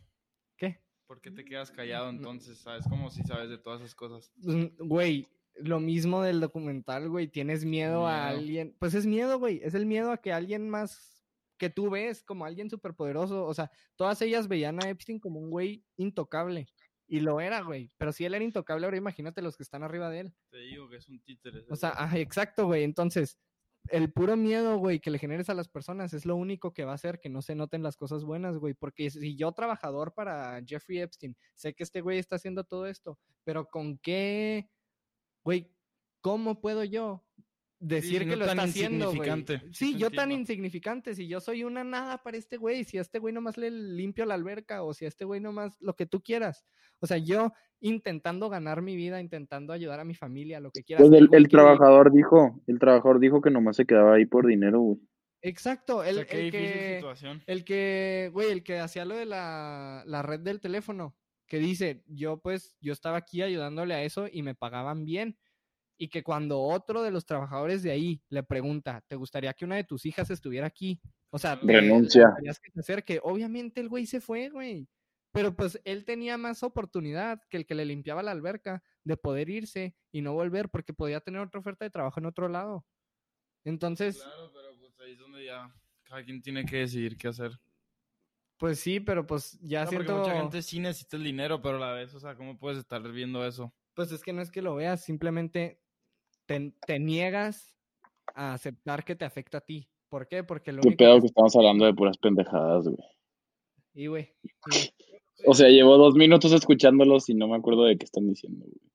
¿Qué? 0.56 0.80
¿Por 1.06 1.20
qué 1.20 1.30
te 1.30 1.44
quedas 1.44 1.70
callado 1.70 2.08
entonces? 2.08 2.58
¿Sabes 2.58 2.86
cómo 2.88 3.10
si 3.10 3.22
sabes 3.24 3.50
de 3.50 3.58
todas 3.58 3.80
esas 3.80 3.94
cosas? 3.94 4.32
Pues, 4.42 4.76
Güey, 4.78 5.28
lo 5.60 5.80
mismo 5.80 6.22
del 6.22 6.40
documental, 6.40 7.08
güey. 7.08 7.28
Tienes 7.28 7.64
miedo, 7.64 8.06
a 8.06 8.28
alguien. 8.28 8.76
Pues 8.78 8.94
es 8.94 9.06
miedo, 9.06 9.38
güey. 9.38 9.60
Es 9.62 9.74
el 9.74 9.86
miedo 9.86 10.12
a 10.12 10.18
que 10.18 10.32
alguien 10.32 10.68
más 10.68 11.24
que 11.58 11.70
tú 11.70 11.90
ves 11.90 12.22
como 12.22 12.44
alguien 12.44 12.70
superpoderoso. 12.70 13.44
O 13.44 13.54
sea, 13.54 13.70
todas 13.96 14.20
ellas 14.22 14.48
veían 14.48 14.82
a 14.82 14.88
Epstein 14.88 15.18
como 15.18 15.40
un 15.40 15.50
güey 15.50 15.84
intocable. 15.96 16.68
Y 17.06 17.20
lo 17.20 17.40
era, 17.40 17.62
güey. 17.62 17.90
Pero 17.96 18.12
si 18.12 18.24
él 18.24 18.34
era 18.34 18.44
intocable, 18.44 18.84
ahora 18.84 18.98
imagínate 18.98 19.42
los 19.42 19.56
que 19.56 19.62
están 19.62 19.82
arriba 19.82 20.10
de 20.10 20.20
él. 20.20 20.34
Te 20.50 20.58
digo 20.58 20.88
que 20.88 20.96
es 20.96 21.08
un 21.08 21.20
títere. 21.20 21.64
O 21.70 21.76
sea, 21.76 21.90
ajá, 21.90 22.18
exacto, 22.18 22.66
güey. 22.66 22.84
Entonces, 22.84 23.38
el 23.90 24.12
puro 24.12 24.36
miedo, 24.36 24.76
güey, 24.76 25.00
que 25.00 25.10
le 25.10 25.18
generes 25.18 25.48
a 25.48 25.54
las 25.54 25.68
personas 25.68 26.12
es 26.12 26.26
lo 26.26 26.36
único 26.36 26.72
que 26.72 26.84
va 26.84 26.92
a 26.92 26.96
hacer 26.96 27.20
que 27.20 27.28
no 27.28 27.42
se 27.42 27.54
noten 27.54 27.82
las 27.82 27.96
cosas 27.96 28.24
buenas, 28.24 28.58
güey. 28.58 28.74
Porque 28.74 29.10
si 29.10 29.36
yo, 29.36 29.52
trabajador 29.52 30.12
para 30.14 30.60
Jeffrey 30.66 31.00
Epstein, 31.00 31.36
sé 31.54 31.74
que 31.74 31.84
este 31.84 32.00
güey 32.00 32.18
está 32.18 32.36
haciendo 32.36 32.64
todo 32.64 32.86
esto, 32.86 33.18
pero 33.44 33.66
¿con 33.66 33.98
qué, 33.98 34.68
güey, 35.44 35.70
cómo 36.20 36.60
puedo 36.60 36.84
yo 36.84 37.24
decir 37.80 38.28
que 38.28 38.36
lo 38.36 38.46
tan 38.46 38.58
está 38.58 38.70
haciendo, 38.70 39.14
güey? 39.14 39.44
Sí 39.72 39.96
yo 39.96 40.10
tan 40.10 40.32
insignificante, 40.32 41.14
si 41.14 41.28
yo 41.28 41.40
soy 41.40 41.64
una 41.64 41.84
nada 41.84 42.18
para 42.22 42.36
este 42.36 42.56
güey, 42.56 42.84
si 42.84 42.98
a 42.98 43.00
este 43.00 43.18
güey 43.18 43.32
nomás 43.32 43.56
le 43.56 43.70
limpio 43.70 44.24
la 44.26 44.34
alberca 44.34 44.82
o 44.82 44.94
si 44.94 45.04
a 45.04 45.08
este 45.08 45.24
güey 45.24 45.40
nomás 45.40 45.80
lo 45.80 45.94
que 45.94 46.06
tú 46.06 46.20
quieras. 46.20 46.64
O 47.00 47.06
sea, 47.06 47.18
yo 47.18 47.52
intentando 47.80 48.48
ganar 48.48 48.82
mi 48.82 48.96
vida, 48.96 49.20
intentando 49.20 49.72
ayudar 49.72 50.00
a 50.00 50.04
mi 50.04 50.14
familia, 50.14 50.60
lo 50.60 50.70
que 50.70 50.82
quieras. 50.82 51.06
Pues 51.08 51.28
el, 51.30 51.48
trabajador 51.48 52.12
dijo, 52.12 52.60
el 52.66 52.78
trabajador 52.78 53.20
dijo 53.20 53.40
que 53.40 53.50
nomás 53.50 53.76
se 53.76 53.86
quedaba 53.86 54.14
ahí 54.14 54.26
por 54.26 54.46
dinero, 54.46 54.80
güey. 54.80 54.98
Exacto, 55.40 55.98
O 55.98 56.02
el, 56.02 56.16
sea, 56.16 56.26
que, 56.26 56.96
situación. 56.96 57.42
el 57.46 57.64
que, 57.64 58.30
güey, 58.32 58.50
el 58.50 58.64
que 58.64 58.80
hacía 58.80 59.04
lo 59.04 59.14
de 59.14 59.24
la, 59.24 60.02
la 60.04 60.22
red 60.22 60.40
del 60.40 60.60
teléfono, 60.60 61.14
que 61.48 61.58
dice, 61.58 62.04
yo 62.06 62.38
pues, 62.40 62.76
yo 62.80 62.92
estaba 62.92 63.16
aquí 63.16 63.42
ayudándole 63.42 63.94
a 63.94 64.02
eso 64.02 64.26
y 64.30 64.42
me 64.42 64.54
pagaban 64.54 65.04
bien. 65.04 65.36
Y 66.00 66.08
que 66.08 66.22
cuando 66.22 66.60
otro 66.60 67.02
de 67.02 67.10
los 67.10 67.26
trabajadores 67.26 67.82
de 67.82 67.90
ahí 67.90 68.22
le 68.28 68.44
pregunta, 68.44 69.02
¿te 69.08 69.16
gustaría 69.16 69.52
que 69.54 69.64
una 69.64 69.74
de 69.76 69.82
tus 69.84 70.06
hijas 70.06 70.30
estuviera 70.30 70.66
aquí? 70.68 71.00
O 71.30 71.38
sea, 71.38 71.58
te- 71.58 71.66
Renuncia. 71.66 72.36
que 72.40 72.52
se 72.52 72.80
acerque. 72.80 73.18
Obviamente 73.22 73.80
el 73.80 73.88
güey 73.88 74.06
se 74.06 74.20
fue, 74.20 74.48
güey. 74.50 74.86
Pero 75.32 75.54
pues 75.54 75.80
él 75.84 76.04
tenía 76.04 76.38
más 76.38 76.62
oportunidad 76.62 77.42
que 77.50 77.56
el 77.58 77.66
que 77.66 77.74
le 77.74 77.84
limpiaba 77.84 78.22
la 78.22 78.30
alberca 78.30 78.82
de 79.04 79.16
poder 79.16 79.50
irse 79.50 79.96
y 80.12 80.22
no 80.22 80.32
volver 80.34 80.68
porque 80.68 80.94
podía 80.94 81.20
tener 81.20 81.40
otra 81.40 81.60
oferta 81.60 81.84
de 81.84 81.90
trabajo 81.90 82.20
en 82.20 82.26
otro 82.26 82.48
lado. 82.48 82.86
Entonces, 83.64 84.16
Claro, 84.22 84.50
pero 84.54 84.78
pues 84.78 84.98
ahí 85.00 85.12
es 85.12 85.18
donde 85.18 85.44
ya 85.44 85.74
cada 86.04 86.24
quien 86.24 86.40
tiene 86.40 86.64
que 86.64 86.78
decidir 86.78 87.16
qué 87.16 87.28
hacer. 87.28 87.58
Pues 88.58 88.80
sí, 88.80 89.00
pero 89.00 89.26
pues 89.26 89.58
ya 89.60 89.84
No, 89.84 89.90
porque 89.90 90.06
siento... 90.06 90.18
mucha 90.18 90.40
gente 90.40 90.62
sí 90.62 90.80
necesita 90.80 91.16
el 91.16 91.24
dinero, 91.24 91.62
pero 91.62 91.76
a 91.76 91.80
la 91.80 91.92
vez, 91.92 92.14
o 92.14 92.20
sea, 92.20 92.34
¿cómo 92.36 92.58
puedes 92.58 92.78
estar 92.78 93.02
viendo 93.10 93.46
eso? 93.46 93.72
Pues 93.94 94.12
es 94.12 94.22
que 94.22 94.32
no 94.32 94.42
es 94.42 94.50
que 94.50 94.62
lo 94.62 94.74
veas, 94.74 95.02
simplemente 95.02 95.80
te, 96.46 96.72
te 96.86 96.98
niegas 96.98 97.74
a 98.34 98.54
aceptar 98.54 99.04
que 99.04 99.16
te 99.16 99.24
afecta 99.24 99.58
a 99.58 99.62
ti. 99.62 99.88
¿Por 100.08 100.26
qué? 100.26 100.42
Porque 100.44 100.72
lo 100.72 100.82
Qué 100.82 100.88
único 100.88 100.98
pedo 100.98 101.14
que... 101.16 101.20
que 101.22 101.26
estamos 101.26 101.54
hablando 101.56 101.84
de 101.84 101.94
puras 101.94 102.16
pendejadas, 102.18 102.84
güey. 102.84 102.96
Y, 103.94 104.06
güey, 104.06 104.34
y, 104.42 104.50
güey, 104.66 104.94
O 105.46 105.54
sea, 105.54 105.68
llevo 105.68 105.96
dos 105.96 106.14
minutos 106.14 106.52
escuchándolos 106.52 107.28
y 107.28 107.34
no 107.34 107.48
me 107.48 107.56
acuerdo 107.56 107.84
de 107.84 107.98
qué 107.98 108.04
están 108.04 108.28
diciendo, 108.28 108.64
güey. 108.66 108.90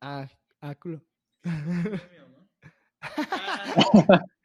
ah, 0.00 0.28
ah, 0.60 0.74
culo. 0.74 1.00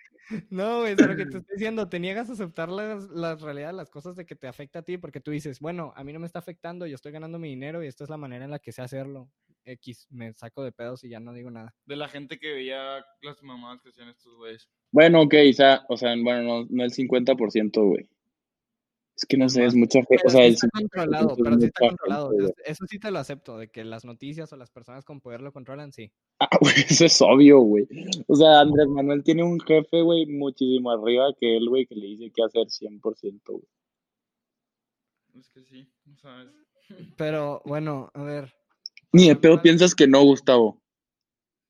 No, 0.49 0.81
güey, 0.81 0.93
es 0.93 1.05
lo 1.05 1.15
que 1.15 1.25
te 1.25 1.38
estoy 1.45 1.55
diciendo. 1.55 1.89
Te 1.89 1.99
niegas 1.99 2.29
a 2.29 2.33
aceptar 2.33 2.69
las, 2.69 3.09
las 3.09 3.41
realidades, 3.41 3.75
las 3.75 3.89
cosas 3.89 4.15
de 4.15 4.25
que 4.25 4.35
te 4.35 4.47
afecta 4.47 4.79
a 4.79 4.81
ti, 4.81 4.97
porque 4.97 5.19
tú 5.19 5.31
dices, 5.31 5.59
bueno, 5.59 5.93
a 5.95 6.03
mí 6.03 6.13
no 6.13 6.19
me 6.19 6.27
está 6.27 6.39
afectando, 6.39 6.85
yo 6.85 6.95
estoy 6.95 7.11
ganando 7.11 7.39
mi 7.39 7.49
dinero 7.49 7.83
y 7.83 7.88
esta 7.88 8.03
es 8.03 8.09
la 8.09 8.17
manera 8.17 8.45
en 8.45 8.51
la 8.51 8.59
que 8.59 8.71
sé 8.71 8.81
hacerlo. 8.81 9.29
X, 9.65 10.07
me 10.11 10.31
saco 10.33 10.63
de 10.63 10.71
pedos 10.71 11.03
y 11.03 11.09
ya 11.09 11.19
no 11.19 11.33
digo 11.33 11.49
nada. 11.49 11.73
De 11.85 11.95
la 11.95 12.07
gente 12.07 12.38
que 12.38 12.53
veía 12.53 13.03
las 13.21 13.41
mamadas 13.41 13.81
que 13.81 13.89
hacían 13.89 14.09
estos 14.09 14.35
güeyes. 14.35 14.69
Bueno, 14.91 15.21
ok, 15.23 15.33
o 15.49 15.53
sea, 15.53 15.85
o 15.89 15.97
sea 15.97 16.15
bueno, 16.15 16.43
no, 16.43 16.67
no 16.69 16.83
el 16.83 16.91
50%, 16.91 17.83
güey. 17.83 18.07
Es 19.15 19.25
que 19.25 19.38
no 19.38 19.47
sé, 19.47 19.63
es 19.65 19.75
mucha 19.75 19.99
gente, 19.99 20.17
Pero 20.17 20.28
o 20.28 20.30
sea, 20.30 20.41
sí 20.41 20.54
está 20.54 20.67
50% 20.67 20.82
controlado, 20.82 21.36
pero 21.41 21.58
sí 21.58 21.65
está 21.67 21.88
controlado. 21.88 22.32
Eso, 22.65 22.86
sí 22.86 22.99
te 22.99 23.12
lo 23.12 23.19
acepto, 23.19 23.58
de 23.58 23.69
que 23.69 23.86
las 23.86 24.04
noticias 24.04 24.51
o 24.51 24.58
las 24.58 24.71
personas 24.71 25.06
con 25.06 25.21
poder 25.21 25.39
lo 25.39 25.54
controlan, 25.54 25.93
sí. 25.93 26.12
Ah, 26.39 26.49
güey, 26.62 26.75
eso 26.89 27.06
es 27.06 27.21
obvio, 27.21 27.60
güey. 27.60 27.88
O 28.28 28.36
sea, 28.36 28.60
Andrés 28.60 28.88
Manuel 28.88 29.23
tiene 29.23 29.43
un 29.43 29.60
jefe, 29.62 30.01
güey, 30.01 30.25
muchísimo 30.25 30.91
arriba 30.91 31.34
que 31.39 31.56
él, 31.56 31.69
güey, 31.69 31.86
que 31.86 31.95
le 31.95 32.08
dice 32.08 32.32
qué 32.36 32.43
hacer 32.43 32.67
100%, 32.67 33.41
güey. 33.45 33.63
Es 35.39 35.49
que 35.49 35.63
sí, 35.63 35.89
no 36.04 36.17
sabes. 36.17 36.51
Pero 37.17 37.62
bueno, 37.63 38.12
a 38.13 38.23
ver. 38.23 38.54
Ni 39.13 39.30
de 39.30 39.38
pedo 39.38 39.62
piensas 39.62 39.95
que 39.95 40.08
no, 40.08 40.23
Gustavo. 40.23 40.82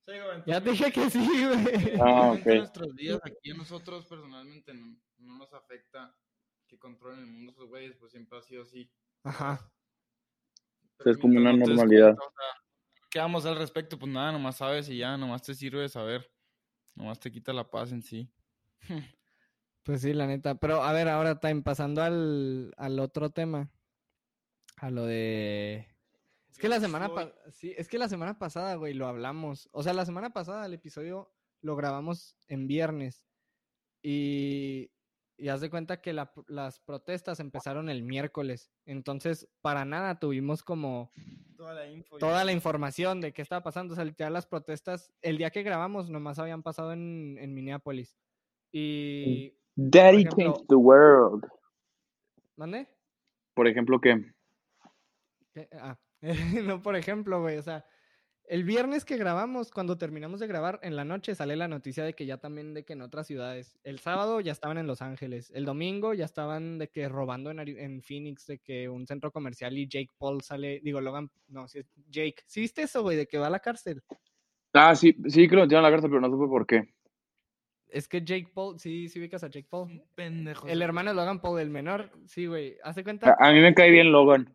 Sí, 0.04 0.14
güey, 0.14 0.42
Ya 0.46 0.60
te 0.60 0.70
dije 0.70 0.90
que 0.90 1.10
sí, 1.10 1.18
güey. 1.20 1.92
Ah, 2.00 2.32
ok. 2.32 2.46
nuestras 2.46 2.92
vidas 2.94 3.20
aquí 3.24 3.52
a 3.52 3.54
nosotros 3.54 4.04
personalmente 4.06 4.74
no, 4.74 4.96
no 5.18 5.38
nos 5.38 5.52
afecta 5.52 6.12
que 6.76 6.80
controlen 6.80 7.20
el 7.20 7.26
mundo 7.26 7.52
esos 7.52 7.68
güeyes, 7.68 7.96
pues 7.96 8.12
siempre 8.12 8.38
ha 8.38 8.42
sido 8.42 8.62
así. 8.62 8.90
Ajá. 9.24 9.70
es 11.04 11.18
como 11.18 11.38
una 11.38 11.52
no 11.52 11.58
normalidad. 11.66 12.16
cuenta, 12.16 12.24
o 12.24 12.30
sea, 12.30 12.62
¿Qué 13.10 13.18
vamos 13.18 13.46
al 13.46 13.56
respecto? 13.56 13.98
Pues 13.98 14.12
nada, 14.12 14.32
nomás 14.32 14.56
sabes 14.56 14.88
y 14.88 14.98
ya, 14.98 15.16
nomás 15.16 15.42
te 15.42 15.54
sirve 15.54 15.80
de 15.80 15.88
saber. 15.88 16.30
Nomás 16.94 17.18
te 17.18 17.30
quita 17.32 17.52
la 17.52 17.70
paz 17.70 17.92
en 17.92 18.02
sí. 18.02 18.30
Pues 19.82 20.00
sí, 20.02 20.12
la 20.12 20.26
neta. 20.26 20.56
Pero 20.56 20.82
a 20.82 20.92
ver, 20.92 21.08
ahora 21.08 21.38
time, 21.38 21.62
pasando 21.62 22.02
al, 22.02 22.74
al 22.76 22.98
otro 22.98 23.30
tema. 23.30 23.70
A 24.78 24.90
lo 24.90 25.04
de. 25.06 25.86
Es 26.50 26.58
que 26.58 26.68
la 26.68 26.80
semana 26.80 27.14
pa- 27.14 27.32
sí, 27.52 27.72
es 27.76 27.86
que 27.86 27.96
la 27.96 28.08
semana 28.08 28.36
pasada, 28.36 28.74
güey, 28.74 28.94
lo 28.94 29.06
hablamos. 29.06 29.68
O 29.70 29.84
sea, 29.84 29.92
la 29.92 30.04
semana 30.04 30.30
pasada 30.30 30.66
el 30.66 30.74
episodio 30.74 31.32
lo 31.60 31.76
grabamos 31.76 32.34
en 32.48 32.66
viernes. 32.66 33.24
Y, 34.02 34.90
y 35.38 35.48
haz 35.48 35.60
de 35.60 35.68
cuenta 35.70 36.00
que 36.00 36.12
la- 36.12 36.32
las 36.48 36.80
protestas 36.80 37.40
empezaron 37.40 37.88
el 37.90 38.02
miércoles. 38.02 38.70
Entonces, 38.86 39.48
para 39.60 39.84
nada 39.84 40.18
tuvimos 40.18 40.62
como 40.62 41.10
Toda 41.56 41.74
la 41.74 41.86
info. 41.88 42.18
toda 42.18 42.44
la 42.44 42.52
información 42.52 43.20
de 43.20 43.32
qué 43.32 43.42
estaba 43.42 43.62
pasando. 43.62 43.92
O 43.92 43.96
sea, 43.96 44.04
ya 44.16 44.30
las 44.30 44.46
protestas, 44.46 45.12
el 45.22 45.38
día 45.38 45.50
que 45.50 45.62
grabamos, 45.62 46.08
nomás 46.10 46.38
habían 46.38 46.62
pasado 46.62 46.92
en, 46.92 47.36
en 47.38 47.54
Minneapolis. 47.54 48.16
Y. 48.72 49.54
Daddy 49.74 50.22
ejemplo- 50.24 50.36
changed 50.54 50.66
the 50.68 50.74
world. 50.74 51.44
¿Mande? 52.56 52.88
Por 53.54 53.68
ejemplo, 53.68 54.00
¿qué? 54.00 54.24
¿Qué? 55.52 55.68
Ah, 55.72 55.98
no, 56.64 56.82
por 56.82 56.96
ejemplo, 56.96 57.40
güey, 57.42 57.58
o 57.58 57.62
sea, 57.62 57.84
el 58.48 58.64
viernes 58.64 59.04
que 59.04 59.16
grabamos, 59.16 59.70
cuando 59.70 59.98
terminamos 59.98 60.40
de 60.40 60.46
grabar, 60.46 60.78
en 60.82 60.96
la 60.96 61.04
noche 61.04 61.34
sale 61.34 61.56
la 61.56 61.68
noticia 61.68 62.04
de 62.04 62.14
que 62.14 62.26
ya 62.26 62.38
también 62.38 62.74
de 62.74 62.84
que 62.84 62.92
en 62.92 63.02
otras 63.02 63.26
ciudades, 63.26 63.78
el 63.82 63.98
sábado 63.98 64.40
ya 64.40 64.52
estaban 64.52 64.78
en 64.78 64.86
Los 64.86 65.02
Ángeles, 65.02 65.50
el 65.54 65.64
domingo 65.64 66.14
ya 66.14 66.24
estaban 66.24 66.78
de 66.78 66.88
que 66.88 67.08
robando 67.08 67.50
en, 67.50 67.60
en 67.60 68.02
Phoenix, 68.02 68.46
de 68.46 68.58
que 68.58 68.88
un 68.88 69.06
centro 69.06 69.30
comercial 69.32 69.76
y 69.76 69.88
Jake 69.88 70.10
Paul 70.18 70.42
sale, 70.42 70.80
digo, 70.82 71.00
Logan, 71.00 71.30
no, 71.48 71.66
sí 71.68 71.80
es 71.80 71.86
Jake, 72.08 72.42
¿sí 72.46 72.60
viste 72.60 72.82
eso, 72.82 73.02
güey, 73.02 73.16
de 73.16 73.26
que 73.26 73.38
va 73.38 73.48
a 73.48 73.50
la 73.50 73.60
cárcel? 73.60 74.02
Ah, 74.72 74.94
sí, 74.94 75.16
sí 75.28 75.48
que 75.48 75.56
lo 75.56 75.62
metieron 75.62 75.84
a 75.84 75.88
la 75.88 75.94
cárcel, 75.94 76.10
pero 76.10 76.20
no 76.20 76.30
supe 76.30 76.48
por 76.48 76.66
qué. 76.66 76.88
Es 77.88 78.08
que 78.08 78.22
Jake 78.22 78.50
Paul, 78.52 78.78
sí, 78.78 79.08
sí 79.08 79.18
ubicas 79.18 79.42
a 79.44 79.48
Jake 79.48 79.68
Paul. 79.70 80.02
Pendejo. 80.14 80.66
El 80.66 80.82
hermano 80.82 81.10
de 81.10 81.16
Logan 81.16 81.40
Paul, 81.40 81.60
el 81.60 81.70
menor, 81.70 82.10
sí, 82.26 82.46
güey, 82.46 82.76
hace 82.82 83.02
cuenta... 83.02 83.36
A, 83.38 83.48
a 83.48 83.52
mí 83.52 83.60
me 83.60 83.74
cae 83.74 83.90
bien 83.90 84.12
Logan. 84.12 84.54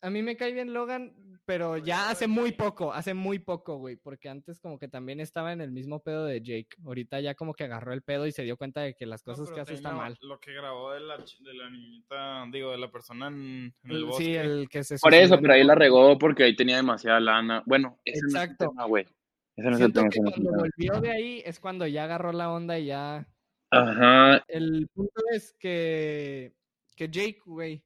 A 0.00 0.10
mí 0.10 0.22
me 0.22 0.36
cae 0.36 0.52
bien 0.52 0.72
Logan, 0.72 1.31
pero 1.52 1.76
ya 1.76 2.08
hace 2.08 2.26
muy 2.26 2.52
poco, 2.52 2.94
hace 2.94 3.12
muy 3.12 3.38
poco, 3.38 3.76
güey, 3.76 3.96
porque 3.96 4.30
antes 4.30 4.58
como 4.58 4.78
que 4.78 4.88
también 4.88 5.20
estaba 5.20 5.52
en 5.52 5.60
el 5.60 5.70
mismo 5.70 6.02
pedo 6.02 6.24
de 6.24 6.40
Jake. 6.40 6.68
Ahorita 6.82 7.20
ya 7.20 7.34
como 7.34 7.52
que 7.52 7.64
agarró 7.64 7.92
el 7.92 8.00
pedo 8.00 8.26
y 8.26 8.32
se 8.32 8.42
dio 8.42 8.56
cuenta 8.56 8.80
de 8.80 8.94
que 8.94 9.04
las 9.04 9.26
No, 9.26 9.32
cosas 9.34 9.48
pero 9.48 9.56
que 9.56 9.60
hace 9.60 9.82
también 9.82 9.86
está 9.86 9.90
lo- 9.90 9.96
mal. 9.98 10.18
Lo 10.22 10.40
que 10.40 10.52
grabó 10.54 10.92
de 10.92 11.00
la, 11.00 11.18
ch- 11.18 11.38
de 11.44 11.52
la 11.52 11.68
niñita, 11.68 12.46
digo, 12.50 12.70
de 12.70 12.78
la 12.78 12.90
persona 12.90 13.26
en, 13.28 13.74
en 13.84 13.90
el 13.90 14.04
bosque. 14.06 14.24
sí, 14.24 14.34
el 14.34 14.66
que 14.70 14.82
se 14.82 14.96
Por 14.98 15.12
eso, 15.12 15.38
pero 15.42 15.52
ahí 15.52 15.62
la 15.62 15.74
regó 15.74 16.18
porque 16.18 16.44
ahí 16.44 16.56
tenía 16.56 16.76
demasiada 16.76 17.20
lana. 17.20 17.62
Bueno, 17.66 17.98
ese 18.02 18.22
no 18.22 18.28
es 18.28 18.34
el 18.34 18.40
Exacto. 18.40 18.68
tema, 18.70 18.86
güey. 18.86 19.06
Ese 19.54 19.68
no 19.68 19.76
es 19.76 19.80
el 19.82 19.92
Siento 19.92 20.00
tema. 20.00 20.10
que 20.10 20.20
no 20.20 20.30
cuando 20.30 20.50
volvió 20.62 21.00
de 21.02 21.10
ahí 21.10 21.42
es 21.44 21.60
cuando 21.60 21.86
ya 21.86 22.04
agarró 22.04 22.32
la 22.32 22.50
onda 22.50 22.78
y 22.78 22.86
ya... 22.86 23.28
Ajá. 23.70 24.42
El 24.48 24.88
punto 24.94 25.20
es 25.34 25.52
que, 25.58 26.54
que 26.96 27.08
Jake, 27.10 27.40
güey, 27.44 27.84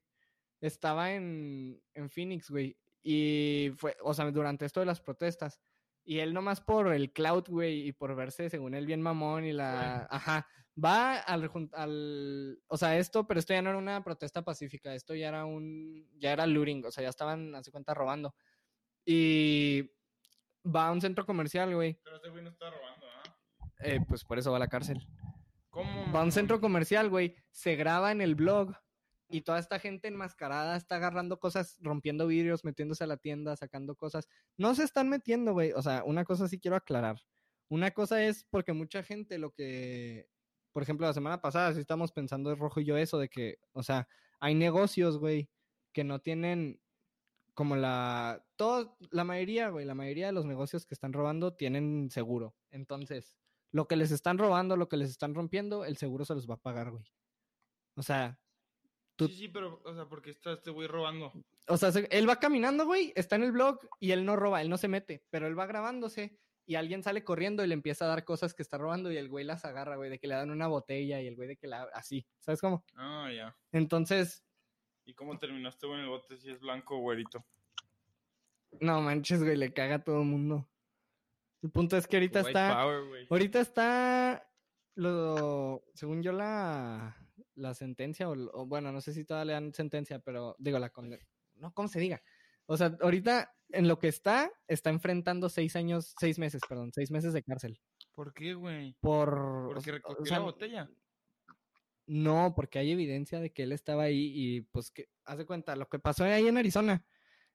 estaba 0.61 1.11
en, 1.13 1.81
en 1.93 2.09
Phoenix, 2.09 2.49
güey, 2.49 2.77
y 3.09 3.71
fue, 3.77 3.95
o 4.03 4.13
sea, 4.13 4.29
durante 4.31 4.65
esto 4.65 4.81
de 4.81 4.85
las 4.85 4.99
protestas, 4.99 5.61
y 6.03 6.19
él 6.19 6.33
nomás 6.33 6.59
por 6.59 6.93
el 6.93 7.13
cloud, 7.13 7.45
güey, 7.47 7.87
y 7.87 7.93
por 7.93 8.13
verse, 8.17 8.49
según 8.49 8.73
él, 8.73 8.85
bien 8.85 9.01
mamón 9.01 9.45
y 9.45 9.53
la... 9.53 10.05
Ajá, 10.11 10.45
va 10.83 11.15
al, 11.19 11.49
al... 11.71 12.61
O 12.67 12.75
sea, 12.75 12.97
esto, 12.97 13.25
pero 13.25 13.39
esto 13.39 13.53
ya 13.53 13.61
no 13.61 13.69
era 13.69 13.79
una 13.79 14.03
protesta 14.03 14.43
pacífica, 14.43 14.93
esto 14.93 15.15
ya 15.15 15.29
era 15.29 15.45
un... 15.45 16.05
Ya 16.19 16.33
era 16.33 16.45
looting, 16.45 16.83
o 16.83 16.91
sea, 16.91 17.03
ya 17.03 17.09
estaban, 17.09 17.55
hace 17.55 17.71
cuenta, 17.71 17.93
robando. 17.93 18.35
Y 19.05 19.89
va 20.65 20.89
a 20.89 20.91
un 20.91 20.99
centro 20.99 21.25
comercial, 21.25 21.73
güey, 21.73 21.97
Pero 22.03 22.17
este 22.17 22.27
güey 22.27 22.43
no 22.43 22.49
está 22.49 22.69
robando, 22.69 23.05
¿ah? 23.07 23.69
eh, 23.79 24.01
pues 24.05 24.25
por 24.25 24.37
eso 24.37 24.51
va 24.51 24.57
a 24.57 24.59
la 24.59 24.67
cárcel. 24.67 25.07
¿Cómo? 25.69 26.11
Va 26.11 26.19
a 26.19 26.25
un 26.25 26.33
centro 26.33 26.59
comercial, 26.59 27.09
güey, 27.09 27.37
se 27.51 27.77
graba 27.77 28.11
en 28.11 28.19
el 28.19 28.35
blog 28.35 28.75
y 29.29 29.41
toda 29.41 29.59
esta 29.59 29.79
gente 29.79 30.07
enmascarada 30.07 30.77
está 30.77 30.95
agarrando 30.95 31.39
cosas, 31.39 31.77
rompiendo 31.81 32.27
vidrios, 32.27 32.63
metiéndose 32.63 33.03
a 33.03 33.07
la 33.07 33.17
tienda, 33.17 33.55
sacando 33.55 33.95
cosas. 33.95 34.27
No 34.57 34.73
se 34.75 34.83
están 34.83 35.09
metiendo, 35.09 35.53
güey. 35.53 35.73
O 35.73 35.81
sea, 35.81 36.03
una 36.05 36.25
cosa 36.25 36.47
sí 36.47 36.59
quiero 36.59 36.77
aclarar. 36.77 37.21
Una 37.69 37.91
cosa 37.91 38.23
es 38.23 38.45
porque 38.49 38.73
mucha 38.73 39.03
gente 39.03 39.37
lo 39.37 39.51
que 39.51 40.29
por 40.77 40.83
ejemplo, 40.83 41.07
la 41.07 41.13
semana 41.15 41.41
pasada 41.41 41.73
sí 41.73 41.79
estamos 41.79 42.11
pensando 42.11 42.53
Rojo 42.53 42.79
y 42.79 42.85
yo 42.85 42.97
eso 42.97 43.17
de 43.17 43.29
que, 43.29 43.57
o 43.71 43.81
sea, 43.81 44.07
hay 44.39 44.53
negocios, 44.53 45.17
güey, 45.17 45.49
que 45.91 46.03
no 46.03 46.19
tienen 46.19 46.79
como 47.55 47.75
la, 47.75 48.45
todo, 48.57 48.95
la 49.09 49.23
mayoría, 49.23 49.69
güey, 49.69 49.87
la 49.87 49.95
mayoría 49.95 50.27
de 50.27 50.33
los 50.33 50.45
negocios 50.45 50.85
que 50.85 50.93
están 50.93 51.13
robando 51.13 51.55
tienen 51.55 52.11
seguro. 52.11 52.55
Entonces, 52.69 53.33
lo 53.71 53.87
que 53.87 53.95
les 53.95 54.11
están 54.11 54.37
robando, 54.37 54.77
lo 54.77 54.87
que 54.87 54.97
les 54.97 55.09
están 55.09 55.33
rompiendo, 55.33 55.83
el 55.83 55.97
seguro 55.97 56.25
se 56.25 56.35
los 56.35 56.47
va 56.47 56.53
a 56.53 56.61
pagar, 56.61 56.91
güey. 56.91 57.11
O 57.95 58.03
sea, 58.03 58.39
tú- 59.17 59.27
Sí, 59.27 59.33
sí, 59.35 59.47
pero, 59.49 59.81
o 59.83 59.93
sea, 59.93 60.05
porque 60.05 60.29
está 60.29 60.53
este 60.53 60.71
güey 60.71 60.87
robando. 60.87 61.33
o 61.67 61.75
sea, 61.77 61.91
se- 61.91 62.07
él 62.09 62.29
va 62.29 62.39
caminando, 62.39 62.85
güey, 62.85 63.11
está 63.17 63.35
en 63.35 63.43
el 63.43 63.51
blog 63.51 63.79
y 63.99 64.11
él 64.11 64.23
no 64.25 64.37
roba, 64.37 64.61
él 64.61 64.69
no 64.69 64.77
se 64.77 64.87
mete, 64.87 65.25
pero 65.29 65.47
él 65.47 65.59
va 65.59 65.65
grabándose 65.65 66.37
y 66.65 66.75
alguien 66.75 67.03
sale 67.03 67.23
corriendo 67.23 67.63
y 67.63 67.67
le 67.67 67.73
empieza 67.73 68.05
a 68.05 68.09
dar 68.09 68.23
cosas 68.25 68.53
que 68.53 68.61
está 68.61 68.77
robando 68.77 69.11
y 69.11 69.17
el 69.17 69.27
güey 69.29 69.43
las 69.45 69.65
agarra, 69.65 69.95
güey, 69.97 70.09
de 70.09 70.19
que 70.19 70.27
le 70.27 70.35
dan 70.35 70.51
una 70.51 70.67
botella 70.67 71.21
y 71.21 71.27
el 71.27 71.35
güey 71.35 71.47
de 71.49 71.57
que 71.57 71.67
la, 71.67 71.83
así, 71.93 72.25
¿sabes 72.39 72.61
cómo? 72.61 72.83
Ah, 72.95 73.29
ya. 73.35 73.55
Entonces, 73.73 74.43
¿Y 75.05 75.13
cómo 75.13 75.37
terminaste, 75.37 75.87
güey, 75.87 75.99
en 75.99 76.03
el 76.05 76.09
bote 76.09 76.37
si 76.37 76.49
es 76.51 76.59
blanco 76.59 76.97
o 76.97 76.99
güerito? 76.99 77.45
no 78.81 79.01
manches, 79.01 79.41
güey, 79.43 79.55
le 79.55 79.71
caga 79.73 79.95
a 79.95 80.03
todo 80.03 80.21
el 80.21 80.27
mundo. 80.27 80.67
El 81.63 81.71
punto 81.71 81.97
es 81.97 82.05
que 82.07 82.17
ahorita 82.17 82.39
White 82.39 82.49
está, 82.49 82.75
power, 82.75 83.27
ahorita 83.29 83.59
está, 83.61 84.51
lo, 84.95 85.83
según 85.93 86.21
yo 86.21 86.31
la, 86.33 87.15
la 87.57 87.73
sentencia, 87.73 88.29
o, 88.29 88.33
o 88.33 88.65
bueno, 88.65 88.91
no 88.91 89.01
sé 89.01 89.13
si 89.13 89.25
todavía 89.25 89.45
le 89.45 89.53
dan 89.53 89.73
sentencia, 89.73 90.19
pero 90.19 90.55
digo, 90.59 90.79
la 90.79 90.91
conde- 90.91 91.25
no, 91.55 91.73
¿cómo 91.73 91.87
se 91.87 91.99
diga? 91.99 92.21
O 92.67 92.77
sea, 92.77 92.97
ahorita 93.01 93.53
en 93.69 93.87
lo 93.87 93.99
que 93.99 94.07
está, 94.07 94.51
está 94.67 94.89
enfrentando 94.89 95.49
seis 95.49 95.75
años, 95.75 96.13
seis 96.19 96.39
meses, 96.39 96.61
perdón, 96.67 96.91
seis 96.93 97.11
meses 97.11 97.33
de 97.33 97.43
cárcel. 97.43 97.79
¿Por 98.13 98.33
qué, 98.33 98.53
güey? 98.53 98.95
Por... 98.99 99.71
Porque 99.73 99.91
recogió 99.93 100.23
o 100.23 100.25
sea, 100.25 100.39
la 100.39 100.45
botella. 100.45 100.89
No, 102.05 102.53
porque 102.55 102.79
hay 102.79 102.91
evidencia 102.91 103.39
de 103.39 103.51
que 103.51 103.63
él 103.63 103.73
estaba 103.73 104.03
ahí 104.03 104.31
y 104.33 104.61
pues 104.61 104.91
que, 104.91 105.09
haz 105.25 105.37
de 105.37 105.45
cuenta, 105.45 105.75
lo 105.75 105.87
que 105.89 105.99
pasó 105.99 106.23
ahí 106.23 106.47
en 106.47 106.57
Arizona 106.57 107.05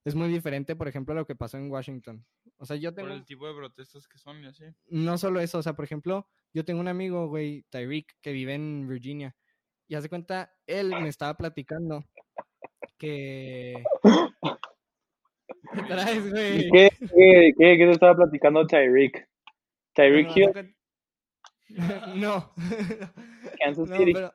es 0.05 0.15
muy 0.15 0.29
diferente, 0.29 0.77
por 0.77 0.89
ejemplo, 0.89 1.13
a 1.15 1.17
lo 1.17 1.27
que 1.27 1.37
pasó 1.37 1.57
en 1.57 1.71
Washington. 1.71 2.27
O 2.59 2.67
sea, 2.67 2.77
yo 2.77 2.91
Por 2.91 3.03
tengo, 3.03 3.15
el 3.15 3.25
tipo 3.25 3.49
de 3.49 3.55
protestas 3.55 4.07
que 4.09 4.19
son 4.19 4.43
y 4.43 4.47
así. 4.47 4.65
no 4.89 5.17
solo 5.17 5.41
eso, 5.41 5.59
o 5.59 5.63
sea, 5.63 5.75
por 5.75 5.85
ejemplo, 5.85 6.29
yo 6.53 6.65
tengo 6.65 6.81
un 6.81 6.89
amigo, 6.89 7.29
güey, 7.29 7.65
Tyreek, 7.71 8.19
que 8.21 8.33
vive 8.33 8.55
en 8.55 8.87
Virginia. 8.89 9.37
Y 9.93 9.95
haz 9.95 10.05
de 10.05 10.09
cuenta, 10.09 10.51
él 10.67 10.89
me 10.89 11.11
estaba 11.11 11.35
platicando 11.37 12.03
que... 12.97 13.85
¿Qué 15.75 15.83
traes, 15.83 16.31
güey? 16.31 16.71
¿Qué, 16.71 16.89
qué, 16.99 17.53
qué, 17.59 17.77
qué 17.77 17.85
te 17.85 17.91
estaba 17.91 18.17
platicando 18.17 18.67
Tyreek? 18.67 19.29
Tyreek 19.93 20.29
haz 20.31 20.37
Hill, 20.39 20.75
No. 22.17 22.55
Kansas 23.63 23.91
No, 23.91 23.99
City. 23.99 24.15
pero, 24.15 24.33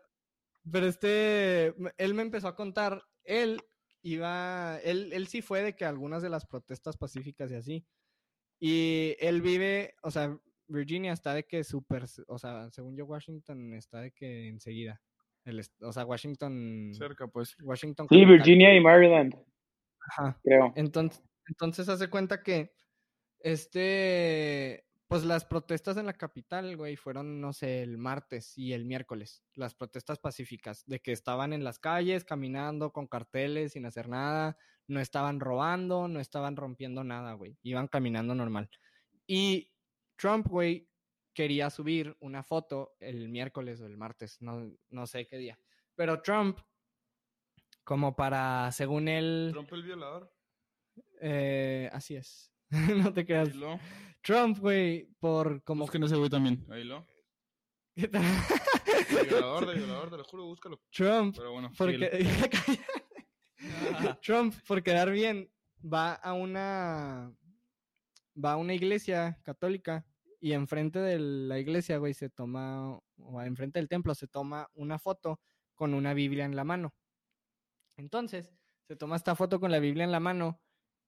pero 0.71 0.85
este, 0.85 1.73
él 1.97 2.13
me 2.13 2.21
empezó 2.21 2.49
a 2.49 2.55
contar, 2.55 3.01
él 3.23 3.59
iba, 4.03 4.77
él, 4.83 5.11
él 5.11 5.25
sí 5.25 5.41
fue 5.41 5.63
de 5.63 5.75
que 5.75 5.85
algunas 5.85 6.21
de 6.21 6.29
las 6.29 6.45
protestas 6.45 6.97
pacíficas 6.97 7.51
y 7.51 7.55
así. 7.55 7.87
Y 8.59 9.15
él 9.19 9.41
vive, 9.41 9.95
o 10.03 10.11
sea, 10.11 10.37
Virginia 10.67 11.13
está 11.13 11.33
de 11.33 11.47
que 11.47 11.63
súper, 11.63 12.05
o 12.27 12.37
sea, 12.37 12.69
según 12.69 12.95
yo, 12.95 13.05
Washington 13.05 13.73
está 13.73 14.01
de 14.01 14.11
que 14.11 14.49
enseguida. 14.49 15.01
El, 15.47 15.61
o 15.81 15.91
sea, 15.93 16.05
Washington. 16.05 16.91
Cerca, 16.93 17.27
pues. 17.27 17.55
Washington. 17.61 18.07
Sí. 18.09 18.25
Virginia 18.25 18.75
y 18.75 18.81
Maryland, 18.81 19.35
Ajá. 20.09 20.39
creo. 20.43 20.73
Entonces, 20.75 21.23
entonces 21.47 21.87
hace 21.89 22.09
cuenta 22.09 22.43
que 22.43 22.73
este, 23.39 24.85
pues 25.07 25.23
las 25.23 25.45
protestas 25.45 25.97
en 25.97 26.05
la 26.05 26.13
capital, 26.13 26.75
güey, 26.75 26.95
fueron, 26.97 27.39
no 27.39 27.53
sé, 27.53 27.81
el 27.81 27.97
martes 27.97 28.57
y 28.57 28.73
el 28.73 28.85
miércoles, 28.85 29.43
las 29.53 29.73
protestas 29.73 30.19
pacíficas, 30.19 30.85
de 30.85 30.99
que 30.99 31.13
estaban 31.13 31.53
en 31.53 31.63
las 31.63 31.79
calles 31.79 32.25
caminando 32.25 32.91
con 32.91 33.07
carteles 33.07 33.73
sin 33.73 33.85
hacer 33.85 34.09
nada, 34.09 34.57
no 34.87 34.99
estaban 34.99 35.39
robando, 35.39 36.07
no 36.07 36.19
estaban 36.19 36.55
rompiendo 36.55 37.03
nada, 37.03 37.33
güey, 37.33 37.57
iban 37.63 37.87
caminando 37.87 38.35
normal. 38.35 38.69
Y 39.25 39.71
Trump, 40.17 40.47
güey, 40.47 40.89
quería 41.37 41.69
subir 41.69 42.17
una 42.19 42.41
foto 42.41 42.95
el 42.99 43.29
miércoles 43.29 43.79
o 43.79 43.85
el 43.85 43.95
martes, 43.95 44.41
no, 44.41 44.75
no 44.89 45.05
sé 45.05 45.27
qué 45.27 45.37
día, 45.37 45.59
pero 45.93 46.19
Trump, 46.23 46.57
como 47.83 48.15
para, 48.15 48.71
según 48.71 49.07
él... 49.07 49.49
¿Trump 49.51 49.71
el 49.73 49.83
violador? 49.83 50.33
Eh, 51.21 51.91
así 51.93 52.15
es. 52.15 52.51
no 52.71 53.13
te 53.13 53.23
creas. 53.23 53.53
Lo. 53.53 53.79
Trump, 54.23 54.57
güey, 54.57 55.11
por 55.19 55.63
como... 55.63 55.83
Busquen 55.83 56.05
ese 56.05 56.15
güey 56.15 56.31
también. 56.31 56.65
Ahí 56.71 56.83
lo. 56.83 57.05
¿Qué 57.95 58.07
tal? 58.07 58.23
De 58.23 59.23
violador, 59.25 59.67
de 59.67 59.75
violador, 59.75 60.09
te 60.09 60.17
lo 60.17 60.23
juro, 60.23 60.45
búscalo. 60.45 60.81
Trump, 60.89 61.35
Pero 61.37 61.51
bueno, 61.51 61.71
porque... 61.77 62.25
Trump, 64.23 64.55
por 64.67 64.81
quedar 64.81 65.11
bien, 65.11 65.51
va 65.85 66.13
a 66.13 66.33
una... 66.33 67.31
Va 68.43 68.53
a 68.53 68.57
una 68.57 68.73
iglesia 68.73 69.39
católica 69.43 70.03
y 70.39 70.53
enfrente 70.53 70.99
de 70.99 71.19
la 71.19 71.59
iglesia, 71.59 71.97
güey, 71.97 72.13
se 72.13 72.29
toma... 72.29 72.99
O 73.19 73.41
enfrente 73.41 73.79
del 73.79 73.89
templo 73.89 74.13
se 74.15 74.27
toma 74.27 74.69
una 74.75 74.99
foto 74.99 75.39
con 75.75 75.93
una 75.93 76.13
Biblia 76.13 76.45
en 76.45 76.55
la 76.55 76.63
mano. 76.63 76.93
Entonces, 77.97 78.51
se 78.87 78.95
toma 78.95 79.15
esta 79.15 79.35
foto 79.35 79.59
con 79.59 79.71
la 79.71 79.79
Biblia 79.79 80.03
en 80.03 80.11
la 80.11 80.19
mano 80.19 80.61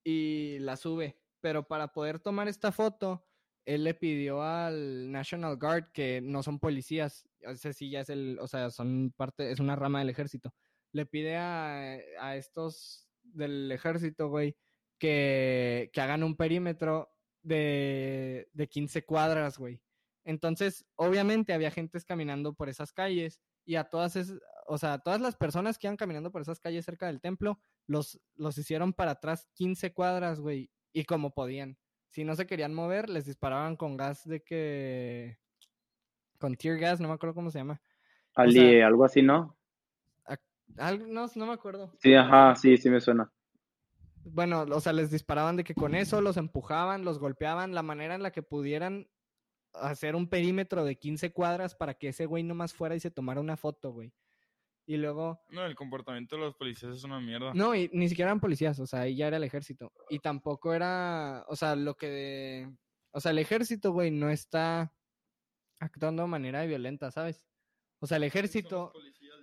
y 0.03 0.59
la 0.59 0.75
sube. 0.75 1.19
Pero 1.41 1.67
para 1.67 1.93
poder 1.93 2.19
tomar 2.19 2.47
esta 2.47 2.71
foto, 2.71 3.25
él 3.65 3.84
le 3.84 3.93
pidió 3.93 4.41
al 4.41 5.11
National 5.11 5.57
Guard, 5.57 5.91
que 5.91 6.21
no 6.21 6.43
son 6.43 6.59
policías, 6.59 7.30
ese 7.39 7.73
sí 7.73 7.89
ya 7.89 8.01
es 8.01 8.09
el, 8.09 8.38
o 8.41 8.47
sea, 8.47 8.71
son 8.71 9.13
parte, 9.15 9.51
es 9.51 9.59
una 9.59 9.75
rama 9.75 9.99
del 9.99 10.09
ejército. 10.09 10.53
Le 10.91 11.05
pide 11.05 11.38
a, 11.38 11.99
a 12.19 12.36
estos 12.36 13.07
del 13.21 13.71
ejército, 13.71 14.30
güey, 14.30 14.57
que, 14.97 15.91
que 15.93 16.01
hagan 16.01 16.23
un 16.23 16.36
perímetro 16.36 17.11
de, 17.50 18.47
de 18.54 18.68
15 18.68 19.04
cuadras, 19.04 19.58
güey. 19.58 19.82
Entonces, 20.24 20.86
obviamente 20.95 21.54
había 21.54 21.72
gentes 21.72 22.06
caminando 22.06 22.54
por 22.54 22.70
esas 22.70 22.93
calles 22.93 23.41
y 23.66 23.76
a 23.76 23.86
todas 23.86 24.16
esas, 24.16 24.39
o 24.68 24.78
sea, 24.78 24.93
a 24.93 25.00
todas 25.00 25.20
las 25.20 25.36
personas 25.36 25.78
que 25.78 25.88
iban 25.88 25.97
caminando 25.97 26.32
por 26.32 26.41
esas 26.41 26.60
calles 26.60 26.86
cerca 26.86 27.08
del 27.08 27.20
templo, 27.20 27.60
los, 27.88 28.22
los 28.36 28.58
hicieron 28.58 28.93
para 28.93 29.12
atrás 29.12 29.50
15 29.56 29.91
cuadras, 29.91 30.39
güey, 30.39 30.70
y 30.93 31.06
como 31.06 31.34
podían. 31.34 31.78
Si 32.08 32.24
no 32.24 32.36
se 32.36 32.47
querían 32.47 32.74
mover, 32.74 33.10
les 33.10 33.26
disparaban 33.26 33.76
con 33.76 33.97
gas 33.97 34.24
de 34.26 34.41
que... 34.41 35.39
Con 36.39 36.56
tear 36.56 36.78
gas, 36.78 37.02
no 37.02 37.10
me 37.10 37.16
acuerdo 37.16 37.36
cómo 37.36 37.52
se 37.52 37.60
llama. 37.60 37.82
Ali, 38.34 38.82
algo 38.82 39.04
así, 39.04 39.22
¿no? 39.22 39.58
No, 40.78 41.28
no 41.36 41.45
me 41.45 41.54
acuerdo. 41.54 41.91
Sí, 41.97 42.14
ajá, 42.14 42.56
sí, 42.56 42.78
sí 42.78 42.89
me 42.89 43.02
suena. 43.02 43.32
Bueno, 44.26 44.61
o 44.61 44.82
sea, 44.82 44.93
les 44.93 45.11
disparaban 45.11 45.55
de 45.55 45.63
que 45.63 45.76
con 45.76 45.95
eso 45.95 46.22
los 46.22 46.38
empujaban, 46.38 47.05
los 47.05 47.20
golpeaban, 47.20 47.74
la 47.74 47.84
manera 47.84 48.15
en 48.15 48.24
la 48.24 48.32
que 48.32 48.43
pudieran 48.43 49.09
hacer 49.74 50.15
un 50.15 50.28
perímetro 50.28 50.84
de 50.84 50.97
15 50.97 51.32
cuadras 51.32 51.76
para 51.76 51.93
que 51.93 52.09
ese 52.09 52.26
güey 52.26 52.43
nomás 52.43 52.74
fuera 52.74 52.95
y 52.95 52.99
se 52.99 53.11
tomara 53.11 53.39
una 53.39 53.57
foto, 53.57 53.91
güey. 53.91 54.13
Y 54.86 54.97
luego, 54.97 55.39
No, 55.49 55.65
el 55.65 55.76
comportamiento 55.76 56.36
de 56.36 56.41
los 56.41 56.55
policías 56.55 56.95
es 56.95 57.03
una 57.03 57.20
mierda. 57.20 57.53
no, 57.53 57.76
y 57.76 57.91
ni 57.93 58.09
siquiera 58.09 58.32
eran 58.32 58.39
policías, 58.39 58.80
o 58.80 58.88
sea, 58.88 59.01
ahí 59.01 59.15
ya 59.15 59.28
era 59.28 59.38
el 59.38 59.43
ejército. 59.43 59.93
Y 60.09 60.17
tampoco 60.17 60.74
era, 60.74 61.45
o 61.47 61.55
sea, 61.55 61.76
lo 61.76 61.95
que, 61.95 62.67
o 63.11 63.20
sea, 63.20 63.32
el 63.32 63.38
ejército, 63.38 63.91
güey, 63.91 64.09
no 64.09 64.32
está 64.32 64.91
actuando 65.80 66.24
de 66.24 66.30
manera 66.30 66.65
violenta, 66.65 67.11
¿sabes? 67.11 67.45
O 67.99 68.07
sea, 68.07 68.17
el 68.17 68.24
ejército, 68.24 68.91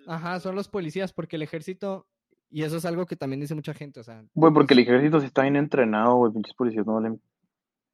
ajá, 0.08 0.40
son 0.40 0.56
los 0.56 0.68
policías, 0.68 1.12
porque 1.12 1.36
el 1.36 1.42
ejército, 1.42 2.08
y 2.50 2.62
eso 2.62 2.76
es 2.76 2.84
algo 2.84 3.06
que 3.06 3.16
también 3.16 3.40
dice 3.40 3.54
mucha 3.54 3.74
gente, 3.74 4.00
o 4.00 4.04
sea, 4.04 4.24
Güey, 4.34 4.52
porque 4.52 4.74
el 4.74 4.80
ejército 4.80 5.20
sí 5.20 5.26
está 5.26 5.42
bien 5.42 5.56
entrenado, 5.56 6.14
güey, 6.16 6.32
pinches 6.32 6.54
policías 6.54 6.86
no 6.86 6.94
valen. 6.94 7.20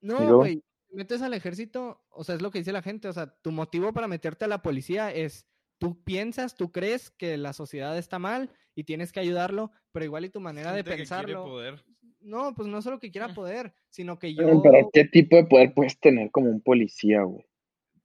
¿Y 0.01 0.07
No, 0.07 0.37
güey, 0.39 0.63
te 0.89 0.97
metes 0.97 1.23
al 1.23 1.35
ejército, 1.35 2.01
o 2.11 2.25
sea, 2.25 2.35
es 2.35 2.43
lo 2.43 2.51
que 2.51 2.59
dice 2.59 2.73
la 2.73 2.83
gente, 2.83 3.09
o 3.09 3.13
sea, 3.13 3.27
tu 3.43 3.51
motivo 3.53 3.93
para 3.93 4.09
meterte 4.09 4.45
a 4.45 4.49
la 4.49 4.63
policía 4.63 5.11
es, 5.13 5.47
tú 5.79 6.03
piensas, 6.03 6.55
tú 6.57 6.71
crees 6.71 7.11
que 7.11 7.37
la 7.37 7.53
sociedad 7.53 7.97
está 7.99 8.19
mal 8.19 8.51
y 8.75 8.85
tienes 8.85 9.13
que 9.13 9.21
ayudarlo, 9.21 9.71
pero 9.93 10.05
igual 10.05 10.25
y 10.25 10.31
tu 10.31 10.41
manera 10.41 10.73
de 10.73 10.85
que 10.85 10.91
pensarlo, 10.97 11.45
poder. 11.45 11.85
no, 12.21 12.55
pues 12.55 12.69
no 12.69 12.81
solo 12.83 12.99
que 12.99 13.11
quiera 13.11 13.29
Mm. 13.29 13.35
poder, 13.35 13.75
sino 13.89 14.19
que 14.19 14.33
Pero, 14.37 14.53
yo, 14.55 14.63
pero, 14.63 14.91
¿qué 14.93 15.05
tipo 15.07 15.37
de 15.37 15.45
poder 15.45 15.73
puedes 15.75 15.99
tener 15.99 16.31
como 16.31 16.51
un 16.51 16.61
policía, 16.61 17.23
güey? 17.23 17.45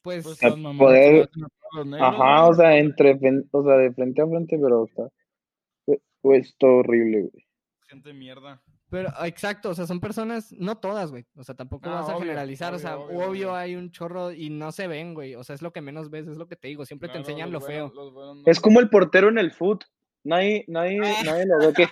pues, 0.02 0.24
Pues 0.24 0.40
poder- 0.78 1.30
negros, 1.86 2.00
Ajá, 2.02 2.48
o 2.48 2.54
sea, 2.54 2.78
entre, 2.78 3.20
o 3.52 3.64
sea, 3.64 3.74
de 3.76 3.92
frente 3.94 4.22
a 4.22 4.28
frente, 4.28 4.58
pero 4.58 4.86
está, 4.86 5.10
pues, 6.22 6.56
todo 6.58 6.78
horrible, 6.78 7.22
güey. 7.32 7.46
Gente 7.88 8.14
mierda. 8.14 8.62
pero, 8.90 9.10
ah, 9.18 9.28
exacto, 9.28 9.70
o 9.70 9.74
sea, 9.74 9.86
son 9.88 10.00
personas, 10.02 10.52
no 10.52 10.78
todas, 10.78 11.10
güey, 11.12 11.26
o 11.36 11.44
sea, 11.44 11.56
tampoco 11.56 11.88
No, 11.90 11.96
vas 11.96 12.10
a 12.10 12.16
obvio, 12.16 12.20
generalizar, 12.22 12.74
o 12.74 12.80
sea, 12.80 12.98
obvio, 12.98 13.18
obvio, 13.18 13.30
obvio. 13.30 13.56
hay 13.56 13.76
un 13.76 13.92
chorro 13.92 14.32
y 14.34 14.50
no 14.50 14.72
se 14.72 14.88
ven, 14.88 15.14
güey, 15.14 15.36
o 15.36 15.44
sea, 15.44 15.56
es 15.56 15.62
lo 15.62 15.72
que 15.72 15.82
menos 15.82 16.10
ves, 16.10 16.28
es 16.28 16.38
lo 16.38 16.48
que 16.48 16.56
te 16.58 16.68
digo, 16.70 16.86
siempre 16.86 17.08
te 17.10 17.18
enseñan 17.18 17.52
lo 17.52 17.60
buenos- 17.60 17.94
feo. 17.94 18.12
buenos 18.12 18.36
no- 18.38 18.44
Es 18.46 18.60
como 18.60 18.80
el 18.82 18.90
portero 18.90 19.30
en 19.30 19.38
el 19.38 19.52
foot. 19.52 19.84
Nadie, 20.24 20.66
nadie, 20.68 21.00
nadie 21.00 21.46
lo 21.46 21.58
ve 21.60 21.74
que. 21.74 21.88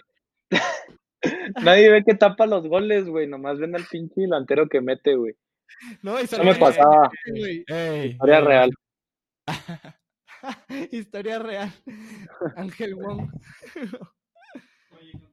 nadie 1.63 1.89
ve 1.91 2.03
que 2.03 2.15
tapa 2.15 2.45
los 2.45 2.67
goles, 2.67 3.05
güey. 3.07 3.27
Nomás 3.27 3.59
ven 3.59 3.75
al 3.75 3.85
pinche 3.89 4.21
delantero 4.21 4.67
que 4.67 4.81
mete, 4.81 5.15
güey. 5.15 5.35
No, 6.01 6.17
Eso 6.17 6.37
me 6.43 6.53
solamente- 6.53 6.59
pasaba. 6.59 7.09
güey. 7.29 7.63
Historia 8.09 8.41
real. 8.41 8.71
Historia 10.91 11.39
real. 11.39 11.73
Ángel 12.55 12.95
Wong. 12.95 13.29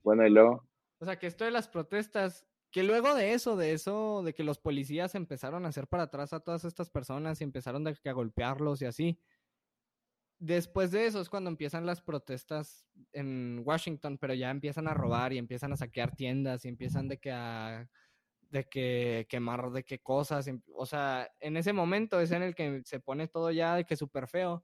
Bueno, 0.03 0.27
y 0.27 0.31
luego. 0.31 0.69
O 0.99 1.05
sea, 1.05 1.19
que 1.19 1.27
esto 1.27 1.45
de 1.45 1.51
las 1.51 1.69
protestas, 1.69 2.47
que 2.71 2.83
luego 2.83 3.15
de 3.15 3.33
eso, 3.33 3.57
de 3.57 3.73
eso, 3.73 4.23
de 4.25 4.35
que 4.35 4.45
los 4.45 4.59
policías 4.59 5.15
empezaron 5.15 5.65
a 5.65 5.69
hacer 5.69 5.89
para 5.89 6.05
atrás 6.05 6.33
a 6.33 6.41
todas 6.41 6.65
estas 6.65 6.91
personas 6.91 7.41
y 7.41 7.45
empezaron 7.45 7.85
de 7.85 7.95
que 7.95 8.09
a 8.09 8.13
golpearlos 8.13 8.83
y 8.83 8.87
así. 8.87 9.19
Después 10.39 10.91
de 10.91 11.07
eso 11.07 11.21
es 11.21 11.29
cuando 11.29 11.51
empiezan 11.51 11.87
las 11.87 12.01
protestas 12.01 12.85
en 13.13 13.63
Washington, 13.65 14.19
pero 14.19 14.35
ya 14.35 14.51
empiezan 14.51 14.89
a 14.89 14.95
robar 14.95 15.33
y 15.33 15.39
empiezan 15.39 15.73
a 15.73 15.77
saquear 15.77 16.17
tiendas 16.17 16.65
y 16.65 16.69
empiezan 16.69 17.09
de 17.09 17.19
que 17.19 17.31
a 17.31 17.89
de 18.51 18.65
que 18.69 19.27
quemar 19.31 19.71
de 19.71 19.83
qué 19.83 19.99
cosas, 20.01 20.47
o 20.75 20.85
sea, 20.85 21.27
en 21.41 21.57
ese 21.57 21.73
momento 21.73 22.21
es 22.21 22.33
en 22.33 22.43
el 22.43 22.55
que 22.55 22.83
se 22.85 23.01
pone 23.01 23.27
todo 23.27 23.51
ya 23.51 23.77
de 23.77 23.85
que 23.87 23.97
súper 23.97 24.29
feo 24.29 24.63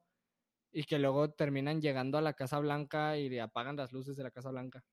y 0.73 0.85
que 0.85 0.99
luego 0.99 1.31
terminan 1.31 1.81
llegando 1.81 2.19
a 2.19 2.23
la 2.23 2.35
Casa 2.35 2.59
Blanca 2.59 3.17
y 3.17 3.29
le 3.29 3.41
apagan 3.41 3.77
las 3.77 3.93
luces 3.93 4.17
de 4.17 4.23
la 4.23 4.31
Casa 4.31 4.51
Blanca. 4.51 4.85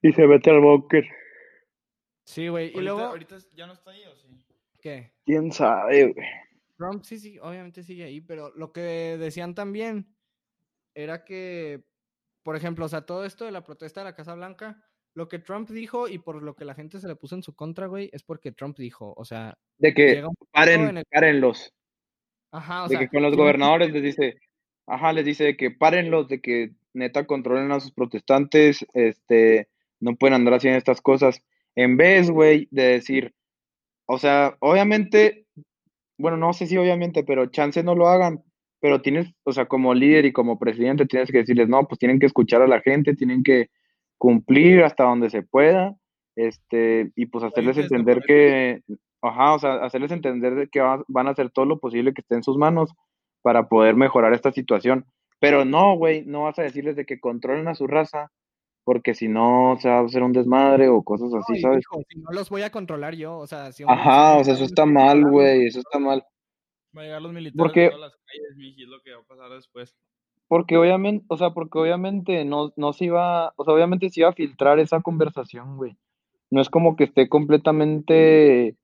Y 0.00 0.12
se 0.12 0.26
mete 0.26 0.50
al 0.50 0.60
búnker. 0.60 1.04
Sí, 2.24 2.48
güey, 2.48 2.72
y 2.74 2.80
luego 2.80 3.00
ahorita 3.00 3.36
ya 3.54 3.66
no 3.66 3.72
está 3.72 3.90
ahí, 3.90 4.02
¿o 4.04 4.14
sí? 4.16 4.28
¿qué? 4.80 5.12
¿Quién 5.24 5.52
sabe, 5.52 6.12
güey? 6.12 6.26
Trump 6.76 7.04
sí, 7.04 7.18
sí, 7.18 7.38
obviamente 7.40 7.82
sigue 7.82 8.04
ahí, 8.04 8.20
pero 8.20 8.50
lo 8.56 8.72
que 8.72 9.16
decían 9.18 9.54
también 9.54 10.14
era 10.94 11.24
que, 11.24 11.84
por 12.42 12.56
ejemplo, 12.56 12.84
o 12.84 12.88
sea, 12.88 13.02
todo 13.06 13.24
esto 13.24 13.44
de 13.44 13.52
la 13.52 13.62
protesta 13.62 14.00
de 14.00 14.04
la 14.04 14.14
Casa 14.16 14.34
Blanca, 14.34 14.82
lo 15.14 15.28
que 15.28 15.38
Trump 15.38 15.68
dijo 15.70 16.08
y 16.08 16.18
por 16.18 16.42
lo 16.42 16.54
que 16.56 16.64
la 16.64 16.74
gente 16.74 16.98
se 16.98 17.06
le 17.06 17.16
puso 17.16 17.34
en 17.36 17.42
su 17.42 17.54
contra, 17.54 17.86
güey, 17.86 18.08
es 18.12 18.22
porque 18.22 18.50
Trump 18.52 18.76
dijo, 18.78 19.12
o 19.16 19.24
sea, 19.24 19.56
De 19.78 19.92
que 19.94 20.24
paren, 20.50 20.96
el- 20.98 21.04
párenlos. 21.10 21.72
ajá, 22.50 22.84
o 22.84 22.88
de 22.88 22.96
sea, 22.96 23.00
que 23.00 23.08
con 23.08 23.22
los 23.22 23.36
gobernadores 23.36 23.92
les 23.92 24.02
dice, 24.02 24.40
ajá, 24.86 25.12
les 25.12 25.24
dice 25.24 25.44
de 25.44 25.56
que 25.56 25.70
párenlos, 25.70 26.28
de 26.28 26.40
que 26.40 26.72
neta 26.94 27.26
controlen 27.26 27.70
a 27.72 27.80
sus 27.80 27.92
protestantes, 27.92 28.86
este, 28.94 29.68
no 30.00 30.16
pueden 30.16 30.34
andar 30.34 30.54
haciendo 30.54 30.78
estas 30.78 31.00
cosas. 31.00 31.42
En 31.74 31.96
vez, 31.96 32.30
güey, 32.30 32.68
de 32.70 32.82
decir, 32.84 33.34
o 34.06 34.18
sea, 34.18 34.56
obviamente, 34.60 35.46
bueno, 36.18 36.36
no 36.36 36.52
sé 36.52 36.66
si 36.66 36.76
obviamente, 36.76 37.24
pero 37.24 37.46
chance 37.46 37.82
no 37.82 37.94
lo 37.94 38.08
hagan, 38.08 38.42
pero 38.80 39.00
tienes, 39.00 39.32
o 39.44 39.52
sea, 39.52 39.66
como 39.66 39.94
líder 39.94 40.26
y 40.26 40.32
como 40.32 40.58
presidente 40.58 41.06
tienes 41.06 41.30
que 41.30 41.38
decirles, 41.38 41.68
no, 41.68 41.86
pues 41.86 41.98
tienen 41.98 42.18
que 42.18 42.26
escuchar 42.26 42.62
a 42.62 42.66
la 42.66 42.80
gente, 42.80 43.14
tienen 43.14 43.42
que 43.42 43.70
cumplir 44.18 44.82
hasta 44.82 45.04
donde 45.04 45.30
se 45.30 45.42
pueda, 45.42 45.94
este, 46.36 47.10
y 47.16 47.26
pues 47.26 47.44
hacerles 47.44 47.76
entender 47.78 48.22
que, 48.26 48.82
ajá, 49.22 49.54
o 49.54 49.58
sea, 49.58 49.74
hacerles 49.76 50.12
entender 50.12 50.54
de 50.54 50.68
que 50.68 50.80
va- 50.80 51.04
van 51.08 51.28
a 51.28 51.30
hacer 51.30 51.50
todo 51.50 51.64
lo 51.64 51.78
posible 51.78 52.12
que 52.12 52.20
esté 52.20 52.34
en 52.34 52.42
sus 52.42 52.56
manos 52.58 52.92
para 53.42 53.68
poder 53.68 53.94
mejorar 53.96 54.32
esta 54.32 54.52
situación. 54.52 55.04
Pero 55.40 55.64
no, 55.64 55.96
güey, 55.96 56.24
no 56.24 56.42
vas 56.44 56.58
a 56.58 56.62
decirles 56.62 56.96
de 56.96 57.04
que 57.04 57.18
controlen 57.20 57.66
a 57.68 57.74
su 57.74 57.86
raza, 57.86 58.30
porque 58.84 59.14
si 59.14 59.28
no 59.28 59.76
se 59.80 59.88
va 59.88 59.98
a 59.98 60.04
hacer 60.04 60.22
un 60.22 60.32
desmadre 60.32 60.88
o 60.88 61.02
cosas 61.02 61.32
así, 61.34 61.60
¿sabes? 61.60 61.84
si 62.08 62.18
no 62.20 62.30
los 62.32 62.48
voy 62.50 62.62
a 62.62 62.70
controlar 62.70 63.14
yo, 63.14 63.38
o 63.38 63.46
sea, 63.46 63.72
si 63.72 63.84
un- 63.84 63.90
Ajá, 63.90 64.38
o 64.38 64.44
sea, 64.44 64.54
eso 64.54 64.64
está 64.64 64.86
mal, 64.86 65.28
güey, 65.28 65.66
eso 65.66 65.80
está 65.80 65.98
mal. 65.98 66.24
Va 66.96 67.02
a 67.02 67.04
llegar 67.04 67.22
los 67.22 67.32
militares 67.32 67.56
Porque- 67.58 67.86
a 67.86 67.90
todas 67.90 68.10
las 68.12 68.16
calles, 68.26 68.88
lo 68.88 69.00
que 69.02 69.12
va 69.14 69.20
a 69.20 69.24
pasar 69.24 69.50
después. 69.50 69.94
Porque 70.48 70.76
obviamente, 70.76 71.24
o 71.28 71.36
sea, 71.38 71.50
porque 71.50 71.78
obviamente 71.78 72.44
no, 72.44 72.72
no 72.76 72.92
se 72.92 73.06
iba, 73.06 73.52
o 73.56 73.64
sea, 73.64 73.72
obviamente 73.74 74.10
se 74.10 74.20
iba 74.20 74.28
a 74.28 74.34
filtrar 74.34 74.78
esa 74.78 75.00
conversación, 75.00 75.76
güey. 75.76 75.96
No 76.50 76.60
es 76.60 76.68
como 76.68 76.94
que 76.96 77.04
esté 77.04 77.28
completamente, 77.28 78.76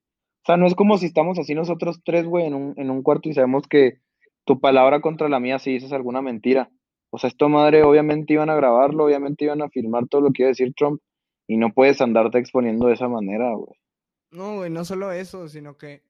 o 0.43 0.47
sea, 0.47 0.57
no 0.57 0.67
es 0.67 0.75
como 0.75 0.97
si 0.99 1.07
estamos 1.07 1.39
así 1.39 1.55
nosotros 1.55 2.01
tres, 2.05 2.25
güey, 2.27 2.47
en 2.47 2.55
un, 2.55 2.75
en 2.77 2.91
un 2.91 3.03
cuarto 3.03 3.29
y 3.29 3.35
sabemos 3.35 3.67
que 3.69 3.99
tu 4.49 4.61
palabra 4.61 5.03
contra 5.03 5.29
la 5.29 5.41
mía 5.41 5.59
si 5.59 5.75
dices 5.75 5.93
alguna 5.93 6.23
mentira. 6.23 6.71
O 7.11 7.19
sea, 7.19 7.29
esto 7.29 7.51
madre, 7.51 7.83
obviamente 7.83 8.33
iban 8.33 8.49
a 8.49 8.55
grabarlo, 8.55 9.05
obviamente 9.05 9.45
iban 9.45 9.61
a 9.61 9.69
filmar 9.69 10.09
todo 10.09 10.23
lo 10.23 10.33
que 10.33 10.43
iba 10.43 10.49
a 10.49 10.57
decir 10.57 10.73
Trump 10.75 11.03
y 11.47 11.59
no 11.59 11.75
puedes 11.75 12.01
andarte 12.01 12.39
exponiendo 12.39 12.87
de 12.87 12.95
esa 12.95 13.09
manera, 13.09 13.53
güey. 13.53 13.79
No, 14.31 14.57
güey, 14.57 14.71
no 14.71 14.87
solo 14.87 15.13
eso, 15.13 15.51
sino 15.51 15.77
que 15.77 16.03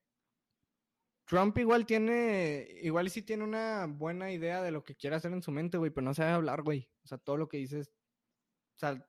Trump 1.25 1.59
igual 1.59 1.85
tiene, 1.85 2.69
igual 2.81 3.11
sí 3.11 3.23
tiene 3.23 3.43
una 3.43 3.89
buena 3.89 4.31
idea 4.31 4.63
de 4.63 4.71
lo 4.71 4.85
que 4.85 4.95
quiere 4.95 5.17
hacer 5.17 5.33
en 5.33 5.43
su 5.43 5.51
mente, 5.51 5.77
güey, 5.77 5.91
pero 5.91 6.05
no 6.05 6.15
sabe 6.15 6.31
hablar, 6.31 6.63
güey. 6.63 6.89
O 7.03 7.09
sea, 7.09 7.19
todo 7.19 7.37
lo 7.37 7.49
que 7.49 7.57
dices, 7.57 7.93
o 8.77 8.79
sea, 8.79 9.05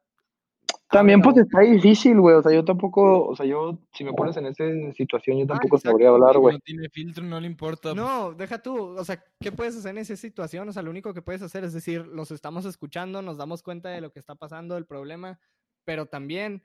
También 0.92 1.22
pues 1.22 1.38
está 1.38 1.60
difícil, 1.60 2.20
güey, 2.20 2.36
o 2.36 2.42
sea, 2.42 2.52
yo 2.52 2.66
tampoco, 2.66 3.28
o 3.28 3.36
sea, 3.36 3.46
yo, 3.46 3.78
si 3.94 4.04
me 4.04 4.12
pones 4.14 4.36
en 4.38 4.48
esa 4.48 4.64
situación, 4.94 5.38
yo 5.38 5.46
tampoco 5.46 5.76
exacto, 5.76 5.92
sabría 5.92 6.10
hablar, 6.10 6.40
güey. 6.40 6.56
No 6.56 6.60
tiene 6.62 6.90
filtro, 6.90 7.24
no 7.24 7.40
le 7.40 7.46
importa. 7.46 7.94
No, 7.94 8.34
deja 8.34 8.60
tú, 8.60 8.98
o 8.98 9.06
sea, 9.06 9.24
¿qué 9.40 9.52
puedes 9.52 9.78
hacer 9.78 9.92
en 9.92 10.00
esa 10.00 10.16
situación? 10.16 10.68
O 10.68 10.74
sea, 10.74 10.82
lo 10.82 10.90
único 10.90 11.14
que 11.14 11.22
puedes 11.22 11.44
hacer 11.44 11.64
es 11.64 11.74
decir, 11.74 12.08
los 12.08 12.32
estamos 12.32 12.66
escuchando, 12.66 13.22
nos 13.22 13.38
damos 13.38 13.62
cuenta 13.62 13.90
de 13.90 14.02
lo 14.02 14.12
que 14.12 14.18
está 14.18 14.34
pasando, 14.34 14.74
del 14.74 14.88
problema, 14.88 15.40
pero 15.86 16.08
también 16.08 16.64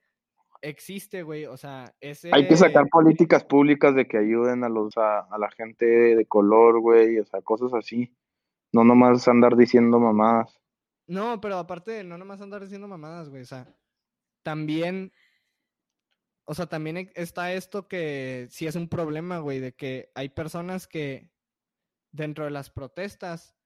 existe, 0.62 1.22
güey, 1.22 1.44
o 1.44 1.58
sea, 1.58 1.94
ese... 2.00 2.30
Hay 2.32 2.48
que 2.48 2.56
sacar 2.56 2.88
políticas 2.88 3.44
públicas 3.44 3.94
de 3.94 4.06
que 4.06 4.16
ayuden 4.16 4.64
a 4.64 4.70
los 4.70 4.96
a, 4.96 5.20
a 5.20 5.36
la 5.36 5.50
gente 5.50 5.84
de 5.84 6.24
color, 6.24 6.80
güey, 6.80 7.18
o 7.18 7.26
sea, 7.26 7.42
cosas 7.42 7.74
así. 7.74 8.10
No 8.72 8.84
nomás 8.84 9.28
andar 9.28 9.54
diciendo 9.54 10.00
mamadas. 10.00 10.58
No, 11.06 11.42
pero 11.42 11.58
aparte 11.58 11.90
de 11.90 12.04
no 12.04 12.16
nomás 12.16 12.40
andar 12.40 12.62
diciendo 12.62 12.88
mamadas, 12.88 13.28
güey, 13.28 13.42
o 13.42 13.46
sea, 13.46 13.66
también, 14.44 15.12
o 16.44 16.54
sea, 16.54 16.66
también 16.66 16.96
e- 16.96 17.12
está 17.16 17.52
esto 17.52 17.88
que 17.88 18.46
sí 18.50 18.66
es 18.68 18.76
un 18.76 18.88
problema, 18.88 19.38
güey, 19.38 19.58
de 19.58 19.72
que 19.72 20.12
hay 20.14 20.28
personas 20.28 20.86
que 20.86 21.30
dentro 22.12 22.44
de 22.44 22.52
las 22.52 22.70
protestas, 22.70 23.56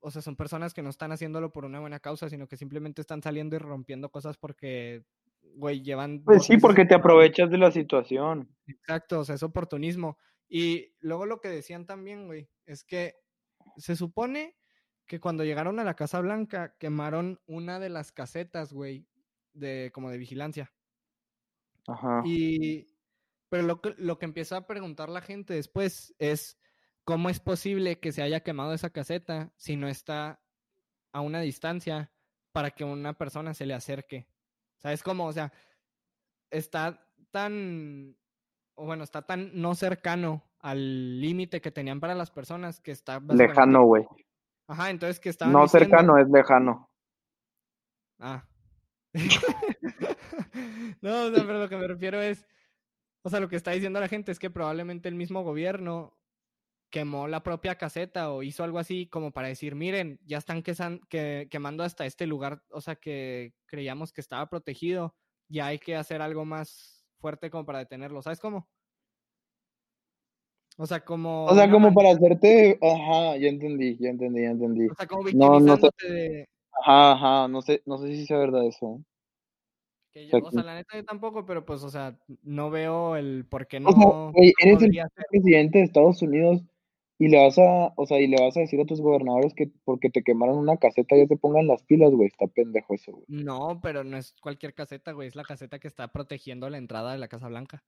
o 0.00 0.10
sea, 0.10 0.22
son 0.22 0.36
personas 0.36 0.72
que 0.72 0.82
no 0.82 0.88
están 0.88 1.12
haciéndolo 1.12 1.52
por 1.52 1.66
una 1.66 1.80
buena 1.80 2.00
causa, 2.00 2.30
sino 2.30 2.48
que 2.48 2.56
simplemente 2.56 3.02
están 3.02 3.22
saliendo 3.22 3.56
y 3.56 3.58
rompiendo 3.58 4.10
cosas 4.10 4.38
porque, 4.38 5.04
güey, 5.56 5.82
llevan... 5.82 6.22
Pues 6.24 6.44
sí, 6.44 6.56
porque 6.56 6.86
te 6.86 6.94
aprovechas 6.94 7.50
de 7.50 7.58
la 7.58 7.70
situación. 7.70 8.48
Exacto, 8.66 9.20
o 9.20 9.24
sea, 9.24 9.34
es 9.34 9.42
oportunismo. 9.42 10.16
Y 10.48 10.94
luego 11.00 11.26
lo 11.26 11.40
que 11.40 11.48
decían 11.48 11.86
también, 11.86 12.26
güey, 12.26 12.48
es 12.64 12.84
que 12.84 13.16
se 13.76 13.96
supone 13.96 14.56
que 15.06 15.20
cuando 15.20 15.44
llegaron 15.44 15.78
a 15.78 15.84
la 15.84 15.94
Casa 15.94 16.20
Blanca 16.20 16.74
quemaron 16.78 17.40
una 17.46 17.78
de 17.78 17.88
las 17.88 18.12
casetas, 18.12 18.72
güey, 18.72 19.06
de 19.58 19.90
como 19.92 20.10
de 20.10 20.18
vigilancia. 20.18 20.72
Ajá. 21.86 22.22
Y 22.24 22.88
pero 23.48 23.62
lo 23.62 23.80
que 23.80 23.94
lo 23.98 24.18
que 24.18 24.24
empieza 24.26 24.56
a 24.56 24.66
preguntar 24.66 25.08
la 25.08 25.20
gente 25.20 25.54
después 25.54 26.14
es 26.18 26.58
cómo 27.04 27.28
es 27.28 27.38
posible 27.40 28.00
que 28.00 28.12
se 28.12 28.22
haya 28.22 28.40
quemado 28.40 28.72
esa 28.74 28.90
caseta 28.90 29.52
si 29.56 29.76
no 29.76 29.88
está 29.88 30.40
a 31.12 31.20
una 31.20 31.40
distancia 31.40 32.10
para 32.52 32.70
que 32.72 32.84
una 32.84 33.12
persona 33.12 33.54
se 33.54 33.66
le 33.66 33.74
acerque. 33.74 34.28
¿Sabes 34.78 35.02
cómo? 35.02 35.26
O 35.26 35.32
sea, 35.32 35.52
está 36.50 37.06
tan 37.30 38.16
o 38.74 38.84
bueno, 38.84 39.04
está 39.04 39.22
tan 39.22 39.50
no 39.60 39.74
cercano 39.74 40.42
al 40.58 41.20
límite 41.20 41.60
que 41.60 41.70
tenían 41.70 42.00
para 42.00 42.14
las 42.14 42.30
personas 42.30 42.80
que 42.80 42.90
está 42.90 43.20
Lejano, 43.20 43.84
güey. 43.84 44.04
Ajá, 44.66 44.90
entonces 44.90 45.20
que 45.20 45.28
estaban 45.28 45.52
No 45.52 45.62
diciendo- 45.62 45.86
cercano, 45.88 46.18
es 46.18 46.28
lejano. 46.28 46.90
Ah. 48.18 48.44
no, 51.00 51.26
o 51.26 51.30
sea, 51.30 51.44
pero 51.46 51.58
lo 51.58 51.68
que 51.68 51.76
me 51.76 51.86
refiero 51.86 52.20
es, 52.20 52.46
o 53.22 53.30
sea, 53.30 53.40
lo 53.40 53.48
que 53.48 53.56
está 53.56 53.72
diciendo 53.72 54.00
la 54.00 54.08
gente 54.08 54.32
es 54.32 54.38
que 54.38 54.50
probablemente 54.50 55.08
el 55.08 55.14
mismo 55.14 55.42
gobierno 55.42 56.16
quemó 56.90 57.28
la 57.28 57.42
propia 57.42 57.76
caseta 57.76 58.30
o 58.32 58.42
hizo 58.42 58.62
algo 58.64 58.78
así 58.78 59.06
como 59.06 59.32
para 59.32 59.48
decir, 59.48 59.74
miren, 59.74 60.20
ya 60.24 60.38
están 60.38 60.62
que, 60.62 61.48
quemando 61.50 61.82
hasta 61.82 62.06
este 62.06 62.26
lugar, 62.26 62.62
o 62.70 62.80
sea, 62.80 62.96
que 62.96 63.52
creíamos 63.66 64.12
que 64.12 64.20
estaba 64.20 64.48
protegido, 64.48 65.14
ya 65.48 65.66
hay 65.66 65.78
que 65.78 65.96
hacer 65.96 66.22
algo 66.22 66.44
más 66.44 67.06
fuerte 67.18 67.50
como 67.50 67.66
para 67.66 67.80
detenerlo, 67.80 68.22
¿sabes 68.22 68.40
cómo? 68.40 68.68
O 70.78 70.86
sea, 70.86 71.04
como... 71.04 71.46
O 71.46 71.54
sea, 71.54 71.70
como 71.70 71.92
para 71.94 72.10
hacerte, 72.10 72.78
ajá, 72.82 73.38
ya 73.38 73.48
entendí, 73.48 73.96
ya 73.98 74.10
entendí, 74.10 74.42
ya 74.42 74.50
entendí. 74.50 74.88
O 74.88 74.94
sea, 74.94 75.06
como 75.06 75.22
No, 75.22 75.28
no 75.28 75.52
victimizándote 75.58 76.12
de... 76.12 76.48
Ajá, 76.82 77.12
ajá, 77.12 77.48
no 77.48 77.62
sé, 77.62 77.82
no 77.86 77.98
sé 77.98 78.08
si 78.08 78.26
sea 78.26 78.38
verdad 78.38 78.66
eso. 78.66 78.98
¿eh? 78.98 79.04
Que 80.12 80.26
yo, 80.28 80.38
o 80.38 80.50
sea, 80.50 80.62
la 80.62 80.74
neta 80.74 80.96
yo 80.96 81.04
tampoco, 81.04 81.44
pero 81.44 81.64
pues, 81.64 81.82
o 81.82 81.90
sea, 81.90 82.18
no 82.42 82.70
veo 82.70 83.16
el 83.16 83.46
por 83.46 83.66
qué 83.66 83.80
no. 83.80 83.90
O 83.90 83.92
sea, 83.92 84.32
güey, 84.32 84.52
eres 84.62 84.82
el 84.82 84.92
ser. 84.92 85.08
presidente 85.30 85.78
de 85.78 85.84
Estados 85.84 86.22
Unidos 86.22 86.62
y 87.18 87.28
le 87.28 87.38
vas 87.42 87.58
a, 87.58 87.92
o 87.96 88.06
sea, 88.06 88.20
y 88.20 88.26
le 88.26 88.36
vas 88.42 88.56
a 88.56 88.60
decir 88.60 88.80
a 88.80 88.84
tus 88.84 89.00
gobernadores 89.00 89.54
que 89.54 89.70
porque 89.84 90.10
te 90.10 90.22
quemaron 90.22 90.58
una 90.58 90.76
caseta 90.76 91.16
ya 91.16 91.26
se 91.26 91.36
pongan 91.36 91.66
las 91.66 91.82
pilas, 91.82 92.12
güey, 92.12 92.28
está 92.28 92.46
pendejo 92.46 92.94
eso, 92.94 93.12
güey. 93.12 93.24
No, 93.28 93.80
pero 93.82 94.04
no 94.04 94.16
es 94.16 94.34
cualquier 94.40 94.74
caseta, 94.74 95.12
güey, 95.12 95.28
es 95.28 95.36
la 95.36 95.44
caseta 95.44 95.78
que 95.78 95.88
está 95.88 96.08
protegiendo 96.08 96.68
la 96.68 96.78
entrada 96.78 97.12
de 97.12 97.18
la 97.18 97.28
Casa 97.28 97.48
Blanca. 97.48 97.82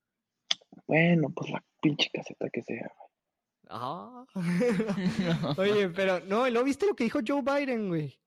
Bueno, 0.87 1.29
pues 1.35 1.51
la 1.51 1.63
pinche 1.81 2.09
caseta 2.11 2.49
que 2.49 2.63
sea. 2.63 2.91
Ah. 3.69 4.25
Oye, 5.57 5.89
pero 5.89 6.19
no, 6.21 6.47
¿y 6.47 6.51
¿lo 6.51 6.63
viste 6.63 6.87
lo 6.87 6.95
que 6.95 7.03
dijo 7.03 7.19
Joe 7.25 7.41
Biden, 7.41 7.87
güey? 7.87 8.19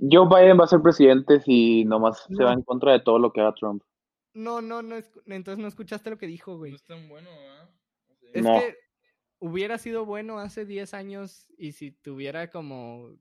Joe 0.00 0.26
Biden 0.28 0.58
va 0.58 0.64
a 0.64 0.68
ser 0.68 0.80
presidente 0.80 1.40
si 1.40 1.84
nomás 1.84 2.26
No. 2.28 2.36
se 2.36 2.44
va 2.44 2.52
en 2.52 2.62
contra 2.62 2.92
de 2.92 3.00
todo 3.00 3.18
lo 3.18 3.32
que 3.32 3.40
haga 3.40 3.54
Trump. 3.54 3.82
No, 4.34 4.60
no, 4.60 4.82
no, 4.82 4.96
entonces 5.26 5.58
no 5.62 5.68
escuchaste 5.68 6.10
lo 6.10 6.18
que 6.18 6.26
dijo, 6.26 6.56
güey. 6.56 6.72
No 6.72 6.76
es 6.76 6.84
tan 6.84 7.08
bueno, 7.08 7.30
sea, 7.30 7.70
Es 8.32 8.42
No. 8.42 8.58
que 8.58 8.76
hubiera 9.38 9.78
sido 9.78 10.04
bueno 10.04 10.38
hace 10.38 10.64
10 10.64 10.92
años 10.94 11.46
y 11.56 11.72
si 11.72 11.92
tuviera 11.92 12.50
como, 12.50 13.16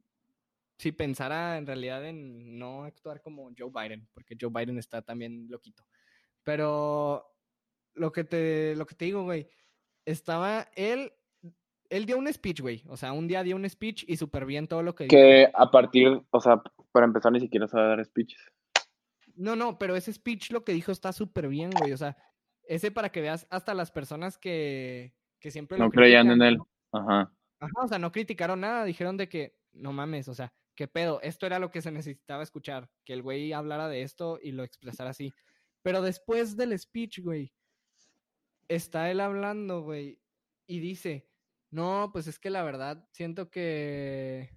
si 0.78 0.92
pensara 0.92 1.58
en 1.58 1.68
realidad 1.68 2.04
en 2.08 2.58
no 2.58 2.84
actuar 2.84 3.22
como 3.22 3.52
Joe 3.58 3.70
Biden, 3.72 4.08
porque 4.14 4.36
Joe 4.40 4.50
Biden 4.52 4.80
está 4.80 5.02
también 5.04 5.48
loquito. 5.50 5.86
Pero 6.44 7.26
lo 7.94 8.12
que 8.12 8.24
te, 8.24 8.76
lo 8.76 8.86
que 8.88 8.96
te 8.96 9.06
digo, 9.06 9.24
güey, 9.24 9.48
estaba 10.06 10.68
él, 10.76 11.14
él 11.94 12.08
dio 12.08 12.18
un 12.18 12.32
speech, 12.32 12.62
güey. 12.62 12.84
O 12.88 12.98
sea, 12.98 13.14
un 13.14 13.28
día 13.28 13.44
dio 13.44 13.56
un 13.56 13.70
speech 13.70 14.04
y 14.08 14.18
súper 14.18 14.46
bien 14.46 14.68
todo 14.68 14.82
lo 14.82 14.96
que 14.96 15.04
dijo. 15.04 15.16
Que 15.16 15.48
a 15.54 15.70
partir, 15.70 16.22
o 16.32 16.42
sea, 16.42 16.62
para 16.92 17.06
empezar 17.06 17.32
ni 17.32 17.40
siquiera 17.40 17.68
sabe 17.68 17.88
dar 17.88 18.04
speeches. 18.04 18.52
No, 19.36 19.56
no, 19.56 19.78
pero 19.78 19.96
ese 19.96 20.12
speech 20.12 20.52
lo 20.52 20.64
que 20.64 20.74
dijo 20.74 20.92
está 20.92 21.14
súper 21.14 21.48
bien, 21.48 21.70
güey. 21.70 21.94
O 21.94 21.98
sea, 21.98 22.18
ese 22.64 22.90
para 22.90 23.10
que 23.10 23.22
veas 23.22 23.46
hasta 23.52 23.76
las 23.76 23.92
personas 23.92 24.40
que, 24.40 25.14
que 25.40 25.52
siempre 25.52 25.78
lo 25.78 25.86
No 25.86 25.92
creían 25.92 26.28
critican, 26.28 26.48
en 26.48 26.54
él. 26.56 26.62
Ajá. 26.92 27.32
Ajá, 27.60 27.82
o 27.84 27.88
sea, 27.88 28.00
no 28.00 28.12
criticaron 28.12 28.62
nada, 28.62 28.86
dijeron 28.86 29.16
de 29.16 29.30
que, 29.30 29.56
no 29.72 29.94
mames, 29.94 30.28
o 30.28 30.34
sea, 30.34 30.52
qué 30.76 30.88
pedo, 30.88 31.22
esto 31.22 31.46
era 31.46 31.60
lo 31.60 31.72
que 31.72 31.82
se 31.82 31.92
necesitaba 31.92 32.44
escuchar, 32.44 32.90
que 33.06 33.14
el 33.14 33.22
güey 33.22 33.54
hablara 33.54 33.88
de 33.88 34.02
esto 34.02 34.40
y 34.42 34.52
lo 34.52 34.64
expresara 34.64 35.12
así. 35.12 35.34
Pero 35.82 36.02
después 36.02 36.58
del 36.58 36.78
speech, 36.78 37.20
güey, 37.20 37.54
está 38.68 39.10
él 39.12 39.22
hablando, 39.22 39.82
güey, 39.82 40.20
y 40.68 40.80
dice, 40.80 41.26
no, 41.74 42.12
pues 42.14 42.28
es 42.28 42.38
que 42.38 42.52
la 42.52 42.62
verdad 42.62 43.04
siento 43.12 43.50
que, 43.50 44.52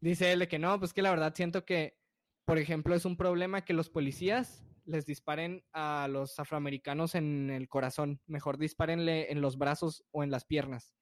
dice 0.00 0.32
él 0.32 0.38
de 0.38 0.48
que 0.48 0.58
no, 0.58 0.78
pues 0.78 0.94
que 0.94 1.02
la 1.02 1.10
verdad 1.10 1.34
siento 1.34 1.66
que, 1.66 1.98
por 2.46 2.56
ejemplo, 2.56 2.94
es 2.94 3.04
un 3.04 3.18
problema 3.18 3.62
que 3.62 3.74
los 3.74 3.90
policías 3.90 4.64
les 4.86 5.04
disparen 5.04 5.64
a 5.74 6.08
los 6.08 6.40
afroamericanos 6.40 7.14
en 7.14 7.50
el 7.50 7.68
corazón, 7.68 8.22
mejor 8.26 8.56
dispárenle 8.56 9.30
en 9.30 9.42
los 9.42 9.58
brazos 9.58 10.02
o 10.12 10.22
en 10.22 10.30
las 10.30 10.46
piernas. 10.46 10.94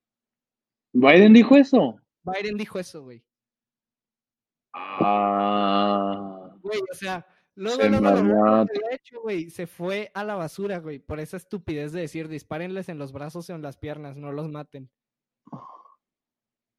Biden 0.92 1.32
dijo 1.32 1.56
eso. 1.56 2.00
Biden 2.24 2.56
dijo 2.56 2.80
eso, 2.80 3.02
güey. 3.02 3.24
Ah. 4.72 6.52
Güey, 6.62 6.80
o 6.90 6.94
sea, 6.94 7.24
luego, 7.54 7.80
Se 7.80 7.90
luego, 7.90 8.08
había 8.08 8.66
hecho, 8.90 9.20
güey, 9.22 9.50
se 9.50 9.68
fue 9.68 10.10
a 10.14 10.24
la 10.24 10.34
basura, 10.34 10.78
güey, 10.78 10.98
por 10.98 11.20
esa 11.20 11.36
estupidez 11.36 11.92
de 11.92 12.00
decir, 12.00 12.26
dispárenles 12.26 12.88
en 12.88 12.98
los 12.98 13.12
brazos 13.12 13.48
o 13.50 13.54
en 13.54 13.62
las 13.62 13.76
piernas, 13.76 14.16
no 14.16 14.32
los 14.32 14.48
maten. 14.50 14.90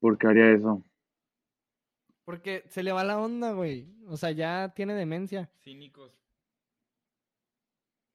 ¿Por 0.00 0.18
qué 0.18 0.26
haría 0.26 0.50
eso? 0.52 0.84
Porque 2.24 2.64
se 2.68 2.82
le 2.82 2.92
va 2.92 3.04
la 3.04 3.18
onda, 3.20 3.52
güey. 3.52 3.88
O 4.08 4.16
sea, 4.16 4.30
ya 4.32 4.72
tiene 4.74 4.94
demencia. 4.94 5.50
Cínicos. 5.62 6.12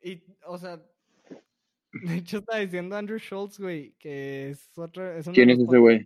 Y, 0.01 0.23
o 0.45 0.57
sea, 0.57 0.77
de 0.77 2.15
hecho 2.15 2.39
está 2.39 2.57
diciendo 2.57 2.95
Andrew 2.95 3.19
Schultz, 3.19 3.59
güey, 3.59 3.93
que 3.99 4.49
es 4.49 4.77
otro... 4.77 5.15
Es 5.15 5.27
¿Quién 5.29 5.49
es 5.49 5.59
ese 5.59 5.77
güey? 5.77 6.05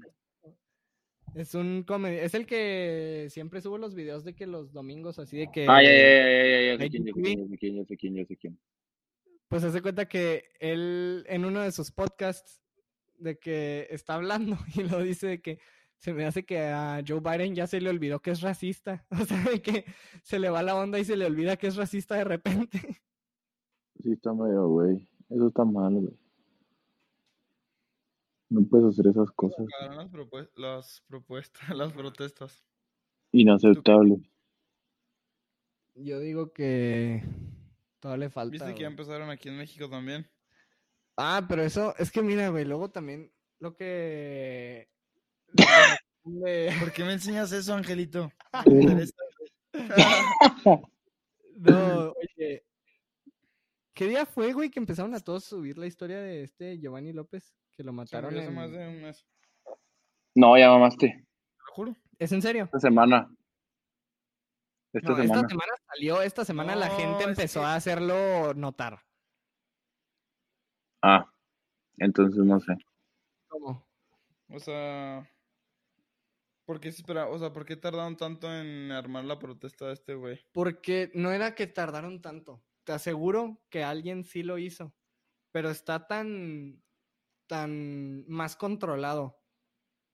Es 1.33 1.53
un 1.55 1.85
comedi- 1.85 2.19
es 2.19 2.33
el 2.33 2.45
que 2.45 3.27
siempre 3.29 3.61
sube 3.61 3.77
los 3.79 3.93
videos 3.95 4.23
de 4.23 4.35
que 4.35 4.47
los 4.47 4.71
domingos 4.71 5.19
así 5.19 5.37
de 5.37 5.51
que 5.51 5.65
Ah, 5.67 5.81
ya, 5.83 5.89
ya, 5.91 5.97
ya, 5.97 6.07
ya, 6.07 6.61
ya, 6.61 6.71
ya, 6.73 6.77
sé 6.77 6.83
Ay, 6.83 6.89
quién, 6.89 7.05
ya 7.05 7.13
sé 7.13 7.21
quién, 7.21 7.39
ya 7.39 7.47
sé 7.47 7.57
quién, 7.57 7.75
ya 7.75 7.85
sé 7.85 7.97
quién, 7.97 8.15
ya 8.15 8.25
sé 8.25 8.37
quién. 8.37 8.59
pues 9.49 9.63
hace 9.63 9.81
cuenta 9.81 10.07
que 10.07 10.45
él 10.59 11.25
en 11.27 11.45
uno 11.45 11.61
de 11.61 11.71
sus 11.71 11.91
podcasts 11.91 12.61
de 13.17 13.37
que 13.39 13.87
está 13.89 14.15
hablando 14.15 14.57
y 14.75 14.83
lo 14.83 15.01
dice 15.01 15.27
de 15.27 15.41
que 15.41 15.59
se 15.97 16.13
me 16.13 16.25
hace 16.25 16.45
que 16.45 16.59
a 16.59 17.01
Joe 17.07 17.21
Biden 17.21 17.55
ya 17.55 17.67
se 17.67 17.79
le 17.81 17.89
olvidó 17.89 18.21
que 18.21 18.31
es 18.31 18.41
racista, 18.41 19.05
o 19.11 19.25
sea, 19.25 19.41
de 19.43 19.61
que 19.61 19.85
se 20.23 20.39
le 20.39 20.49
va 20.49 20.61
la 20.63 20.75
onda 20.75 20.99
y 20.99 21.05
se 21.05 21.15
le 21.15 21.25
olvida 21.25 21.57
que 21.57 21.67
es 21.67 21.75
racista 21.75 22.15
de 22.15 22.23
repente. 22.23 22.79
Sí, 24.03 24.11
está 24.11 24.33
medio, 24.33 24.67
güey. 24.67 25.07
Eso 25.29 25.47
está 25.47 25.63
mal, 25.63 25.93
güey. 25.93 26.13
No 28.49 28.61
puedes 28.67 28.87
hacer 28.87 29.07
esas 29.07 29.31
cosas. 29.31 29.65
Las, 29.95 30.11
propue- 30.11 30.49
las 30.57 31.01
propuestas, 31.07 31.69
las 31.75 31.93
protestas. 31.93 32.63
Inaceptable. 33.31 34.17
Yo 35.95 36.19
digo 36.19 36.51
que 36.51 37.23
todavía 37.99 38.25
le 38.25 38.29
falta. 38.29 38.51
¿Viste 38.51 38.75
que 38.75 38.81
ya 38.81 38.87
empezaron 38.87 39.29
aquí 39.29 39.47
en 39.49 39.57
México 39.57 39.89
también? 39.89 40.27
Ah, 41.17 41.45
pero 41.47 41.63
eso, 41.63 41.95
es 41.97 42.11
que 42.11 42.21
mira, 42.21 42.49
güey, 42.49 42.65
luego 42.65 42.89
también 42.91 43.31
lo 43.59 43.75
que... 43.75 44.89
¿Por 46.23 46.91
qué 46.91 47.03
me 47.03 47.13
enseñas 47.13 47.51
eso, 47.51 47.73
Angelito? 47.73 48.31
No, 51.57 52.11
oye. 52.11 52.65
¿Qué 53.93 54.07
día 54.07 54.25
fue, 54.25 54.51
güey, 54.51 54.69
que 54.69 54.79
empezaron 54.79 55.15
a 55.15 55.21
todos 55.21 55.45
subir 55.45 55.77
la 55.77 55.85
historia 55.87 56.19
de 56.19 56.43
este 56.43 56.77
Giovanni 56.79 57.13
López? 57.13 57.55
Que 57.77 57.83
lo 57.83 57.93
mataron 57.93 58.33
murió 58.33 58.41
hace 58.41 58.49
en... 58.49 58.55
más 58.55 58.71
de 58.71 58.87
un 58.89 59.01
mes. 59.01 59.25
No, 60.35 60.57
ya 60.57 60.67
mamaste. 60.69 61.07
Te 61.07 61.17
lo 61.67 61.73
juro. 61.73 61.95
¿Es 62.19 62.31
en 62.33 62.41
serio? 62.41 62.65
Esta 62.65 62.79
semana. 62.81 63.33
Esta 64.91 65.09
No, 65.11 65.15
semana. 65.15 65.35
esta 65.35 65.47
semana 65.49 65.71
salió, 65.87 66.21
esta 66.21 66.45
semana 66.45 66.75
la 66.75 66.89
gente 66.89 67.23
es 67.23 67.29
empezó 67.29 67.61
que- 67.61 67.65
a 67.67 67.75
hacerlo 67.75 68.53
notar. 68.53 69.04
Ah, 71.07 71.31
entonces 71.99 72.43
no 72.43 72.59
sé. 72.59 72.75
¿Cómo? 73.47 73.87
O 74.49 74.59
sea, 74.59 75.31
¿por 76.65 76.79
qué 76.79 76.91
se 76.91 77.01
espera? 77.01 77.27
O 77.27 77.37
sea, 77.37 77.53
¿por 77.53 77.63
qué 77.63 77.75
tardaron 77.75 78.17
tanto 78.17 78.51
en 78.51 78.91
armar 78.91 79.23
la 79.23 79.37
protesta 79.37 79.85
de 79.85 79.93
este 79.93 80.15
güey? 80.15 80.43
Porque 80.51 81.11
no 81.13 81.31
era 81.31 81.53
que 81.53 81.67
tardaron 81.67 82.23
tanto. 82.23 82.65
Te 82.85 82.93
aseguro 82.93 83.61
que 83.69 83.83
alguien 83.83 84.23
sí 84.23 84.41
lo 84.41 84.57
hizo. 84.57 84.95
Pero 85.51 85.69
está 85.69 86.07
tan, 86.07 86.81
tan 87.45 88.27
más 88.27 88.55
controlado 88.55 89.39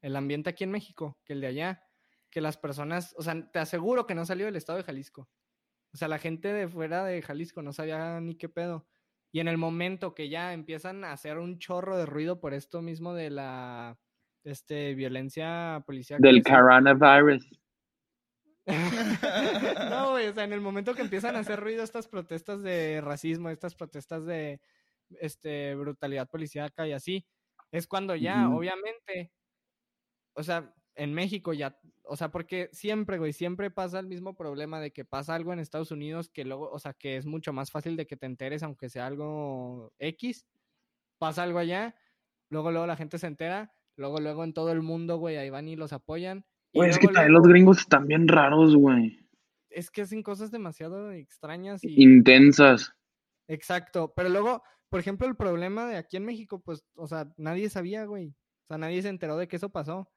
el 0.01 0.17
ambiente 0.17 0.49
aquí 0.49 0.65
en 0.65 0.71
México 0.71 1.21
que 1.23 1.31
el 1.31 1.39
de 1.39 1.47
allá. 1.47 1.87
Que 2.29 2.41
las 2.41 2.57
personas, 2.57 3.15
o 3.17 3.23
sea, 3.23 3.49
te 3.49 3.59
aseguro 3.59 4.05
que 4.07 4.15
no 4.15 4.25
salió 4.25 4.45
del 4.45 4.57
estado 4.57 4.77
de 4.77 4.83
Jalisco. 4.83 5.29
O 5.93 5.97
sea, 5.97 6.09
la 6.09 6.19
gente 6.19 6.51
de 6.51 6.67
fuera 6.67 7.05
de 7.05 7.21
Jalisco 7.21 7.61
no 7.61 7.71
sabía 7.71 8.19
ni 8.19 8.35
qué 8.35 8.49
pedo. 8.49 8.89
Y 9.31 9.39
en 9.39 9.47
el 9.47 9.57
momento 9.57 10.13
que 10.13 10.29
ya 10.29 10.53
empiezan 10.53 11.03
a 11.03 11.13
hacer 11.13 11.37
un 11.37 11.57
chorro 11.57 11.97
de 11.97 12.05
ruido 12.05 12.39
por 12.39 12.53
esto 12.53 12.81
mismo 12.81 13.13
de 13.13 13.29
la 13.29 13.97
este, 14.43 14.93
violencia 14.93 15.83
policial. 15.85 16.19
Del 16.21 16.43
coronavirus. 16.43 17.47
no, 19.89 20.11
güey, 20.11 20.27
o 20.27 20.33
sea, 20.33 20.43
en 20.43 20.53
el 20.53 20.61
momento 20.61 20.93
que 20.93 21.01
empiezan 21.01 21.35
a 21.35 21.39
hacer 21.39 21.59
ruido 21.59 21.83
estas 21.83 22.07
protestas 22.07 22.61
de 22.61 23.01
racismo, 23.01 23.49
estas 23.49 23.75
protestas 23.75 24.25
de 24.25 24.61
este 25.19 25.75
brutalidad 25.75 26.29
policíaca 26.29 26.87
y 26.87 26.93
así, 26.93 27.25
es 27.71 27.87
cuando 27.87 28.15
ya, 28.15 28.49
obviamente, 28.49 29.31
o 30.33 30.43
sea, 30.43 30.73
en 30.95 31.13
México 31.13 31.53
ya, 31.53 31.77
o 32.03 32.15
sea, 32.15 32.31
porque 32.31 32.69
siempre, 32.71 33.17
güey, 33.17 33.33
siempre 33.33 33.71
pasa 33.71 33.99
el 33.99 34.07
mismo 34.07 34.35
problema 34.35 34.79
de 34.79 34.91
que 34.91 35.05
pasa 35.05 35.35
algo 35.35 35.53
en 35.53 35.59
Estados 35.59 35.91
Unidos 35.91 36.29
que 36.29 36.45
luego, 36.45 36.69
o 36.69 36.79
sea, 36.79 36.93
que 36.93 37.17
es 37.17 37.25
mucho 37.25 37.53
más 37.53 37.71
fácil 37.71 37.95
de 37.95 38.07
que 38.07 38.17
te 38.17 38.25
enteres, 38.25 38.63
aunque 38.63 38.89
sea 38.89 39.07
algo 39.07 39.93
X, 39.99 40.45
pasa 41.17 41.43
algo 41.43 41.59
allá, 41.59 41.95
luego, 42.49 42.71
luego 42.71 42.87
la 42.87 42.97
gente 42.97 43.17
se 43.17 43.27
entera, 43.27 43.73
luego, 43.95 44.19
luego 44.19 44.43
en 44.43 44.53
todo 44.53 44.71
el 44.71 44.81
mundo, 44.81 45.17
güey, 45.17 45.37
ahí 45.37 45.49
van 45.49 45.67
y 45.67 45.75
los 45.75 45.93
apoyan. 45.93 46.45
Güey, 46.73 46.89
es 46.89 46.99
que 46.99 47.07
también 47.07 47.33
los 47.33 47.47
gringos 47.47 47.79
están 47.79 48.07
bien 48.07 48.27
raros, 48.27 48.75
güey. 48.75 49.19
es 49.69 49.91
que 49.91 50.01
hacen 50.01 50.23
cosas 50.23 50.51
demasiado 50.51 51.11
extrañas 51.11 51.83
y 51.83 52.01
Intensas. 52.01 52.93
exacto, 53.47 54.13
pero 54.15 54.29
luego, 54.29 54.63
por 54.89 54.99
ejemplo, 54.99 55.27
el 55.27 55.35
problema 55.35 55.87
de 55.87 55.97
aquí 55.97 56.17
en 56.17 56.25
México, 56.25 56.61
pues, 56.61 56.85
o 56.95 57.07
sea, 57.07 57.31
nadie 57.37 57.69
sabía, 57.69 58.05
güey. 58.05 58.35
O 58.63 58.67
sea, 58.67 58.77
nadie 58.77 59.01
se 59.01 59.09
enteró 59.09 59.37
de 59.37 59.47
que 59.47 59.57
eso 59.57 59.69
pasó. 59.69 60.09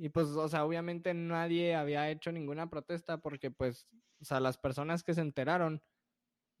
Y 0.00 0.10
pues, 0.10 0.28
o 0.28 0.48
sea, 0.48 0.64
obviamente 0.64 1.12
nadie 1.12 1.74
había 1.74 2.08
hecho 2.10 2.30
ninguna 2.30 2.70
protesta 2.70 3.18
porque, 3.18 3.50
pues, 3.50 3.88
o 4.20 4.24
sea, 4.24 4.38
las 4.40 4.56
personas 4.56 5.02
que 5.02 5.12
se 5.14 5.20
enteraron 5.20 5.82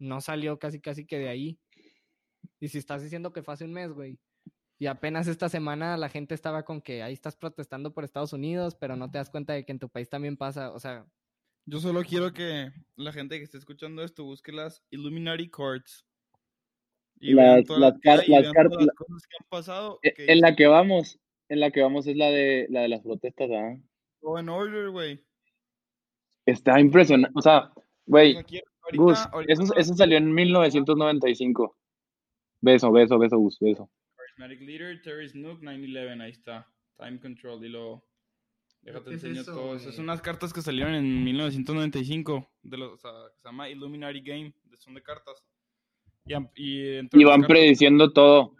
no 0.00 0.20
salió 0.20 0.58
casi 0.58 0.80
casi 0.80 1.06
que 1.06 1.18
de 1.18 1.28
ahí. 1.28 1.58
Y 2.60 2.68
si 2.68 2.78
estás 2.78 3.02
diciendo 3.02 3.32
que 3.32 3.42
fue 3.42 3.54
hace 3.54 3.64
un 3.64 3.72
mes, 3.72 3.92
güey. 3.92 4.18
Y 4.80 4.86
apenas 4.86 5.26
esta 5.28 5.48
semana 5.48 5.96
la 5.96 6.08
gente 6.08 6.34
estaba 6.34 6.64
con 6.64 6.80
que 6.80 7.02
ahí 7.02 7.12
estás 7.12 7.36
protestando 7.36 7.92
por 7.92 8.04
Estados 8.04 8.32
Unidos, 8.32 8.74
pero 8.76 8.96
no 8.96 9.10
te 9.10 9.18
das 9.18 9.30
cuenta 9.30 9.52
de 9.52 9.64
que 9.64 9.72
en 9.72 9.78
tu 9.78 9.88
país 9.88 10.08
también 10.08 10.36
pasa. 10.36 10.72
O 10.72 10.78
sea, 10.80 11.06
Yo 11.64 11.78
solo 11.80 12.02
quiero 12.02 12.32
que 12.32 12.70
la 12.96 13.12
gente 13.12 13.38
que 13.38 13.44
esté 13.44 13.58
escuchando 13.58 14.02
esto 14.02 14.24
busque 14.24 14.52
las 14.52 14.82
Illuminati 14.90 15.48
Courts. 15.48 16.04
Y 17.20 17.34
Las- 17.34 17.44
vean 17.46 17.64
todas 17.64 17.80
las 17.82 17.92
las, 18.04 18.28
las 18.28 18.42
vean 18.42 18.52
car- 18.54 18.68
todas 18.68 18.78
las 18.78 18.86
la- 18.86 18.92
cosas 18.94 19.26
que 19.26 19.36
han 19.40 19.48
pasado. 19.48 19.98
Que 20.02 20.14
En 20.32 20.40
la 20.40 20.54
que 20.56 20.66
vamos, 20.68 21.18
en 21.48 21.60
la 21.60 21.70
que 21.70 21.80
vamos 21.82 22.06
es 22.06 22.16
la 22.16 22.26
de 22.30 22.66
la 22.70 22.82
de 22.82 22.88
las 22.88 23.02
protestas, 23.02 23.50
¿ah? 23.52 23.76
Go 24.20 24.38
in 24.38 24.48
order, 24.48 24.90
güey. 24.90 25.22
Está 26.46 26.80
impresionante. 26.80 27.32
O 27.38 27.42
sea, 27.42 27.70
güey, 28.06 28.34
ahorita- 28.36 28.62
Gus, 28.94 29.18
ahorita 29.32 29.52
eso, 29.52 29.74
eso 29.76 29.94
salió 29.94 30.16
en 30.16 30.32
1995. 30.32 31.76
Beso, 32.60 32.90
beso, 32.90 33.18
beso, 33.18 33.38
Gus, 33.38 33.58
beso. 33.60 33.90
Charismatic 34.16 34.60
Leader, 34.62 35.00
Terry 35.02 35.28
Snook, 35.28 35.60
9-11, 35.62 36.20
ahí 36.22 36.30
está. 36.30 36.66
Time 36.98 37.20
Control, 37.20 37.64
y 37.64 37.68
lo... 37.68 38.04
Déjate 38.82 39.10
¿Qué 39.10 39.16
es 39.16 39.24
enseño 39.24 39.42
eso, 39.42 39.52
todo 39.54 39.76
eso. 39.76 39.92
Son 39.92 40.04
unas 40.04 40.22
cartas 40.22 40.52
que 40.52 40.62
salieron 40.62 40.94
en 40.94 41.22
1995, 41.24 42.48
de 42.62 42.76
los, 42.78 42.92
o 42.94 42.96
sea, 42.96 43.10
que 43.34 43.40
se 43.40 43.48
llama 43.48 43.68
Illuminati 43.68 44.20
Game, 44.20 44.52
son 44.78 44.94
de 44.94 45.02
cartas. 45.02 45.44
Y, 46.24 46.34
y, 46.56 46.98
Y 47.12 47.24
van 47.24 47.40
cartas 47.42 47.48
prediciendo 47.48 48.12
todo. 48.12 48.54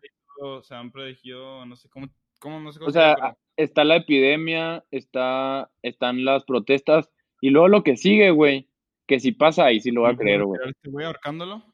se 0.62 0.74
han 0.74 0.91
predecido, 0.93 1.64
no 1.66 1.74
sé 1.76 1.89
cómo, 1.89 2.09
cómo 2.39 2.61
no 2.61 2.70
O 2.70 2.72
se 2.72 2.80
llama, 2.80 2.93
sea, 2.93 3.14
pero- 3.16 3.36
está 3.57 3.84
la 3.84 3.97
epidemia, 3.97 4.84
está, 4.91 5.70
están 5.82 6.24
las 6.24 6.45
protestas, 6.45 7.11
y 7.41 7.51
luego 7.51 7.68
lo 7.68 7.82
que 7.82 7.97
sigue, 7.97 8.30
güey, 8.30 8.68
que 9.07 9.20
si 9.20 9.32
pasa 9.32 9.64
ahí 9.64 9.80
sí 9.80 9.91
lo 9.91 10.03
voy 10.03 10.11
a 10.11 10.12
¿Me 10.12 10.18
creer, 10.18 10.45
güey. 10.45 10.59
creer 10.59 10.74
este 10.76 10.91
güey 10.91 11.07
ahorcándolo? 11.07 11.64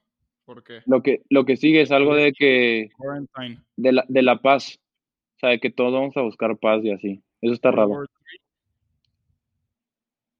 ¿Por 0.44 0.62
qué? 0.62 0.80
Lo 0.86 1.02
que, 1.02 1.22
lo 1.30 1.44
que 1.46 1.56
sigue 1.56 1.80
es 1.80 1.90
algo 1.90 2.14
de 2.14 2.32
que, 2.32 2.90
Quarantine. 2.96 3.62
de 3.76 3.92
la, 3.92 4.04
de 4.08 4.22
la 4.22 4.40
paz, 4.42 4.78
o 5.36 5.38
sea, 5.40 5.50
de 5.50 5.58
que 5.60 5.70
todos 5.70 5.92
vamos 5.92 6.16
a 6.16 6.22
buscar 6.22 6.56
paz 6.58 6.84
y 6.84 6.90
así. 6.90 7.22
Eso 7.40 7.52
está 7.54 7.70
raro. 7.70 8.04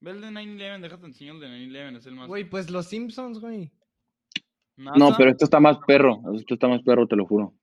Ve 0.01 0.11
el 0.11 0.21
de 0.21 0.29
9-11, 0.29 0.81
déjate 0.81 1.07
enseñar 1.07 1.37
el 1.37 1.41
de 1.41 1.49
9-11, 1.49 1.97
es 1.97 2.07
el 2.07 2.15
más... 2.15 2.29
Güey, 2.29 2.45
pues 2.45 2.71
los 2.71 2.87
Simpsons, 2.87 3.41
güey. 3.41 3.71
No, 4.77 5.15
pero 5.17 5.31
esto 5.31 5.45
está 5.45 5.61
más 5.61 5.79
perro, 5.87 6.21
esto 6.35 6.55
está 6.55 6.69
más 6.69 6.83
perro, 6.83 7.07
te 7.07 7.17
lo 7.17 7.25
juro. 7.27 7.55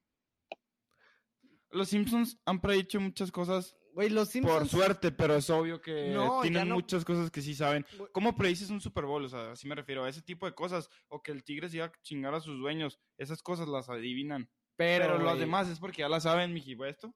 Los 1.72 1.90
Simpsons 1.90 2.38
han 2.46 2.60
predicho 2.62 3.00
muchas 3.00 3.32
cosas 3.32 3.76
Güey, 3.94 4.10
los 4.10 4.30
Simpsons. 4.30 4.58
por 4.60 4.68
suerte, 4.70 5.12
pero 5.12 5.36
es 5.36 5.50
obvio 5.50 5.82
que 5.82 6.10
No, 6.10 6.42
tienen 6.42 6.70
no- 6.70 6.76
muchas 6.76 7.04
cosas 7.04 7.30
que 7.32 7.42
sí 7.42 7.54
saben. 7.56 7.86
¿Cómo 8.14 8.36
predices 8.36 8.70
un 8.70 8.80
Super 8.82 9.06
Bowl? 9.06 9.24
O 9.26 9.30
sea, 9.30 9.52
así 9.52 9.68
me 9.68 9.76
refiero 9.76 10.04
a 10.04 10.10
ese 10.10 10.22
tipo 10.22 10.46
de 10.46 10.54
cosas. 10.54 10.90
O 11.10 11.22
que 11.22 11.32
el 11.32 11.44
Tigres 11.44 11.74
iba 11.74 11.86
a 11.86 11.92
chingar 12.02 12.34
a 12.34 12.40
sus 12.42 12.58
dueños. 12.60 13.00
Esas 13.18 13.42
cosas 13.44 13.68
las 13.68 13.90
adivinan. 13.90 14.50
Pero, 14.78 15.06
Pero, 15.06 15.18
las 15.20 15.34
güey, 15.34 15.40
demás 15.42 15.68
es 15.70 15.80
porque 15.80 16.00
ya 16.02 16.10
la 16.10 16.20
saben, 16.22 16.54
miji. 16.54 16.76
¿Ve 16.76 16.90
esto? 16.90 17.14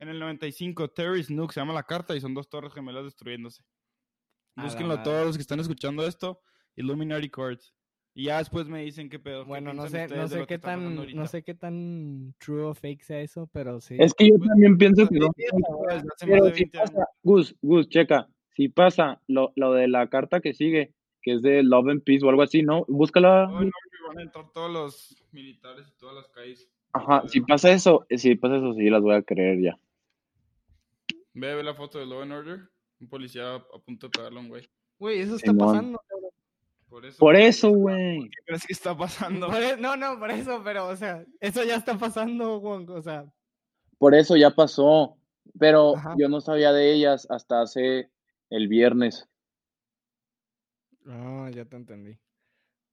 En 0.00 0.08
el 0.08 0.18
95, 0.18 0.88
Terry 0.90 1.22
Snook 1.22 1.52
se 1.52 1.60
llama 1.60 1.72
la 1.72 1.82
carta 1.84 2.14
y 2.16 2.20
son 2.20 2.34
dos 2.34 2.48
torres 2.48 2.72
gemelas 2.72 3.04
destruyéndose. 3.04 3.64
Búsquenlo 4.56 5.02
todos 5.02 5.26
los 5.26 5.36
que 5.36 5.42
están 5.42 5.60
escuchando 5.60 6.06
esto. 6.06 6.40
Illuminati 6.76 7.28
Courts. 7.30 7.74
Y 8.16 8.26
ya 8.26 8.38
después 8.38 8.68
me 8.68 8.84
dicen 8.84 9.10
qué 9.10 9.18
pedo. 9.18 9.42
qué 9.42 9.48
Bueno, 9.48 9.74
no 9.74 9.88
sé, 9.88 10.06
no 10.06 10.28
sé 10.28 10.40
que 10.40 10.46
qué 10.46 10.58
tan, 10.58 10.94
no 10.94 11.26
sé 11.26 11.42
qué 11.42 11.54
tan 11.54 12.34
true 12.38 12.62
o 12.62 12.74
fake 12.74 13.02
sea 13.02 13.20
eso, 13.20 13.48
pero 13.52 13.80
sí. 13.80 13.96
Es 13.98 14.14
que 14.14 14.28
yo 14.28 14.38
también 14.38 14.78
pienso 14.78 15.08
que 15.08 15.18
no. 15.18 15.30
sí, 15.36 15.42
desde 15.42 15.96
hace 15.96 16.02
más 16.04 16.18
Pero 16.20 16.44
de 16.44 16.54
si 16.54 16.62
20 16.62 16.78
años. 16.78 16.90
pasa, 16.92 17.08
Gus, 17.24 17.56
Gus, 17.60 17.88
checa, 17.88 18.28
si 18.54 18.68
pasa 18.68 19.20
lo, 19.26 19.52
lo 19.56 19.72
de 19.72 19.88
la 19.88 20.08
carta 20.08 20.40
que 20.40 20.54
sigue, 20.54 20.94
que 21.22 21.32
es 21.34 21.42
de 21.42 21.64
Love 21.64 21.88
and 21.88 22.04
Peace 22.04 22.24
o 22.24 22.28
algo 22.28 22.42
así, 22.42 22.62
¿no? 22.62 22.84
Búscala. 22.86 23.46
Law 23.46 23.56
and 23.56 23.72
Order 23.72 24.08
van 24.08 24.18
a 24.18 24.22
entrar 24.22 24.52
todos 24.52 24.70
los 24.70 25.24
militares 25.32 25.88
y 25.88 25.98
todas 25.98 26.14
las 26.14 26.28
calles. 26.28 26.70
Ajá, 26.92 27.26
si 27.26 27.40
pasa 27.40 27.72
eso, 27.72 28.06
si 28.10 28.36
pasa 28.36 28.56
eso, 28.56 28.74
sí 28.74 28.88
las 28.90 29.02
voy 29.02 29.16
a 29.16 29.22
creer 29.22 29.60
ya. 29.60 29.78
Ve, 31.32 31.56
ve 31.56 31.64
la 31.64 31.74
foto 31.74 31.98
de 31.98 32.06
Law 32.06 32.22
and 32.22 32.32
Order. 32.32 32.60
Un 33.00 33.08
policía 33.08 33.56
a 33.56 33.78
punto 33.84 34.06
de 34.06 34.10
pegarle 34.10 34.38
a 34.38 34.42
un 34.42 34.48
güey. 34.48 34.68
Güey, 35.00 35.18
eso 35.18 35.34
está 35.34 35.52
pasando. 35.52 36.00
Por 36.94 37.06
eso. 37.06 37.18
Por 37.18 37.34
eso, 37.34 37.70
güey. 37.70 38.20
¿Qué 38.30 38.36
crees 38.46 38.66
que 38.68 38.72
está 38.72 38.96
pasando? 38.96 39.48
Por 39.48 39.60
e- 39.60 39.76
No, 39.78 39.96
no, 39.96 40.16
por 40.16 40.30
eso, 40.30 40.62
pero, 40.62 40.86
o 40.86 40.94
sea, 40.94 41.24
eso 41.40 41.64
ya 41.64 41.74
está 41.74 41.98
pasando, 41.98 42.60
Juan. 42.60 42.88
O 42.88 43.02
sea, 43.02 43.24
Por 43.98 44.14
eso 44.14 44.36
ya 44.36 44.50
pasó. 44.50 45.18
Pero 45.58 45.96
Ajá. 45.96 46.14
yo 46.16 46.28
no 46.28 46.40
sabía 46.40 46.72
de 46.72 46.92
ellas 46.92 47.26
hasta 47.30 47.62
hace 47.62 48.12
el 48.48 48.68
viernes. 48.68 49.28
ah, 51.08 51.50
ya 51.52 51.64
te 51.64 51.76
entendí. 51.76 52.12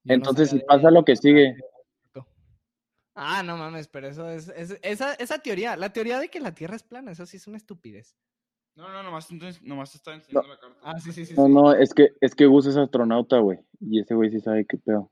Yo 0.04 0.16
Entonces, 0.16 0.49
si 0.49 0.60
pasa 0.62 0.89
lo 0.89 1.06
que 1.06 1.16
sigue, 1.16 1.56
Ah, 3.14 3.43
no 3.43 3.56
mames, 3.56 3.88
pero 3.88 4.08
eso 4.08 4.28
es, 4.30 4.47
es- 4.47 4.80
esa, 4.82 5.14
esa 5.14 5.38
teoría, 5.38 5.76
la 5.76 5.93
teoría 5.93 6.18
de 6.18 6.30
que 6.30 6.39
la 6.39 6.56
Tierra 6.56 6.76
es 6.76 6.82
plana, 6.84 7.12
eso 7.12 7.28
sí 7.28 7.38
es 7.38 7.45
una 7.45 7.58
estupidez. 7.58 8.16
No, 8.76 8.89
no, 8.89 9.03
nomás, 9.03 9.30
entonces, 9.32 9.61
nomás 9.61 9.91
te 9.91 9.97
está 9.97 10.13
enseñando 10.13 10.47
la 10.47 10.59
carta. 10.59 10.80
Ah, 10.84 10.99
sí, 10.99 11.11
sí, 11.11 11.26
sí. 11.26 11.34
no, 11.36 11.47
sí. 11.47 11.53
no, 11.53 11.74
es 11.74 11.93
que, 11.93 12.09
es 12.22 12.34
que 12.34 12.45
Gus 12.45 12.65
es 12.67 12.78
astronauta, 12.78 13.39
güey. 13.39 13.59
Y 13.80 13.99
ese 13.99 14.15
güey 14.15 14.30
sí 14.32 14.39
sabe 14.39 14.65
qué 14.65 14.78
pedo. 14.78 15.11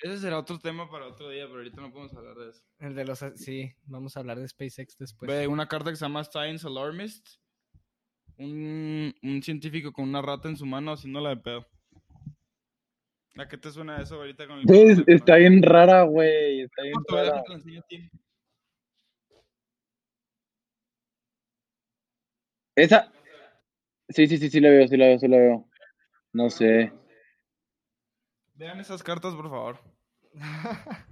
Ese 0.00 0.18
será 0.18 0.38
otro 0.38 0.58
tema 0.58 0.88
para 0.88 1.06
otro 1.06 1.28
día, 1.28 1.46
pero 1.46 1.58
ahorita 1.58 1.80
no 1.80 1.90
podemos 1.90 2.14
hablar 2.14 2.36
de 2.36 2.50
eso. 2.50 2.62
El 2.78 2.94
de 2.94 3.04
los, 3.04 3.18
sí, 3.34 3.72
vamos 3.84 4.16
a 4.16 4.20
hablar 4.20 4.38
de 4.38 4.46
SpaceX 4.46 4.96
después. 4.96 5.28
Ve, 5.28 5.48
una 5.48 5.66
carta 5.66 5.90
que 5.90 5.96
se 5.96 6.04
llama 6.04 6.22
Science 6.22 6.66
Alarmist. 6.66 7.26
Un, 8.36 9.12
un 9.22 9.42
científico 9.42 9.92
con 9.92 10.08
una 10.08 10.22
rata 10.22 10.48
en 10.48 10.56
su 10.56 10.66
mano 10.66 10.92
haciéndola 10.92 11.30
de 11.30 11.36
pedo. 11.38 11.66
¿A 13.36 13.48
qué 13.48 13.56
te 13.56 13.70
suena 13.72 14.00
eso 14.00 14.16
ahorita 14.16 14.46
con 14.46 14.58
el... 14.58 15.04
Está 15.06 15.36
bien 15.36 15.62
rara, 15.62 16.02
güey. 16.02 16.62
Está 16.62 16.82
bien 16.82 16.94
rara. 17.08 17.42
lo 17.48 17.54
enseño 17.54 17.80
a 17.80 17.86
ti. 17.88 18.10
Esa. 22.78 23.12
Sí, 24.08 24.26
sí, 24.26 24.38
sí, 24.38 24.48
sí 24.50 24.60
la 24.60 24.70
veo, 24.70 24.88
sí 24.88 24.96
la 24.96 25.06
veo, 25.06 25.18
sí 25.18 25.28
la 25.28 25.36
veo. 25.36 25.68
No 26.32 26.48
sé. 26.50 26.92
Vean 28.54 28.80
esas 28.80 29.02
cartas, 29.02 29.34
por 29.34 29.48
favor. 29.50 29.78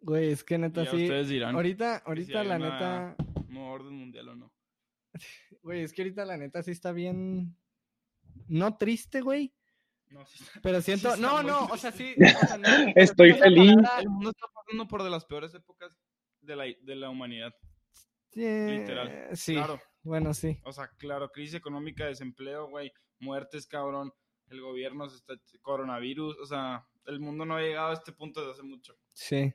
Güey, 0.00 0.30
es 0.30 0.44
que 0.44 0.56
neta 0.58 0.84
ya 0.84 0.90
sí. 0.92 1.02
ustedes 1.02 1.28
dirán 1.28 1.56
Ahorita, 1.56 1.96
ahorita 2.06 2.44
la 2.44 2.56
una- 2.56 2.70
neta, 2.70 3.16
no 3.48 3.72
orden 3.72 3.94
mundial 3.94 4.28
o 4.28 4.36
no. 4.36 4.54
güey, 5.62 5.82
es 5.82 5.92
que 5.92 6.02
ahorita 6.02 6.24
la 6.24 6.36
neta 6.36 6.62
sí 6.62 6.70
está 6.70 6.92
bien, 6.92 7.56
no 8.46 8.76
triste, 8.78 9.20
güey, 9.20 9.52
No, 10.08 10.24
sí 10.26 10.44
está- 10.44 10.60
pero 10.62 10.80
siento, 10.80 11.08
está 11.14 11.20
no, 11.20 11.42
no, 11.42 11.64
o 11.66 11.76
sea, 11.76 11.90
sí, 11.90 12.14
o 12.44 12.46
sea, 12.46 12.56
no, 12.58 12.92
Estoy 12.94 13.32
feliz. 13.34 13.74
palabra, 13.74 14.00
El 14.00 14.08
mundo 14.08 14.30
está 14.30 14.46
pasando 14.54 14.86
por 14.86 15.02
de 15.02 15.10
las 15.10 15.24
peores 15.24 15.52
épocas 15.54 15.92
de 16.42 16.56
la, 16.56 16.64
de 16.64 16.94
la 16.94 17.10
humanidad. 17.10 17.52
eh, 18.36 18.76
literal. 18.78 19.28
Sí, 19.36 19.54
Claro. 19.54 19.80
Bueno, 20.02 20.34
sí. 20.34 20.58
O 20.64 20.72
sea, 20.72 20.88
claro, 20.98 21.30
crisis 21.30 21.54
económica, 21.54 22.06
desempleo, 22.06 22.68
güey, 22.68 22.92
muertes, 23.20 23.66
cabrón. 23.66 24.12
El 24.50 24.60
gobierno 24.62 25.08
se 25.08 25.16
está 25.16 25.34
coronavirus, 25.62 26.38
o 26.38 26.46
sea, 26.46 26.86
el 27.06 27.20
mundo 27.20 27.44
no 27.44 27.56
ha 27.56 27.60
llegado 27.60 27.90
a 27.90 27.94
este 27.94 28.12
punto 28.12 28.40
desde 28.40 28.52
hace 28.54 28.62
mucho. 28.62 28.94
Sí. 29.12 29.52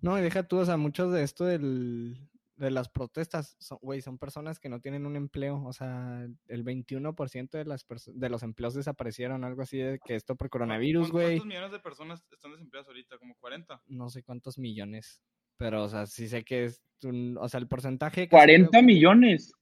No, 0.00 0.18
y 0.18 0.22
deja 0.22 0.42
tú, 0.46 0.58
o 0.58 0.64
sea, 0.64 0.76
muchos 0.76 1.12
de 1.12 1.22
esto 1.22 1.44
del, 1.44 2.18
de 2.56 2.70
las 2.72 2.88
protestas, 2.88 3.56
son, 3.60 3.78
güey, 3.80 4.02
son 4.02 4.18
personas 4.18 4.58
que 4.58 4.68
no 4.68 4.80
tienen 4.80 5.06
un 5.06 5.16
empleo, 5.16 5.62
o 5.64 5.72
sea, 5.72 6.26
el 6.48 6.64
21% 6.64 7.50
de 7.50 7.64
las 7.64 7.86
de 8.06 8.28
los 8.28 8.42
empleos 8.42 8.74
desaparecieron, 8.74 9.44
algo 9.44 9.62
así 9.62 9.78
de 9.78 9.98
que 10.04 10.14
esto 10.16 10.34
por 10.36 10.50
coronavirus, 10.50 11.10
¿Cuántos- 11.10 11.12
güey. 11.12 11.26
¿Cuántos 11.38 11.46
millones 11.46 11.70
de 11.72 11.78
personas 11.78 12.24
están 12.32 12.50
desempleadas 12.52 12.88
ahorita? 12.88 13.18
¿Como 13.18 13.34
40? 13.36 13.80
No 13.86 14.10
sé 14.10 14.22
cuántos 14.24 14.58
millones, 14.58 15.22
pero, 15.56 15.84
o 15.84 15.88
sea, 15.88 16.06
sí 16.06 16.28
sé 16.28 16.44
que 16.44 16.64
es, 16.64 16.82
un- 17.02 17.36
o 17.40 17.48
sea, 17.48 17.60
el 17.60 17.68
porcentaje... 17.68 18.28
casi 18.28 18.30
40 18.30 18.70
creo 18.70 18.80
que- 18.80 18.86
millones. 18.86 19.52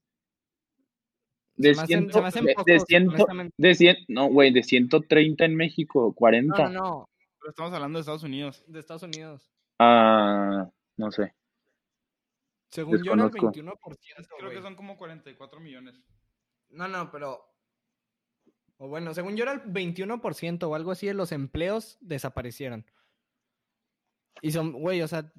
De 1.54 1.74
Se 1.74 1.80
me 1.80 1.82
hacen- 1.82 1.86
100, 2.00 2.12
se 2.12 2.20
me 2.20 2.26
hacen 2.28 2.44
de, 2.44 2.48
de 2.50 2.54
pocos, 2.54 2.84
100, 2.88 3.08
honestamente. 3.08 3.54
de 3.58 3.74
100, 3.74 3.96
no, 4.08 4.26
güey, 4.28 4.52
de 4.52 4.62
130 4.62 5.44
en 5.44 5.54
México, 5.54 6.14
40. 6.14 6.56
No, 6.56 6.68
no, 6.70 6.80
no, 6.80 7.10
Pero 7.38 7.50
estamos 7.50 7.72
hablando 7.74 7.98
de 7.98 8.00
Estados 8.00 8.22
Unidos. 8.22 8.64
de 8.66 8.80
Estados 8.80 9.02
Unidos. 9.02 9.50
Ah, 9.78 10.70
no 10.96 11.10
sé. 11.10 11.34
Según 12.70 13.02
yo 13.04 13.12
era 13.12 13.24
el 13.24 13.30
Desconozco. 13.30 13.52
21%, 13.52 14.28
Creo 14.38 14.48
que 14.50 14.56
güey. 14.56 14.62
son 14.62 14.76
como 14.76 14.96
44 14.96 15.60
millones. 15.60 15.94
No, 16.70 16.88
no, 16.88 17.10
pero. 17.10 17.44
O 18.78 18.88
bueno, 18.88 19.12
según 19.12 19.36
yo 19.36 19.42
era 19.42 19.52
el 19.52 19.60
21% 19.62 20.62
o 20.68 20.74
algo 20.74 20.90
así 20.90 21.06
de 21.06 21.12
los 21.14 21.32
empleos 21.32 21.98
desaparecieron. 22.00 22.86
Y 24.40 24.52
son, 24.52 24.72
güey, 24.72 25.02
o 25.02 25.06
sea, 25.08 25.30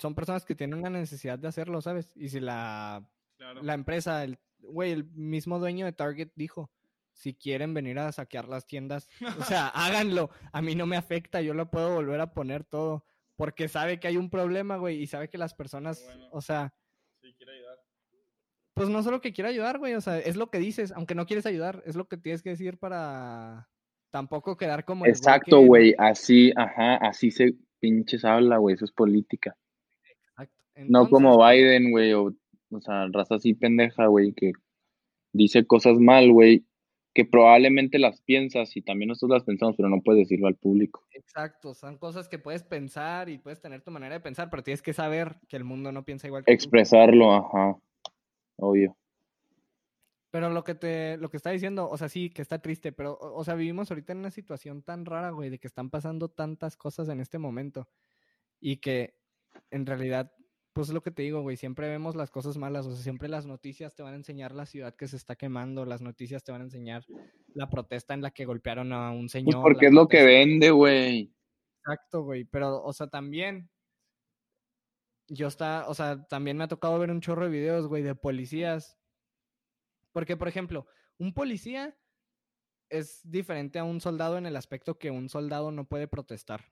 son 0.00 0.14
personas 0.14 0.44
que 0.44 0.54
tienen 0.54 0.78
una 0.80 0.90
necesidad 0.90 1.38
de 1.38 1.48
hacerlo, 1.48 1.80
¿sabes? 1.80 2.12
Y 2.16 2.28
si 2.30 2.40
la, 2.40 3.06
Claro. 3.36 3.62
la 3.62 3.74
empresa, 3.74 4.24
el, 4.24 4.38
güey, 4.58 4.90
el 4.92 5.04
mismo 5.04 5.58
dueño 5.58 5.84
de 5.86 5.92
Target 5.92 6.30
dijo, 6.36 6.70
si 7.12 7.34
quieren 7.34 7.74
venir 7.74 7.98
a 7.98 8.12
saquear 8.12 8.48
las 8.48 8.66
tiendas, 8.66 9.08
o 9.38 9.44
sea, 9.44 9.68
háganlo. 9.74 10.30
A 10.52 10.62
mí 10.62 10.74
no 10.74 10.86
me 10.86 10.96
afecta, 10.96 11.40
yo 11.42 11.54
lo 11.54 11.70
puedo 11.70 11.94
volver 11.94 12.20
a 12.20 12.32
poner 12.32 12.64
todo. 12.64 13.04
Porque 13.36 13.68
sabe 13.68 13.98
que 14.00 14.08
hay 14.08 14.16
un 14.18 14.28
problema, 14.30 14.76
güey, 14.76 15.00
y 15.02 15.06
sabe 15.06 15.28
que 15.30 15.38
las 15.38 15.54
personas, 15.54 16.02
bueno. 16.04 16.28
o 16.32 16.40
sea, 16.42 16.74
Sí, 17.22 17.32
quiere 17.36 17.52
ayudar. 17.56 17.78
pues 18.74 18.88
no 18.90 19.02
solo 19.02 19.20
que 19.20 19.32
quiera 19.32 19.48
ayudar, 19.50 19.78
güey, 19.78 19.94
o 19.94 20.00
sea, 20.00 20.18
es 20.18 20.36
lo 20.36 20.50
que 20.50 20.58
dices, 20.58 20.92
aunque 20.92 21.14
no 21.14 21.24
quieres 21.26 21.46
ayudar, 21.46 21.82
es 21.86 21.96
lo 21.96 22.06
que 22.08 22.16
tienes 22.18 22.42
que 22.42 22.50
decir 22.50 22.78
para 22.78 23.68
tampoco 24.10 24.56
quedar 24.56 24.84
como 24.84 25.06
Exacto, 25.06 25.60
que- 25.60 25.66
güey, 25.66 25.94
así, 25.98 26.52
ajá, 26.56 26.96
así 26.96 27.30
se 27.30 27.54
pinches 27.78 28.24
habla, 28.26 28.58
güey, 28.58 28.74
eso 28.74 28.84
es 28.84 28.92
política. 28.92 29.56
No 30.88 31.08
como 31.08 31.32
Entonces, 31.32 31.58
Biden, 31.58 31.90
güey, 31.90 32.12
o, 32.12 32.34
o 32.70 32.80
sea, 32.80 33.06
raza 33.12 33.36
así 33.36 33.54
pendeja, 33.54 34.06
güey, 34.06 34.32
que 34.32 34.52
dice 35.32 35.66
cosas 35.66 35.98
mal, 35.98 36.32
güey, 36.32 36.64
que 37.14 37.24
probablemente 37.24 37.98
las 37.98 38.20
piensas 38.22 38.76
y 38.76 38.82
también 38.82 39.08
nosotros 39.08 39.38
las 39.38 39.44
pensamos, 39.44 39.76
pero 39.76 39.88
no 39.88 40.00
puedes 40.02 40.28
decirlo 40.28 40.46
al 40.46 40.56
público. 40.56 41.04
Exacto, 41.12 41.74
son 41.74 41.98
cosas 41.98 42.28
que 42.28 42.38
puedes 42.38 42.62
pensar 42.62 43.28
y 43.28 43.38
puedes 43.38 43.60
tener 43.60 43.82
tu 43.82 43.90
manera 43.90 44.14
de 44.14 44.20
pensar, 44.20 44.48
pero 44.50 44.62
tienes 44.62 44.82
que 44.82 44.92
saber 44.92 45.36
que 45.48 45.56
el 45.56 45.64
mundo 45.64 45.92
no 45.92 46.04
piensa 46.04 46.26
igual 46.26 46.44
que 46.44 46.52
tú. 46.52 46.54
Expresarlo, 46.54 47.34
ajá, 47.34 47.76
obvio. 48.56 48.96
Pero 50.30 50.48
lo 50.50 50.62
que 50.62 50.76
te, 50.76 51.16
lo 51.16 51.28
que 51.28 51.36
está 51.36 51.50
diciendo, 51.50 51.88
o 51.90 51.98
sea, 51.98 52.08
sí, 52.08 52.30
que 52.30 52.42
está 52.42 52.60
triste, 52.60 52.92
pero, 52.92 53.14
o, 53.14 53.40
o 53.40 53.44
sea, 53.44 53.56
vivimos 53.56 53.90
ahorita 53.90 54.12
en 54.12 54.20
una 54.20 54.30
situación 54.30 54.82
tan 54.82 55.04
rara, 55.04 55.30
güey, 55.30 55.50
de 55.50 55.58
que 55.58 55.66
están 55.66 55.90
pasando 55.90 56.28
tantas 56.28 56.76
cosas 56.76 57.08
en 57.08 57.20
este 57.20 57.38
momento 57.38 57.88
y 58.60 58.76
que 58.76 59.14
en 59.72 59.86
realidad, 59.86 60.32
pues 60.72 60.88
es 60.88 60.94
lo 60.94 61.02
que 61.02 61.10
te 61.10 61.22
digo, 61.22 61.42
güey, 61.42 61.56
siempre 61.56 61.88
vemos 61.88 62.14
las 62.14 62.30
cosas 62.30 62.56
malas, 62.56 62.86
o 62.86 62.92
sea, 62.92 63.02
siempre 63.02 63.28
las 63.28 63.46
noticias 63.46 63.94
te 63.94 64.02
van 64.02 64.14
a 64.14 64.16
enseñar 64.16 64.52
la 64.52 64.66
ciudad 64.66 64.94
que 64.94 65.08
se 65.08 65.16
está 65.16 65.36
quemando, 65.36 65.84
las 65.84 66.00
noticias 66.00 66.44
te 66.44 66.52
van 66.52 66.60
a 66.60 66.64
enseñar 66.64 67.04
la 67.54 67.68
protesta 67.68 68.14
en 68.14 68.22
la 68.22 68.30
que 68.30 68.44
golpearon 68.44 68.92
a 68.92 69.10
un 69.10 69.22
Pues 69.22 69.32
señor. 69.32 69.62
porque 69.62 69.86
es 69.86 69.92
lo 69.92 70.06
que 70.08 70.22
vende, 70.24 70.70
güey. 70.70 71.34
Exacto, 71.78 72.22
güey, 72.22 72.44
pero, 72.44 72.82
o 72.82 72.92
sea, 72.92 73.08
también 73.08 73.70
yo 75.28 75.46
está, 75.46 75.88
o 75.88 75.94
sea, 75.94 76.26
también 76.26 76.56
me 76.56 76.64
ha 76.64 76.68
tocado 76.68 76.98
ver 76.98 77.10
un 77.10 77.20
chorro 77.20 77.44
de 77.44 77.50
videos, 77.50 77.86
güey, 77.86 78.02
de 78.02 78.14
policías. 78.14 78.98
Porque, 80.12 80.36
por 80.36 80.48
ejemplo, 80.48 80.86
un 81.18 81.32
policía 81.32 81.96
es 82.88 83.20
diferente 83.22 83.78
a 83.78 83.84
un 83.84 84.00
soldado 84.00 84.38
en 84.38 84.46
el 84.46 84.56
aspecto 84.56 84.98
que 84.98 85.12
un 85.12 85.28
soldado 85.28 85.70
no 85.70 85.84
puede 85.88 86.08
protestar. 86.08 86.64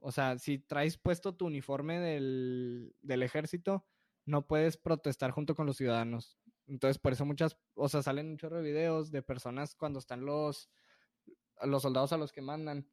O 0.00 0.12
sea, 0.12 0.38
si 0.38 0.58
traes 0.58 0.98
puesto 0.98 1.34
tu 1.34 1.46
uniforme 1.46 1.98
del, 1.98 2.94
del 3.02 3.22
ejército, 3.22 3.86
no 4.24 4.46
puedes 4.46 4.76
protestar 4.76 5.30
junto 5.30 5.54
con 5.54 5.66
los 5.66 5.76
ciudadanos. 5.76 6.38
Entonces, 6.66 6.98
por 6.98 7.12
eso 7.12 7.24
muchas, 7.24 7.56
o 7.74 7.88
sea, 7.88 8.02
salen 8.02 8.28
un 8.30 8.38
chorro 8.38 8.56
de 8.56 8.70
videos 8.70 9.10
de 9.10 9.22
personas 9.22 9.74
cuando 9.74 9.98
están 10.00 10.26
los, 10.26 10.68
los 11.62 11.82
soldados 11.82 12.12
a 12.12 12.16
los 12.18 12.32
que 12.32 12.42
mandan. 12.42 12.88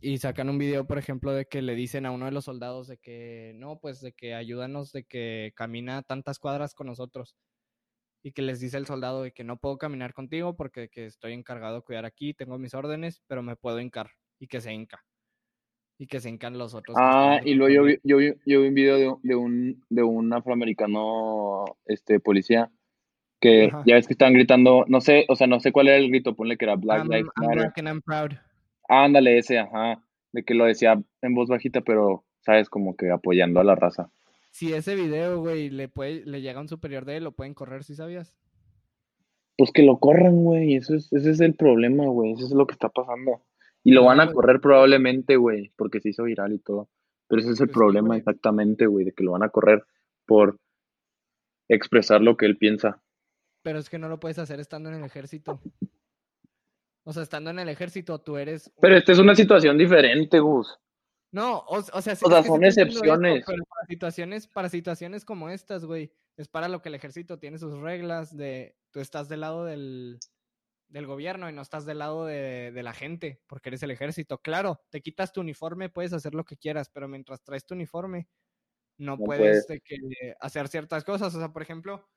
Y 0.00 0.18
sacan 0.18 0.48
un 0.48 0.58
video, 0.58 0.86
por 0.86 0.98
ejemplo, 0.98 1.32
de 1.32 1.46
que 1.46 1.60
le 1.60 1.74
dicen 1.74 2.06
a 2.06 2.10
uno 2.10 2.24
de 2.24 2.32
los 2.32 2.44
soldados 2.44 2.88
de 2.88 2.98
que, 2.98 3.52
no, 3.56 3.78
pues 3.78 4.00
de 4.00 4.12
que 4.12 4.34
ayúdanos, 4.34 4.92
de 4.92 5.04
que 5.04 5.52
camina 5.54 6.02
tantas 6.02 6.38
cuadras 6.38 6.74
con 6.74 6.86
nosotros. 6.86 7.36
Y 8.22 8.32
que 8.32 8.42
les 8.42 8.60
dice 8.60 8.78
el 8.78 8.86
soldado 8.86 9.22
de 9.22 9.32
que 9.32 9.44
no 9.44 9.58
puedo 9.58 9.78
caminar 9.78 10.14
contigo 10.14 10.56
porque 10.56 10.88
que 10.88 11.06
estoy 11.06 11.32
encargado 11.34 11.76
de 11.76 11.82
cuidar 11.82 12.04
aquí, 12.04 12.34
tengo 12.34 12.58
mis 12.58 12.74
órdenes, 12.74 13.22
pero 13.26 13.42
me 13.42 13.56
puedo 13.56 13.80
hincar. 13.80 14.12
Y 14.38 14.46
que 14.48 14.60
se 14.60 14.72
hinca. 14.72 15.04
Y 16.02 16.08
que 16.08 16.18
se 16.18 16.28
hincan 16.28 16.58
los 16.58 16.74
otros. 16.74 16.96
Ah, 16.98 17.38
y 17.44 17.54
luego 17.54 17.72
yo 17.72 17.84
vi, 17.84 17.98
yo 18.02 18.16
vi, 18.16 18.32
yo 18.44 18.60
vi 18.62 18.66
un 18.68 18.74
video 18.74 18.96
de, 18.98 19.06
un- 19.08 19.20
de 19.22 19.34
un, 19.36 19.84
de 19.88 20.02
un 20.02 20.32
afroamericano, 20.32 21.64
este, 21.86 22.18
policía, 22.18 22.72
que 23.40 23.66
Ajá. 23.66 23.84
ya 23.86 23.94
ves 23.94 24.08
que 24.08 24.14
estaban 24.14 24.34
gritando, 24.34 24.84
no 24.88 25.00
sé, 25.00 25.26
o 25.28 25.36
sea, 25.36 25.46
no 25.46 25.60
sé 25.60 25.70
cuál 25.70 25.86
era 25.86 25.98
el 25.98 26.08
grito, 26.08 26.34
ponle 26.34 26.56
que 26.56 26.64
era 26.64 26.74
Black 26.74 27.04
Lives 27.04 27.30
Matter. 27.36 27.72
I'm 27.86 28.02
proud. 28.02 28.32
Ándale, 28.88 29.38
ese, 29.38 29.60
ajá, 29.60 30.02
de 30.32 30.42
que 30.42 30.54
lo 30.54 30.64
decía 30.64 31.00
en 31.20 31.34
voz 31.36 31.48
bajita, 31.48 31.82
pero, 31.82 32.24
sabes, 32.40 32.68
como 32.68 32.96
que 32.96 33.08
apoyando 33.12 33.60
a 33.60 33.64
la 33.64 33.76
raza. 33.76 34.10
Si 34.50 34.72
ese 34.72 34.96
video, 34.96 35.38
güey, 35.40 35.70
le 35.70 35.86
puede, 35.86 36.26
le 36.26 36.40
llega 36.40 36.58
a 36.58 36.62
un 36.62 36.68
superior 36.68 37.04
de 37.04 37.18
él, 37.18 37.22
lo 37.24 37.30
pueden 37.30 37.54
correr, 37.54 37.84
¿sí 37.84 37.94
sabías? 37.94 38.36
Pues 39.56 39.70
que 39.70 39.84
lo 39.84 39.98
corran, 40.00 40.42
güey, 40.42 40.74
eso 40.74 40.96
es, 40.96 41.12
ese 41.12 41.30
es 41.30 41.40
el 41.40 41.54
problema, 41.54 42.06
güey, 42.06 42.32
eso 42.32 42.44
es 42.46 42.50
lo 42.52 42.66
que 42.66 42.72
está 42.72 42.88
pasando. 42.88 43.40
Y 43.84 43.92
lo 43.92 44.04
van 44.04 44.20
a 44.20 44.32
correr 44.32 44.60
probablemente, 44.60 45.36
güey, 45.36 45.72
porque 45.76 46.00
se 46.00 46.10
hizo 46.10 46.22
viral 46.24 46.52
y 46.52 46.58
todo. 46.58 46.88
Pero 47.28 47.40
ese 47.42 47.52
es 47.52 47.60
el 47.60 47.68
problema 47.68 48.16
exactamente, 48.16 48.86
güey, 48.86 49.04
de 49.04 49.12
que 49.12 49.24
lo 49.24 49.32
van 49.32 49.42
a 49.42 49.48
correr 49.48 49.84
por 50.26 50.56
expresar 51.68 52.20
lo 52.20 52.36
que 52.36 52.46
él 52.46 52.58
piensa. 52.58 53.02
Pero 53.62 53.78
es 53.78 53.88
que 53.88 53.98
no 53.98 54.08
lo 54.08 54.20
puedes 54.20 54.38
hacer 54.38 54.60
estando 54.60 54.88
en 54.90 54.96
el 54.96 55.04
ejército. 55.04 55.60
O 57.04 57.12
sea, 57.12 57.22
estando 57.22 57.50
en 57.50 57.58
el 57.58 57.68
ejército, 57.68 58.20
tú 58.20 58.36
eres. 58.36 58.70
Pero 58.80 58.96
esta 58.96 59.12
es 59.12 59.18
una 59.18 59.34
situación 59.34 59.78
diferente, 59.78 60.38
Gus. 60.38 60.78
No, 61.32 61.58
o, 61.58 61.78
o 61.78 62.02
sea, 62.02 62.14
sí- 62.14 62.24
O 62.26 62.30
sea, 62.30 62.42
son 62.42 62.62
excepciones. 62.64 63.44
pero 63.46 63.64
para 63.64 63.86
situaciones, 63.88 64.46
para 64.46 64.68
situaciones 64.68 65.24
como 65.24 65.48
estas, 65.48 65.84
güey, 65.84 66.12
es 66.36 66.46
para 66.48 66.68
lo 66.68 66.82
que 66.82 66.90
el 66.90 66.94
ejército 66.94 67.38
tiene 67.38 67.58
sus 67.58 67.78
reglas 67.80 68.36
de 68.36 68.76
tú 68.90 69.00
estás 69.00 69.28
del 69.28 69.40
lado 69.40 69.64
del, 69.64 70.18
del 70.92 71.06
gobierno 71.06 71.48
y 71.48 71.52
no 71.52 71.62
estás 71.62 71.84
del 71.86 71.98
lado 71.98 72.26
de, 72.26 72.70
de 72.72 72.82
la 72.82 72.92
gente, 72.92 73.40
porque 73.46 73.70
eres 73.70 73.82
el 73.82 73.90
ejército. 73.90 74.38
Claro, 74.38 74.80
te 74.90 75.00
quitas 75.00 75.32
tu 75.32 75.40
uniforme, 75.40 75.88
puedes 75.88 76.12
hacer 76.12 76.34
lo 76.34 76.44
que 76.44 76.56
quieras, 76.56 76.90
pero 76.90 77.08
mientras 77.08 77.42
traes 77.42 77.64
tu 77.64 77.74
uniforme, 77.74 78.28
no, 78.98 79.16
No 79.16 79.24
puedes 79.24 79.66
puedes. 79.66 79.66
de 79.66 79.80
que, 79.80 79.96
hacer 80.40 80.68
ciertas 80.68 81.02
cosas. 81.04 81.34
O 81.34 81.38
sea, 81.38 81.52
por 81.52 81.62
ejemplo, 81.62 82.08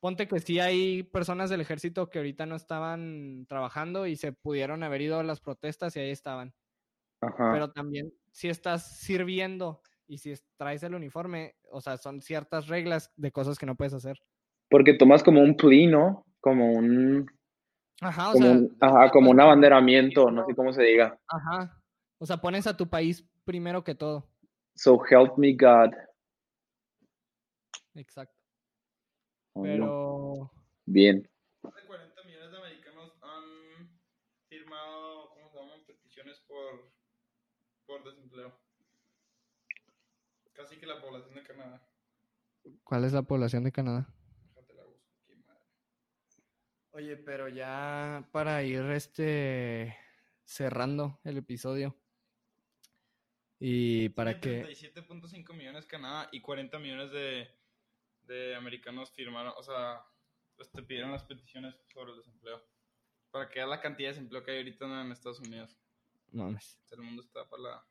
ponte 0.00 0.26
que 0.26 0.40
sí 0.40 0.58
hay 0.58 1.02
personas 1.02 1.50
del 1.50 1.60
ejército 1.60 2.08
que 2.10 2.18
ahorita 2.18 2.46
no 2.46 2.56
estaban 2.56 3.46
trabajando 3.48 4.06
y 4.06 4.16
se 4.16 4.32
pudieron 4.32 4.82
haber 4.82 5.02
ido 5.02 5.20
a 5.20 5.22
las 5.22 5.40
protestas 5.40 5.94
y 5.96 6.00
ahí 6.00 6.10
estaban 6.10 6.54
Ajá. 7.20 7.52
pero 7.52 7.70
también 7.70 8.12
si 8.32 8.48
estás 8.48 8.98
sirviendo 8.98 9.80
y 10.08 10.18
si 10.18 10.32
es- 10.32 10.44
traes 10.56 10.82
el 10.82 10.94
uniforme, 10.94 11.54
o 11.70 11.80
sea, 11.80 11.96
son 11.96 12.20
ciertas 12.20 12.66
reglas 12.66 13.12
de 13.16 13.30
cosas 13.30 13.58
que 13.58 13.66
no 13.66 13.76
puedes 13.76 13.94
hacer. 13.94 14.18
Porque 14.68 14.94
tomas 14.94 15.22
como 15.22 15.40
un 15.40 15.56
plea, 15.56 15.88
¿no? 15.88 16.26
Como 16.40 16.72
un, 16.72 17.26
Ajá, 18.04 18.30
o 18.30 18.32
como 18.32 18.44
sea, 18.44 18.52
un, 18.52 18.76
ajá, 18.80 19.10
como 19.10 19.30
un 19.30 19.36
vas- 19.36 19.44
abanderamiento, 19.46 20.30
no 20.30 20.44
sé 20.46 20.54
cómo 20.54 20.72
se 20.72 20.82
diga. 20.82 21.18
Ajá. 21.28 21.80
O 22.18 22.26
sea, 22.26 22.36
pones 22.38 22.66
a 22.66 22.76
tu 22.76 22.88
país 22.88 23.24
primero 23.44 23.82
que 23.84 23.94
todo. 23.94 24.28
So 24.74 25.00
help 25.08 25.36
me 25.38 25.52
God. 25.54 25.92
Exacto. 27.94 28.34
Oh, 29.54 29.64
no. 29.64 29.64
Pero 29.64 30.50
Bien. 30.86 31.28
Más 31.62 31.74
de 31.74 31.82
40 31.86 32.22
millones 32.24 32.50
de 32.50 32.56
americanos 32.58 33.12
han 33.22 33.90
firmado, 34.48 35.30
¿cómo 35.34 35.50
se 35.50 35.58
llaman? 35.58 35.84
Peticiones 35.86 36.40
por, 36.48 36.90
por 37.86 38.02
desempleo. 38.04 38.52
Casi 40.54 40.76
que 40.78 40.86
la 40.86 41.00
población 41.00 41.34
de 41.34 41.42
Canadá. 41.42 41.86
¿cuál 42.84 43.04
es 43.04 43.12
la 43.12 43.22
población 43.22 43.64
de 43.64 43.72
Canadá? 43.72 44.06
Déjate 44.54 44.74
la 44.74 44.84
busco 44.84 45.10
aquí, 45.24 45.34
madre. 45.46 45.60
Oye, 46.92 47.16
pero 47.16 47.48
ya 47.48 48.28
para 48.32 48.62
ir 48.62 48.82
este 48.90 49.96
cerrando 50.44 51.20
el 51.24 51.38
episodio 51.38 51.96
y 53.58 54.08
para 54.10 54.38
que 54.40 54.64
37.5 54.64 55.54
millones 55.54 55.86
Canadá 55.86 56.28
y 56.32 56.40
40 56.40 56.78
millones 56.80 57.10
de, 57.12 57.48
de 58.24 58.54
americanos 58.56 59.10
firmaron, 59.12 59.54
o 59.56 59.62
sea, 59.62 60.04
pues 60.56 60.70
te 60.70 60.82
pidieron 60.82 61.12
las 61.12 61.24
peticiones 61.24 61.74
sobre 61.92 62.12
el 62.12 62.18
desempleo. 62.18 62.62
Para 63.30 63.48
que 63.48 63.64
la 63.64 63.80
cantidad 63.80 64.10
de 64.10 64.14
desempleo 64.14 64.42
que 64.44 64.50
hay 64.50 64.58
ahorita 64.58 65.00
en 65.02 65.12
Estados 65.12 65.40
Unidos. 65.40 65.78
no 66.32 66.44
mames. 66.44 66.78
El 66.90 67.00
mundo 67.00 67.22
está 67.22 67.48
para 67.48 67.62
la... 67.62 67.86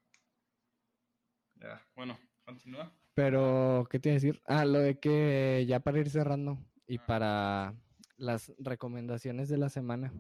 Ya, 1.55 1.87
bueno, 1.95 2.19
continúa. 2.43 2.93
Pero, 3.15 3.87
¿qué 3.89 3.99
te 3.99 4.09
iba 4.09 4.13
a 4.13 4.19
decir? 4.19 4.41
Ah, 4.45 4.65
lo 4.65 4.79
de 4.79 4.99
que 4.99 5.65
ya 5.67 5.79
para 5.79 5.99
ir 5.99 6.09
cerrando 6.09 6.59
y 6.85 6.97
Ah. 6.99 7.05
para 7.07 7.75
las 8.21 8.53
recomendaciones 8.59 9.49
de 9.49 9.57
la 9.57 9.69
semana. 9.69 10.13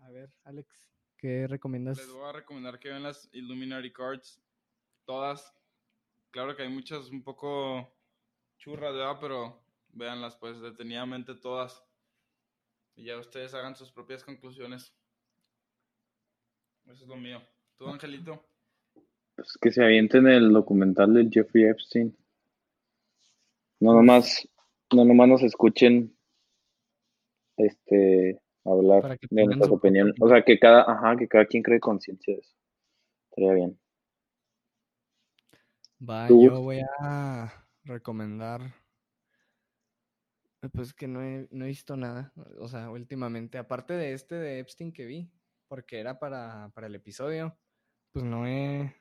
A 0.00 0.10
ver, 0.10 0.30
Alex, 0.42 0.68
¿qué 1.16 1.46
recomiendas? 1.46 1.98
Les 1.98 2.10
voy 2.10 2.28
a 2.28 2.32
recomendar 2.32 2.80
que 2.80 2.88
vean 2.88 3.04
las 3.04 3.28
Illuminati 3.32 3.92
Cards. 3.92 4.42
Todas. 5.04 5.54
Claro 6.30 6.56
que 6.56 6.64
hay 6.64 6.68
muchas 6.68 7.10
un 7.10 7.22
poco 7.22 7.96
churras, 8.58 8.92
¿verdad? 8.92 9.18
Pero 9.20 9.62
véanlas 9.90 10.34
pues 10.36 10.60
detenidamente 10.60 11.36
todas. 11.36 11.80
Y 12.96 13.04
ya 13.04 13.18
ustedes 13.18 13.54
hagan 13.54 13.76
sus 13.76 13.92
propias 13.92 14.24
conclusiones. 14.24 14.92
Eso 16.86 17.04
es 17.04 17.08
lo 17.08 17.16
mío. 17.16 17.40
¿Tú, 17.76 17.86
Angelito? 17.86 18.44
Pues 19.36 19.56
que 19.60 19.70
se 19.70 19.82
avienten 19.82 20.26
el 20.26 20.52
documental 20.52 21.14
de 21.14 21.28
Jeffrey 21.30 21.64
Epstein. 21.64 22.16
No 23.78 23.92
nomás, 23.92 24.48
no 24.92 25.04
nomás 25.04 25.28
nos 25.28 25.42
escuchen 25.42 26.13
este 27.56 28.40
hablar 28.64 29.18
de 29.30 29.44
nuestras 29.44 29.70
opiniones. 29.70 30.14
O 30.20 30.28
sea 30.28 30.42
que 30.42 30.58
cada, 30.58 30.82
ajá, 30.90 31.16
que 31.16 31.28
cada 31.28 31.46
quien 31.46 31.62
cree 31.62 31.80
conciencia 31.80 32.34
de 32.34 32.40
eso. 32.40 32.54
Estaría 33.30 33.54
bien. 33.54 33.78
Va, 36.08 36.28
¿Tú? 36.28 36.42
yo 36.44 36.60
voy 36.62 36.80
a 37.00 37.52
recomendar. 37.84 38.60
eh, 40.62 40.68
Pues 40.72 40.92
que 40.94 41.06
no 41.08 41.22
he, 41.22 41.48
no 41.50 41.64
he 41.64 41.68
visto 41.68 41.96
nada, 41.96 42.32
o 42.58 42.68
sea, 42.68 42.90
últimamente, 42.90 43.58
aparte 43.58 43.94
de 43.94 44.12
este 44.12 44.34
de 44.36 44.58
Epstein 44.58 44.92
que 44.92 45.06
vi, 45.06 45.30
porque 45.68 45.98
era 46.00 46.18
para, 46.18 46.70
para 46.74 46.86
el 46.86 46.94
episodio, 46.94 47.56
pues 48.12 48.24
no 48.24 48.46
he, 48.46 48.94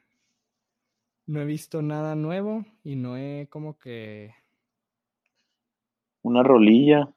no 1.26 1.42
he 1.42 1.46
visto 1.46 1.82
nada 1.82 2.16
nuevo 2.16 2.66
y 2.84 2.96
no 2.96 3.18
he 3.18 3.48
como 3.50 3.78
que 3.78 4.34
Una 6.24 6.42
rolilla. 6.44 7.14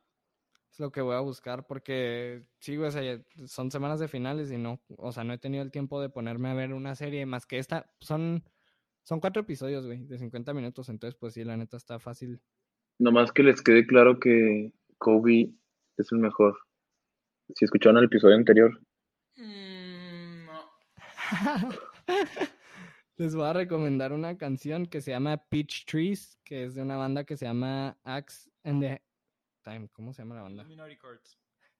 Es 0.77 0.81
lo 0.81 0.93
que 0.93 1.01
voy 1.01 1.15
a 1.15 1.21
buscar 1.21 1.67
porque 1.67 2.43
sí, 2.59 2.77
güey, 2.77 2.89
o 2.89 2.91
sea, 2.91 3.19
son 3.47 3.71
semanas 3.71 3.99
de 3.99 4.09
finales 4.09 4.53
y 4.53 4.59
no, 4.59 4.79
o 4.99 5.11
sea, 5.11 5.25
no 5.25 5.33
he 5.33 5.39
tenido 5.39 5.63
el 5.63 5.71
tiempo 5.71 6.03
de 6.03 6.11
ponerme 6.11 6.51
a 6.51 6.55
ver 6.55 6.75
una 6.75 6.95
serie 6.95 7.25
más 7.25 7.47
que 7.47 7.59
esta. 7.59 7.91
Son, 8.01 8.45
son 9.03 9.21
cuatro 9.21 9.41
episodios, 9.41 9.87
güey, 9.87 10.05
de 10.05 10.19
50 10.19 10.53
minutos, 10.53 10.91
entonces 10.91 11.19
pues 11.19 11.33
sí, 11.33 11.45
la 11.45 11.57
neta 11.57 11.79
está 11.79 11.99
fácil. 11.99 12.43
Nomás 12.99 13.33
que 13.33 13.43
les 13.43 13.63
quede 13.63 13.87
claro 13.87 14.21
que 14.21 14.75
Kobe 14.99 15.55
es 15.97 16.13
el 16.13 16.19
mejor. 16.19 16.59
Si 17.55 17.65
escucharon 17.65 17.97
el 17.97 18.05
episodio 18.05 18.37
anterior, 18.37 18.79
Mm, 19.37 20.47
no. 20.47 20.71
Les 23.19 23.35
voy 23.35 23.47
a 23.47 23.53
recomendar 23.53 24.13
una 24.13 24.37
canción 24.37 24.87
que 24.87 25.01
se 25.01 25.11
llama 25.11 25.39
Peach 25.49 25.87
Trees, 25.87 26.39
que 26.45 26.65
es 26.65 26.75
de 26.75 26.83
una 26.83 26.97
banda 26.97 27.25
que 27.25 27.37
se 27.37 27.47
llama 27.47 27.99
Axe 28.05 28.51
and 28.63 28.83
the 28.83 29.03
Time, 29.67 29.89
¿cómo 29.93 30.13
se 30.13 30.23
llama 30.23 30.37
la 30.37 30.43
banda? 30.43 30.63
Illuminati 30.63 30.97
Cards. 30.97 31.37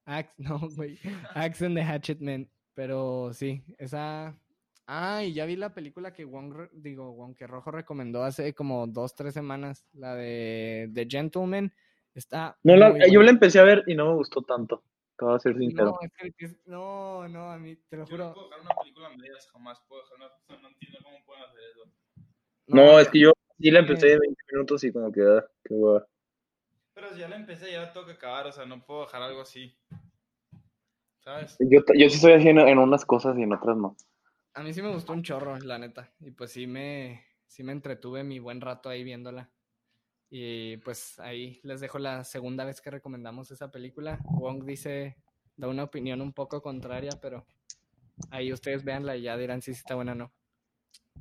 Axe, 0.07 0.35
no, 0.39 0.59
güey. 0.75 0.99
Axe 1.35 1.67
and 1.67 1.77
the 1.77 1.83
Hatchet 1.85 2.19
Men. 2.21 2.51
Pero 2.75 3.31
sí, 3.33 3.63
esa. 3.79 4.37
Ah, 4.89 5.23
y 5.25 5.33
ya 5.33 5.47
vi 5.47 5.55
la 5.57 5.73
película 5.73 6.13
que 6.13 6.25
Wong, 6.25 6.69
digo, 6.73 7.13
Wong 7.13 7.35
que 7.37 7.47
Rojo 7.47 7.71
recomendó 7.71 8.23
hace 8.25 8.55
como 8.55 8.87
dos, 8.87 9.15
tres 9.15 9.35
semanas, 9.35 9.85
la 9.95 10.15
de 10.17 10.91
The 10.93 11.07
Gentleman. 11.09 11.73
Está. 12.15 12.59
no 12.63 12.77
la, 12.77 12.95
yo 13.09 13.23
la 13.23 13.31
empecé 13.31 13.59
a 13.61 13.65
ver 13.65 13.83
y 13.87 13.95
no 13.95 14.07
me 14.11 14.15
gustó 14.15 14.43
tanto. 14.43 14.83
Te 15.19 15.25
voy 15.25 15.35
a 15.37 15.39
ser 15.39 15.57
sincero. 15.57 15.87
No, 15.87 15.99
es 16.01 16.13
que, 16.37 16.45
es- 16.45 16.67
no, 16.67 17.27
no, 17.29 17.51
a 17.51 17.59
mí, 17.59 17.77
te 17.89 17.97
lo 17.97 18.05
Yo 18.07 18.17
no 18.17 18.25
juro. 18.25 18.35
puedo 18.35 18.49
dejar 18.49 18.61
una 18.63 18.75
película 18.83 19.07
a 19.07 19.17
medias, 19.17 19.49
jamás 19.53 19.81
puedo 19.89 20.03
dejar 20.03 20.17
una... 20.19 20.61
No 20.63 20.69
entiendo 20.69 20.99
cómo 21.03 21.17
pueden 21.25 21.45
hacer 21.45 21.61
eso. 21.73 21.91
No, 22.67 22.99
es 23.01 23.09
que 23.09 23.21
yo, 23.21 23.33
Sí, 23.59 23.71
la 23.71 23.79
empecé 23.81 24.13
en 24.13 24.19
20 24.21 24.43
minutos 24.53 24.85
y 24.85 24.93
como 24.93 25.11
que, 25.11 25.23
ah, 25.23 25.45
qué 25.65 25.73
hueva. 25.75 26.07
Pero 26.97 27.13
si 27.13 27.21
ya 27.21 27.29
la 27.29 27.37
empecé, 27.37 27.71
ya 27.71 27.83
la 27.83 27.93
tengo 27.93 28.07
que 28.07 28.13
acabar, 28.13 28.47
o 28.47 28.53
sea, 28.53 28.65
no 28.65 28.83
puedo 28.83 29.03
dejar 29.03 29.21
algo 29.21 29.43
así. 29.43 29.77
¿Sabes? 31.21 31.55
Yo, 31.61 31.81
yo 31.95 32.09
sí 32.09 32.17
estoy 32.17 32.33
haciendo 32.33 32.67
en 32.67 32.79
unas 32.79 33.05
cosas 33.05 33.37
y 33.37 33.43
en 33.43 33.53
otras 33.53 33.77
no. 33.77 33.95
A 34.55 34.63
mí 34.63 34.73
sí 34.73 34.81
me 34.81 34.91
gustó 34.91 35.13
un 35.13 35.23
chorro, 35.23 35.59
la 35.59 35.79
neta. 35.79 36.11
Y 36.21 36.31
pues 36.31 36.53
sí 36.53 36.67
me, 36.67 37.23
sí 37.47 37.63
me 37.63 37.73
entretuve 37.73 38.25
mi 38.25 38.39
buen 38.39 38.63
rato 38.63 38.89
ahí 38.89 39.05
viéndola. 39.05 39.51
Y 40.31 40.79
pues 40.79 41.19
ahí 41.19 41.61
les 41.65 41.83
dejo 41.83 41.99
la 41.99 42.25
segunda 42.25 42.65
vez 42.65 42.81
que 42.81 42.91
recomendamos 42.91 43.51
esa 43.51 43.71
película. 43.71 44.19
Wong 44.25 44.65
dice, 44.65 45.19
da 45.55 45.69
una 45.69 45.85
opinión 45.85 46.23
un 46.23 46.33
poco 46.33 46.63
contraria, 46.63 47.13
pero 47.21 47.45
ahí 48.31 48.55
ustedes 48.55 48.85
véanla 48.85 49.19
y 49.19 49.23
ya 49.23 49.37
dirán 49.37 49.61
si 49.61 49.73
está 49.73 49.97
buena 49.97 50.13
o 50.13 50.15
no. 50.15 50.33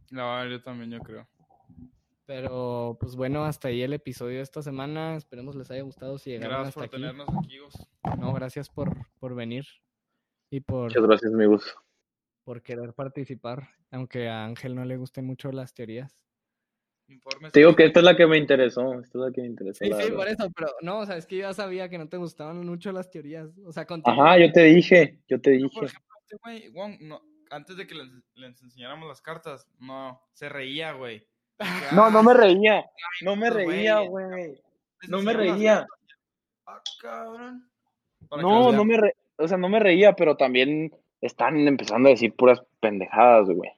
Ver 0.10 0.52
yo 0.52 0.62
también, 0.62 0.92
yo 0.92 1.00
creo. 1.00 1.28
Pero 2.26 2.98
pues 3.00 3.16
bueno, 3.16 3.46
hasta 3.46 3.68
ahí 3.68 3.84
el 3.84 3.94
episodio 3.94 4.38
de 4.38 4.44
esta 4.44 4.62
semana. 4.64 5.16
Esperemos 5.16 5.56
les 5.56 5.70
haya 5.70 5.84
gustado 5.84 6.18
si 6.18 6.32
llegaron 6.32 6.62
Gracias 6.64 6.70
hasta 6.70 6.80
por 6.80 6.86
aquí. 6.86 6.96
tenernos 6.96 7.28
aquí, 7.44 7.58
Gus. 7.60 7.88
No, 8.20 8.34
gracias 8.34 8.70
por, 8.70 8.92
por 9.20 9.36
venir 9.36 9.66
y 10.50 10.60
por, 10.62 10.86
Muchas 10.86 11.04
gracias, 11.04 11.34
amigos. 11.34 11.76
por 12.44 12.64
querer 12.64 12.94
participar, 12.94 13.70
aunque 13.92 14.28
a 14.28 14.44
Ángel 14.46 14.74
no 14.76 14.86
le 14.86 14.98
gusten 14.98 15.26
mucho 15.26 15.52
las 15.52 15.74
teorías. 15.74 16.18
Informes. 17.08 17.52
Te 17.52 17.60
digo 17.60 17.76
que 17.76 17.86
esta 17.86 18.00
es 18.00 18.04
la 18.06 18.16
que 18.16 18.26
me 18.26 18.38
interesó. 18.40 19.00
Esta 19.00 19.20
es 19.20 19.26
la 19.26 19.32
que 19.32 19.42
me 19.42 19.48
interesó. 19.48 19.86
Sí, 19.86 19.92
sí, 19.92 19.96
verdad. 19.98 20.16
por 20.16 20.28
eso, 20.28 20.50
pero 20.56 20.70
no, 20.82 21.00
o 21.02 21.06
sea, 21.06 21.18
es 21.18 21.28
que 21.28 21.36
yo 21.36 21.42
ya 21.44 21.54
sabía 21.54 21.88
que 21.90 22.00
no 22.00 22.10
te 22.10 22.18
gustaban 22.18 22.66
mucho 22.66 22.92
las 22.92 23.12
teorías. 23.12 23.56
O 23.64 23.72
sea, 23.72 23.86
contigo. 23.86 24.20
Ajá, 24.20 24.40
yo 24.40 24.52
te 24.52 24.64
dije, 24.64 25.20
yo 25.28 25.40
te 25.40 25.60
Yo, 25.60 25.66
dije. 25.68 25.76
por 25.80 25.86
ejemplo, 25.86 26.16
este 26.22 26.38
güey, 26.44 26.70
Wong, 26.70 26.98
no, 27.02 27.22
antes 27.52 27.78
de 27.78 27.86
que 27.86 27.94
les, 27.94 28.08
les 28.34 28.60
enseñáramos 28.64 29.08
las 29.08 29.22
cartas, 29.22 29.70
no, 29.80 30.20
se 30.34 30.50
reía, 30.50 30.94
güey. 30.94 31.28
No, 31.94 32.10
no 32.10 32.24
me 32.24 32.34
reía. 32.34 32.86
No 33.22 33.36
me 33.36 33.50
reía, 33.50 34.00
güey. 34.00 34.62
No 35.08 35.22
me 35.22 35.34
reía. 35.34 35.86
Ah, 36.66 36.82
cabrón. 37.02 37.70
No, 38.32 38.72
no 38.72 38.86
me 38.86 38.98
re... 38.98 39.16
O 39.38 39.48
sea, 39.48 39.58
no 39.58 39.70
me 39.70 39.80
reía, 39.80 40.14
pero 40.14 40.38
también 40.38 40.92
están 41.22 41.68
empezando 41.68 42.10
a 42.10 42.12
decir 42.12 42.36
puras 42.36 42.62
pendejadas, 42.80 43.50
güey. 43.50 43.72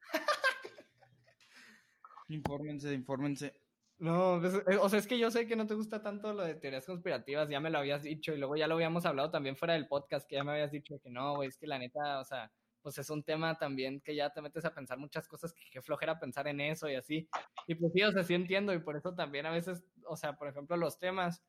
Infórmense, 2.28 2.92
infórmense. 2.92 3.54
No, 3.98 4.38
pues, 4.40 4.54
eh, 4.54 4.78
o 4.80 4.88
sea, 4.88 5.00
es 5.00 5.08
que 5.08 5.18
yo 5.18 5.30
sé 5.30 5.46
que 5.46 5.56
no 5.56 5.66
te 5.66 5.74
gusta 5.74 6.02
tanto 6.02 6.32
lo 6.32 6.44
de 6.44 6.54
teorías 6.54 6.86
conspirativas, 6.86 7.48
ya 7.48 7.58
me 7.58 7.70
lo 7.70 7.78
habías 7.78 8.02
dicho 8.02 8.32
y 8.32 8.38
luego 8.38 8.54
ya 8.54 8.68
lo 8.68 8.74
habíamos 8.74 9.04
hablado 9.06 9.30
también 9.30 9.56
fuera 9.56 9.74
del 9.74 9.88
podcast, 9.88 10.28
que 10.28 10.36
ya 10.36 10.44
me 10.44 10.52
habías 10.52 10.70
dicho 10.70 11.00
que 11.02 11.10
no, 11.10 11.34
güey, 11.34 11.48
es 11.48 11.58
que 11.58 11.66
la 11.66 11.78
neta, 11.78 12.20
o 12.20 12.24
sea, 12.24 12.52
pues 12.88 12.96
es 12.96 13.10
un 13.10 13.22
tema 13.22 13.58
también 13.58 14.00
que 14.00 14.14
ya 14.14 14.30
te 14.32 14.40
metes 14.40 14.64
a 14.64 14.74
pensar 14.74 14.96
muchas 14.96 15.28
cosas 15.28 15.52
que 15.52 15.62
qué 15.70 15.82
flojera 15.82 16.18
pensar 16.18 16.48
en 16.48 16.58
eso 16.62 16.88
y 16.88 16.94
así. 16.94 17.28
Y 17.66 17.74
pues 17.74 17.92
sí, 17.92 18.02
o 18.02 18.10
sea, 18.12 18.22
sí 18.22 18.32
entiendo 18.32 18.72
y 18.72 18.78
por 18.78 18.96
eso 18.96 19.14
también 19.14 19.44
a 19.44 19.50
veces, 19.50 19.84
o 20.06 20.16
sea, 20.16 20.38
por 20.38 20.48
ejemplo, 20.48 20.74
los 20.78 20.98
temas, 20.98 21.42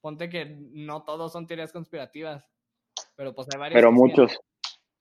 ponte 0.00 0.30
que 0.30 0.46
no 0.58 1.04
todos 1.04 1.32
son 1.32 1.46
teorías 1.46 1.70
conspirativas, 1.70 2.48
pero 3.14 3.34
pues 3.34 3.46
hay 3.52 3.60
varios. 3.60 3.76
Pero 3.76 3.92
muchos. 3.92 4.38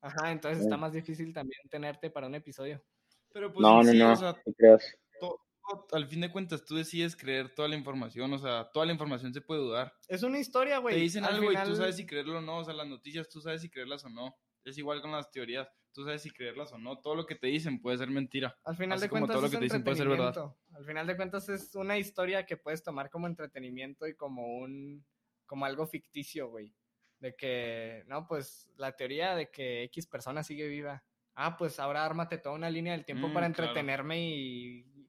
Ajá, 0.02 0.32
entonces 0.34 0.58
Sí. 0.60 0.66
está 0.66 0.76
más 0.76 0.92
difícil 0.92 1.34
también 1.34 1.62
tenerte 1.70 2.10
para 2.10 2.28
un 2.28 2.36
episodio. 2.36 2.84
Pero 3.32 3.54
pues 3.54 3.62
No, 3.62 3.82
no, 3.82 3.90
sí, 3.90 3.98
no. 3.98 4.12
o 4.12 4.16
sea, 4.18 4.36
No 4.46 4.54
creas. 4.54 4.98
to- 5.22 5.40
to- 5.88 5.96
al 5.96 6.08
fin 6.08 6.20
de 6.20 6.30
cuentas 6.32 6.66
tú 6.66 6.76
decides 6.76 7.16
creer 7.16 7.56
toda 7.56 7.70
la 7.70 7.78
información, 7.78 8.34
o 8.34 8.38
sea, 8.38 8.70
toda 8.74 8.86
la 8.86 8.92
información 8.92 9.34
se 9.34 9.40
puede 9.40 9.62
dudar. 9.62 9.94
Es 10.10 10.24
una 10.24 10.40
historia, 10.40 10.80
güey. 10.80 10.96
Te 10.96 11.02
dicen 11.02 11.24
Al 11.24 11.36
algo 11.36 11.54
y 11.54 11.56
tú 11.64 11.74
sabes 11.78 11.96
si 11.96 12.06
creerlo 12.06 12.40
o 12.40 12.42
no, 12.42 12.58
o 12.58 12.66
sea, 12.66 12.74
las 12.74 12.86
noticias 12.88 13.30
tú 13.30 13.40
sabes 13.40 13.62
si 13.62 13.70
creerlas 13.70 14.04
o 14.04 14.10
no. 14.10 14.36
Es 14.64 14.80
igual 14.80 15.00
con 15.00 15.12
las 15.12 15.30
teorías, 15.30 15.68
tú 15.96 16.04
sabes 16.04 16.22
si 16.22 16.30
creerlas 16.30 16.72
o 16.74 16.78
no. 16.78 17.00
Todo 17.00 17.16
lo 17.16 17.26
que 17.26 17.36
te 17.36 17.48
dicen 17.48 17.82
puede 17.82 17.98
ser 17.98 18.10
mentira. 18.10 18.56
Al 18.66 18.76
final 18.76 18.98
Así 18.98 19.04
de 19.06 19.10
como 19.10 19.22
cuentas 19.22 19.34
todo 19.36 19.42
lo 19.42 19.48
es 19.48 19.52
que 19.52 19.58
te 19.58 19.64
dicen 19.64 19.84
puede 19.84 19.98
ser 19.98 20.08
verdad. 20.10 20.54
Al 20.74 20.86
final 20.86 21.08
de 21.08 21.16
cuentas 21.16 21.50
es 21.50 21.74
una 21.76 21.98
historia 21.98 22.46
que 22.46 22.58
puedes 22.58 22.84
tomar 22.84 23.10
como 23.10 23.28
entretenimiento 23.28 24.06
y 24.06 24.16
como 24.16 24.58
un 24.60 25.04
como 25.46 25.66
algo 25.66 25.88
ficticio, 25.88 26.50
güey. 26.50 26.76
De 27.20 27.34
que, 27.36 28.04
no, 28.08 28.28
pues 28.28 28.70
la 28.78 28.92
teoría 28.96 29.36
de 29.36 29.50
que 29.50 29.84
X 29.84 30.06
persona 30.08 30.44
sigue 30.44 30.68
viva. 30.68 31.04
Ah, 31.34 31.56
pues 31.58 31.80
ahora 31.80 32.06
ármate 32.06 32.38
toda 32.38 32.56
una 32.56 32.70
línea 32.70 32.94
del 32.94 33.06
tiempo 33.06 33.28
Mm, 33.30 33.34
para 33.34 33.48
claro. 33.52 33.64
entretenerme 33.70 34.20
y 34.28 35.08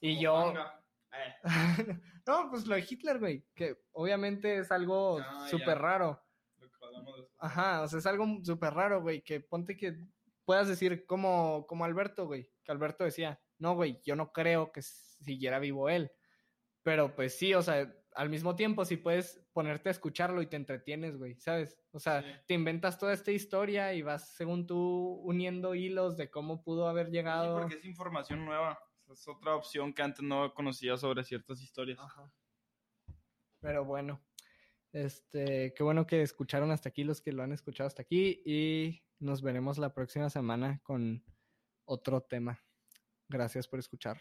y 0.00 0.12
Como 0.14 0.22
yo 0.22 0.46
manga. 0.54 0.84
Eh, 1.12 1.34
No, 2.26 2.50
pues 2.50 2.66
lo 2.66 2.74
de 2.76 2.86
Hitler, 2.88 3.18
güey, 3.18 3.44
que 3.54 3.76
obviamente 3.92 4.58
es 4.58 4.70
algo 4.70 5.18
Ah, 5.20 5.48
súper 5.50 5.78
raro. 5.78 6.22
lo 6.58 6.68
que 6.70 6.76
hablamos 6.84 7.16
después. 7.16 7.36
Ajá, 7.38 7.82
o 7.82 7.88
sea, 7.88 7.98
es 7.98 8.06
algo 8.06 8.26
súper 8.44 8.74
raro, 8.74 9.00
güey, 9.00 9.22
que 9.22 9.40
ponte 9.40 9.76
que 9.76 9.96
puedas 10.48 10.66
decir 10.66 11.04
como, 11.04 11.66
como 11.66 11.84
Alberto, 11.84 12.24
güey, 12.26 12.50
que 12.64 12.72
Alberto 12.72 13.04
decía, 13.04 13.38
no, 13.58 13.74
güey, 13.74 14.00
yo 14.02 14.16
no 14.16 14.32
creo 14.32 14.72
que 14.72 14.80
siguiera 14.80 15.58
vivo 15.58 15.90
él, 15.90 16.10
pero 16.82 17.14
pues 17.14 17.36
sí, 17.38 17.52
o 17.52 17.60
sea, 17.60 17.94
al 18.14 18.30
mismo 18.30 18.56
tiempo 18.56 18.86
si 18.86 18.96
puedes 18.96 19.46
ponerte 19.52 19.90
a 19.90 19.92
escucharlo 19.92 20.40
y 20.40 20.46
te 20.46 20.56
entretienes, 20.56 21.18
güey, 21.18 21.34
¿sabes? 21.38 21.78
O 21.92 22.00
sea, 22.00 22.22
Sí. 22.22 22.28
te 22.46 22.54
inventas 22.54 22.98
toda 22.98 23.12
esta 23.12 23.30
historia 23.30 23.92
y 23.92 24.00
vas, 24.00 24.34
según 24.36 24.66
tú, 24.66 25.20
uniendo 25.22 25.74
hilos 25.74 26.16
de 26.16 26.30
cómo 26.30 26.62
pudo 26.62 26.88
haber 26.88 27.08
Sí, 27.08 27.12
llegado. 27.12 27.58
porque 27.58 27.74
es 27.74 27.84
información 27.84 28.46
nueva. 28.46 28.78
Es 29.12 29.28
otra 29.28 29.54
opción 29.54 29.92
que 29.92 30.00
antes 30.00 30.22
no 30.22 30.54
conocía 30.54 30.96
sobre 30.96 31.24
ciertas 31.24 31.60
historias. 31.60 31.98
Ajá. 32.00 32.32
Pero 33.60 33.84
bueno, 33.84 34.18
este, 34.92 35.74
qué 35.74 35.82
bueno 35.82 36.06
que 36.06 36.22
escucharon 36.22 36.70
hasta 36.70 36.88
aquí 36.88 37.04
los 37.04 37.20
que 37.20 37.32
lo 37.32 37.42
han 37.42 37.52
escuchado 37.52 37.86
hasta 37.86 38.02
aquí 38.02 38.42
y 38.44 39.02
nos 39.18 39.42
veremos 39.42 39.78
la 39.78 39.92
próxima 39.92 40.30
semana 40.30 40.80
con 40.82 41.24
otro 41.84 42.22
tema. 42.22 42.60
Gracias 43.28 43.68
por 43.68 43.78
escuchar. 43.78 44.18